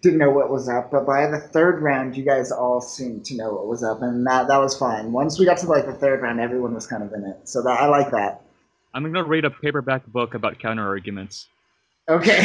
didn't 0.00 0.18
know 0.18 0.30
what 0.30 0.48
was 0.50 0.70
up. 0.70 0.90
But 0.90 1.04
by 1.06 1.26
the 1.26 1.38
third 1.38 1.82
round, 1.82 2.16
you 2.16 2.24
guys 2.24 2.50
all 2.50 2.80
seemed 2.80 3.26
to 3.26 3.36
know 3.36 3.52
what 3.52 3.66
was 3.66 3.82
up, 3.82 4.00
and 4.00 4.26
that 4.26 4.48
that 4.48 4.56
was 4.58 4.74
fine. 4.78 5.12
Once 5.12 5.38
we 5.38 5.44
got 5.44 5.58
to 5.58 5.66
like 5.66 5.84
the 5.84 5.92
third 5.92 6.22
round, 6.22 6.40
everyone 6.40 6.72
was 6.72 6.86
kind 6.86 7.02
of 7.02 7.12
in 7.12 7.24
it. 7.24 7.46
So 7.46 7.62
that 7.62 7.78
I 7.78 7.86
like 7.88 8.10
that. 8.12 8.40
I'm 8.94 9.02
gonna 9.04 9.24
read 9.24 9.44
a 9.44 9.50
paperback 9.50 10.06
book 10.06 10.34
about 10.34 10.58
counter 10.58 10.86
arguments. 10.86 11.46
Okay. 12.08 12.40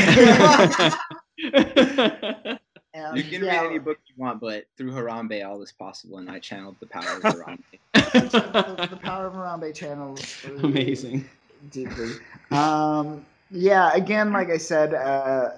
Um, 2.96 3.18
You 3.18 3.24
can 3.24 3.44
yeah, 3.44 3.60
read 3.62 3.70
any 3.72 3.80
book 3.80 3.98
you 4.06 4.14
want, 4.18 4.40
but 4.40 4.66
through 4.78 4.92
Harambe, 4.92 5.44
all 5.44 5.60
is 5.64 5.72
possible, 5.72 6.20
and 6.20 6.30
I 6.30 6.38
channeled 6.38 6.76
the 6.80 6.86
power 6.86 7.02
of 7.02 7.24
Harambe. 7.24 7.58
the, 7.96 8.88
the 8.92 8.98
power 8.98 9.26
of 9.26 9.34
Harambe 9.34 9.74
channels. 9.74 10.22
are- 10.46 10.56
Amazing. 10.64 11.28
deeply. 11.72 12.12
Um, 12.52 13.26
yeah, 13.50 13.92
again, 13.96 14.32
like 14.32 14.52
I 14.52 14.58
said, 14.58 14.94
uh, 14.94 15.50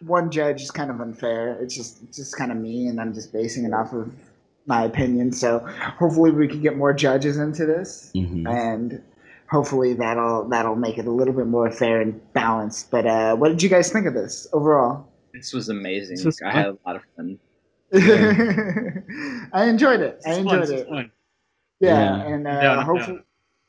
one 0.00 0.28
judge 0.28 0.60
is 0.62 0.72
kind 0.72 0.90
of 0.90 1.00
unfair. 1.00 1.56
It's 1.60 1.76
just 1.76 2.02
it's 2.02 2.16
just 2.16 2.36
kind 2.36 2.50
of 2.50 2.58
me, 2.58 2.88
and 2.88 3.00
I'm 3.00 3.14
just 3.14 3.32
basing 3.32 3.64
it 3.64 3.72
off 3.72 3.92
of 3.92 4.12
my 4.66 4.82
opinion. 4.82 5.30
So 5.30 5.60
hopefully 6.00 6.32
we 6.32 6.48
can 6.48 6.60
get 6.62 6.76
more 6.76 6.92
judges 6.92 7.36
into 7.36 7.64
this, 7.64 8.10
Mhm. 8.12 8.48
and 8.50 9.00
hopefully 9.50 9.94
that'll 9.94 10.48
that'll 10.48 10.76
make 10.76 10.98
it 10.98 11.06
a 11.06 11.10
little 11.10 11.34
bit 11.34 11.46
more 11.46 11.70
fair 11.70 12.00
and 12.00 12.20
balanced. 12.32 12.90
But 12.90 13.06
uh, 13.06 13.36
what 13.36 13.48
did 13.48 13.62
you 13.62 13.68
guys 13.68 13.90
think 13.92 14.06
of 14.06 14.14
this 14.14 14.46
overall? 14.52 15.06
This 15.32 15.52
was 15.52 15.68
amazing. 15.68 16.16
This 16.16 16.24
was 16.24 16.40
I 16.42 16.50
had 16.50 16.66
a 16.66 16.78
lot 16.86 16.96
of 16.96 17.02
fun. 17.16 17.38
I 19.52 19.64
enjoyed 19.66 20.00
it. 20.00 20.20
I 20.26 20.34
This 20.34 20.44
fun, 20.44 20.60
enjoyed 20.62 20.70
it. 20.78 20.88
fun. 20.88 21.10
Yeah, 21.80 21.98
Yeah. 21.98 22.26
and 22.34 22.46
uh, 22.46 22.50
Yeah, 22.50 22.74
no 22.76 22.80
hopefully, 22.82 23.16
doubt. 23.18 23.26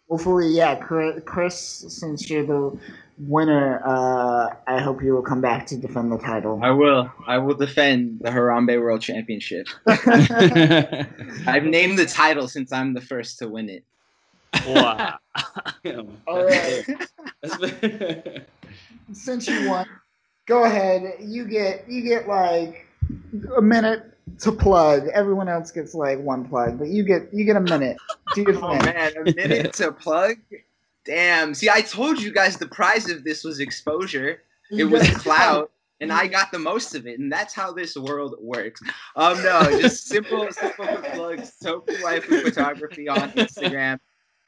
hopefully, 0.09 0.47
yeah, 0.49 0.75
Chris, 0.75 1.21
Chris, 1.25 1.57
since 1.89 2.29
you're 2.29 2.45
the 2.45 2.77
winner, 3.19 3.81
uh, 3.85 4.55
I 4.67 4.79
hope 4.79 5.03
you 5.03 5.13
will 5.13 5.21
come 5.21 5.41
back 5.41 5.65
to 5.67 5.77
defend 5.77 6.11
the 6.11 6.17
title. 6.17 6.59
I 6.63 6.71
will. 6.71 7.11
I 7.27 7.37
will 7.37 7.55
defend 7.55 8.19
the 8.21 8.29
Harambe 8.29 8.79
World 8.79 9.01
Championship. 9.01 9.67
I've 9.87 11.63
named 11.65 11.99
the 11.99 12.05
title 12.07 12.47
since 12.47 12.71
I'm 12.71 12.93
the 12.93 13.01
first 13.01 13.39
to 13.39 13.47
win 13.49 13.69
it. 13.69 13.83
Wow. 14.67 15.17
All 16.27 16.43
right. 16.45 16.85
since 19.13 19.47
you 19.47 19.69
won, 19.69 19.87
go 20.45 20.65
ahead. 20.65 21.15
You 21.19 21.45
get 21.45 21.89
you 21.89 22.01
get 22.01 22.27
like 22.27 22.85
a 23.55 23.61
minute 23.61 24.17
to 24.39 24.51
plug. 24.51 25.07
Everyone 25.13 25.47
else 25.47 25.71
gets 25.71 25.93
like 25.93 26.19
one 26.19 26.47
plug, 26.47 26.77
but 26.77 26.89
you 26.89 27.03
get 27.03 27.29
you 27.33 27.45
get 27.45 27.55
a 27.55 27.61
minute. 27.61 27.97
Do 28.35 28.41
your 28.41 28.55
Oh 28.63 28.75
man, 28.79 29.13
a 29.17 29.33
minute 29.33 29.73
to 29.73 29.91
plug. 29.91 30.37
Damn. 31.05 31.53
See, 31.53 31.69
I 31.69 31.81
told 31.81 32.21
you 32.21 32.33
guys 32.33 32.57
the 32.57 32.67
prize 32.67 33.09
of 33.09 33.23
this 33.23 33.43
was 33.43 33.59
exposure. 33.59 34.41
It 34.69 34.83
was 34.83 35.03
get- 35.03 35.15
clout, 35.17 35.71
and 36.01 36.11
I 36.11 36.27
got 36.27 36.51
the 36.51 36.59
most 36.59 36.93
of 36.95 37.07
it, 37.07 37.19
and 37.19 37.31
that's 37.31 37.53
how 37.53 37.71
this 37.71 37.95
world 37.95 38.35
works. 38.41 38.81
Um, 39.15 39.41
no, 39.41 39.79
just 39.79 40.07
simple, 40.07 40.47
simple 40.51 40.85
quick 40.85 41.13
plugs. 41.13 41.53
Tofu 41.63 41.93
Waifu 42.03 42.43
Photography 42.43 43.07
on 43.07 43.31
Instagram. 43.31 43.99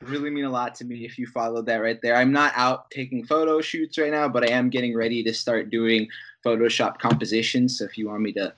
Really 0.03 0.29
mean 0.29 0.45
a 0.45 0.49
lot 0.49 0.75
to 0.75 0.85
me 0.85 1.05
if 1.05 1.19
you 1.19 1.27
followed 1.27 1.65
that 1.65 1.81
right 1.81 2.01
there. 2.01 2.15
I'm 2.15 2.31
not 2.31 2.53
out 2.55 2.89
taking 2.89 3.25
photo 3.25 3.59
shoots 3.59 3.97
right 3.97 4.11
now, 4.11 4.29
but 4.29 4.49
I 4.49 4.53
am 4.53 4.69
getting 4.69 4.95
ready 4.95 5.21
to 5.23 5.33
start 5.33 5.69
doing 5.69 6.07
Photoshop 6.45 6.99
compositions. 6.99 7.77
So 7.77 7.85
if 7.85 7.97
you 7.97 8.07
want 8.07 8.21
me 8.21 8.31
to 8.33 8.53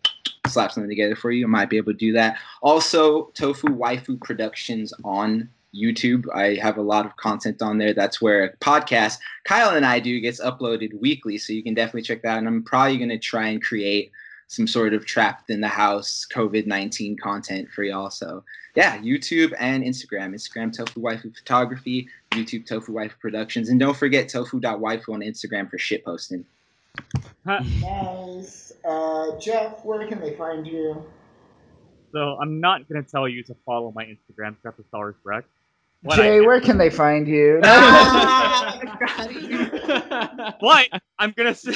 slap 0.47 0.72
something 0.72 0.89
together 0.89 1.15
for 1.15 1.31
you, 1.31 1.45
I 1.45 1.49
might 1.49 1.69
be 1.69 1.77
able 1.77 1.93
to 1.93 1.97
do 1.97 2.13
that. 2.13 2.38
Also, 2.61 3.31
Tofu 3.34 3.69
Waifu 3.69 4.22
Productions 4.22 4.93
on 5.03 5.49
YouTube. 5.73 6.26
I 6.35 6.61
have 6.61 6.77
a 6.77 6.84
lot 6.84 7.07
of 7.07 7.15
content 7.18 7.63
on 7.63 7.80
there. 7.80 7.93
That's 7.93 8.22
where 8.22 8.43
a 8.43 8.57
podcast 8.57 9.18
Kyle 9.45 9.76
and 9.76 9.85
I 9.85 9.99
do 9.99 10.19
gets 10.19 10.41
uploaded 10.41 10.99
weekly, 10.99 11.39
so 11.39 11.53
you 11.53 11.63
can 11.63 11.73
definitely 11.73 12.03
check 12.03 12.22
that 12.22 12.30
out. 12.30 12.38
And 12.38 12.47
I'm 12.47 12.63
probably 12.63 12.97
going 12.97 13.09
to 13.09 13.18
try 13.18 13.47
and 13.47 13.63
create 13.63 14.11
some 14.52 14.68
sort 14.68 14.94
of 14.94 15.06
trapped 15.06 15.49
in 15.49 15.61
the 15.61 15.68
house 15.68 16.28
COVID 16.34 16.68
19 16.68 17.15
content 17.15 17.69
for 17.72 17.84
y'all. 17.84 18.10
So, 18.10 18.44
yeah, 18.76 18.98
YouTube 18.98 19.53
and 19.57 19.82
Instagram. 19.82 20.36
Instagram 20.36 20.76
Tofu 20.76 20.99
Waifu 20.99 21.34
Photography, 21.34 22.10
YouTube 22.32 22.65
Tofu 22.65 22.91
Waifu 22.91 23.18
Productions. 23.22 23.69
And 23.69 23.80
don't 23.80 23.95
forget 23.95 24.28
tofu.waifu 24.28 25.07
on 25.07 25.22
Instagram 25.22 25.69
for 25.69 25.78
shit 25.78 26.03
posting. 26.03 26.44
Nice. 27.45 28.73
Uh, 28.84 29.40
Jeff, 29.40 29.86
where 29.86 30.06
can 30.06 30.19
they 30.19 30.36
find 30.36 30.68
you? 30.68 31.02
So 32.11 32.38
I'm 32.41 32.60
not 32.60 32.90
gonna 32.90 33.03
tell 33.03 33.30
you 33.30 33.44
to 33.44 33.56
follow 33.65 33.94
my 33.95 34.03
Instagram, 34.03 34.57
Trevor 34.61 34.84
Stars 34.90 35.15
Rec. 35.23 35.45
What 36.03 36.18
Jay, 36.18 36.41
where 36.41 36.60
can 36.60 36.78
they 36.78 36.90
find 36.90 37.26
you? 37.26 37.61
But 40.61 40.90
I'm 41.18 41.32
gonna 41.32 41.56
say, 41.56 41.76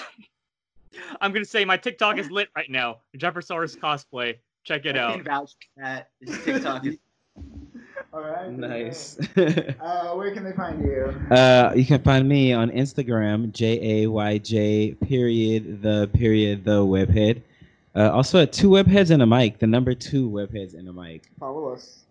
I'm 1.22 1.32
gonna 1.32 1.46
say 1.46 1.66
my 1.66 1.78
TikTok 1.78 2.18
is 2.18 2.30
lit 2.32 2.50
right 2.56 2.70
now. 2.70 2.98
Jeffersaurus 3.18 3.78
cosplay. 3.78 4.36
Check 4.64 4.86
it 4.86 4.96
I 4.96 5.00
out. 5.00 5.16
can 5.16 5.24
vouch 5.24 5.52
for 5.76 5.84
that. 5.84 6.10
This 6.22 6.44
TikTok 6.44 6.86
is 6.86 6.98
All 8.14 8.22
right. 8.22 8.50
nice. 8.52 9.18
Uh, 9.82 10.14
where 10.14 10.34
can 10.34 10.44
they 10.44 10.54
find 10.54 10.82
you? 10.82 11.14
Uh, 11.30 11.74
you 11.76 11.86
can 11.86 12.02
find 12.02 12.28
me 12.28 12.54
on 12.54 12.70
Instagram, 12.72 13.52
J 13.52 14.04
A 14.04 14.08
Y 14.10 14.38
J 14.40 14.94
period 14.94 15.82
the 15.82 16.10
period 16.14 16.64
the 16.64 16.80
webhead. 16.80 17.42
Uh, 17.96 18.10
also 18.12 18.42
at 18.42 18.52
two 18.54 18.70
webheads 18.70 19.12
and 19.12 19.22
a 19.22 19.26
mic. 19.26 19.60
The 19.60 19.68
number 19.68 19.94
two 19.94 20.30
webheads 20.30 20.74
and 20.74 20.88
a 20.88 20.94
mic. 20.94 21.30
Follow 21.40 21.74
us. 21.74 22.05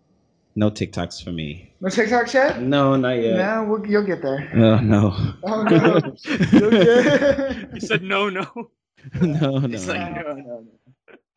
No 0.57 0.69
TikToks 0.71 1.21
for 1.23 1.31
me. 1.31 1.73
No 1.81 1.89
TikTok 1.89 2.33
yet? 2.33 2.61
No, 2.61 2.95
not 2.95 3.11
yet. 3.21 3.35
No, 3.37 3.63
we'll, 3.65 3.85
you'll 3.85 4.03
get 4.05 4.21
there. 4.21 4.49
Oh 4.55 4.79
no. 4.79 5.13
Oh 5.43 5.63
no. 5.63 6.01
You'll 6.51 6.71
get- 6.71 7.73
You 7.73 7.79
said 7.81 8.01
no, 8.03 8.29
no. 8.29 8.47
no, 9.21 9.57
no. 9.59 9.65
It's 9.75 9.87
like, 9.87 10.15
no, 10.15 10.33
no, 10.33 10.33
no. 10.33 10.65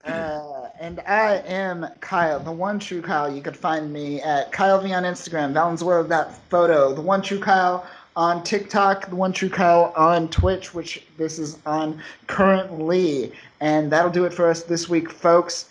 Uh, 0.04 0.70
and 0.80 1.00
I 1.00 1.38
am 1.46 1.86
Kyle, 2.00 2.38
the 2.38 2.52
one 2.52 2.78
true 2.78 3.02
Kyle. 3.02 3.30
You 3.34 3.42
could 3.42 3.56
find 3.56 3.92
me 3.92 4.22
at 4.22 4.52
Kyle 4.52 4.80
V 4.80 4.94
on 4.94 5.02
Instagram, 5.02 5.52
Valenzuela 5.52 6.04
that 6.04 6.36
photo, 6.48 6.94
the 6.94 7.02
one 7.02 7.20
true 7.20 7.40
Kyle 7.40 7.84
on 8.16 8.42
TikTok, 8.44 9.10
the 9.10 9.16
one 9.16 9.32
true 9.32 9.50
Kyle 9.50 9.92
on 9.96 10.28
Twitch, 10.28 10.72
which 10.72 11.04
this 11.18 11.38
is 11.40 11.58
on 11.66 12.00
currently. 12.28 13.32
And 13.60 13.90
that'll 13.92 14.10
do 14.12 14.24
it 14.24 14.32
for 14.32 14.48
us 14.48 14.62
this 14.62 14.88
week, 14.88 15.10
folks. 15.10 15.68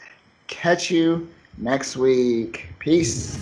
Catch 0.47 0.91
you 0.91 1.27
next 1.57 1.97
week. 1.97 2.67
Peace. 2.79 3.39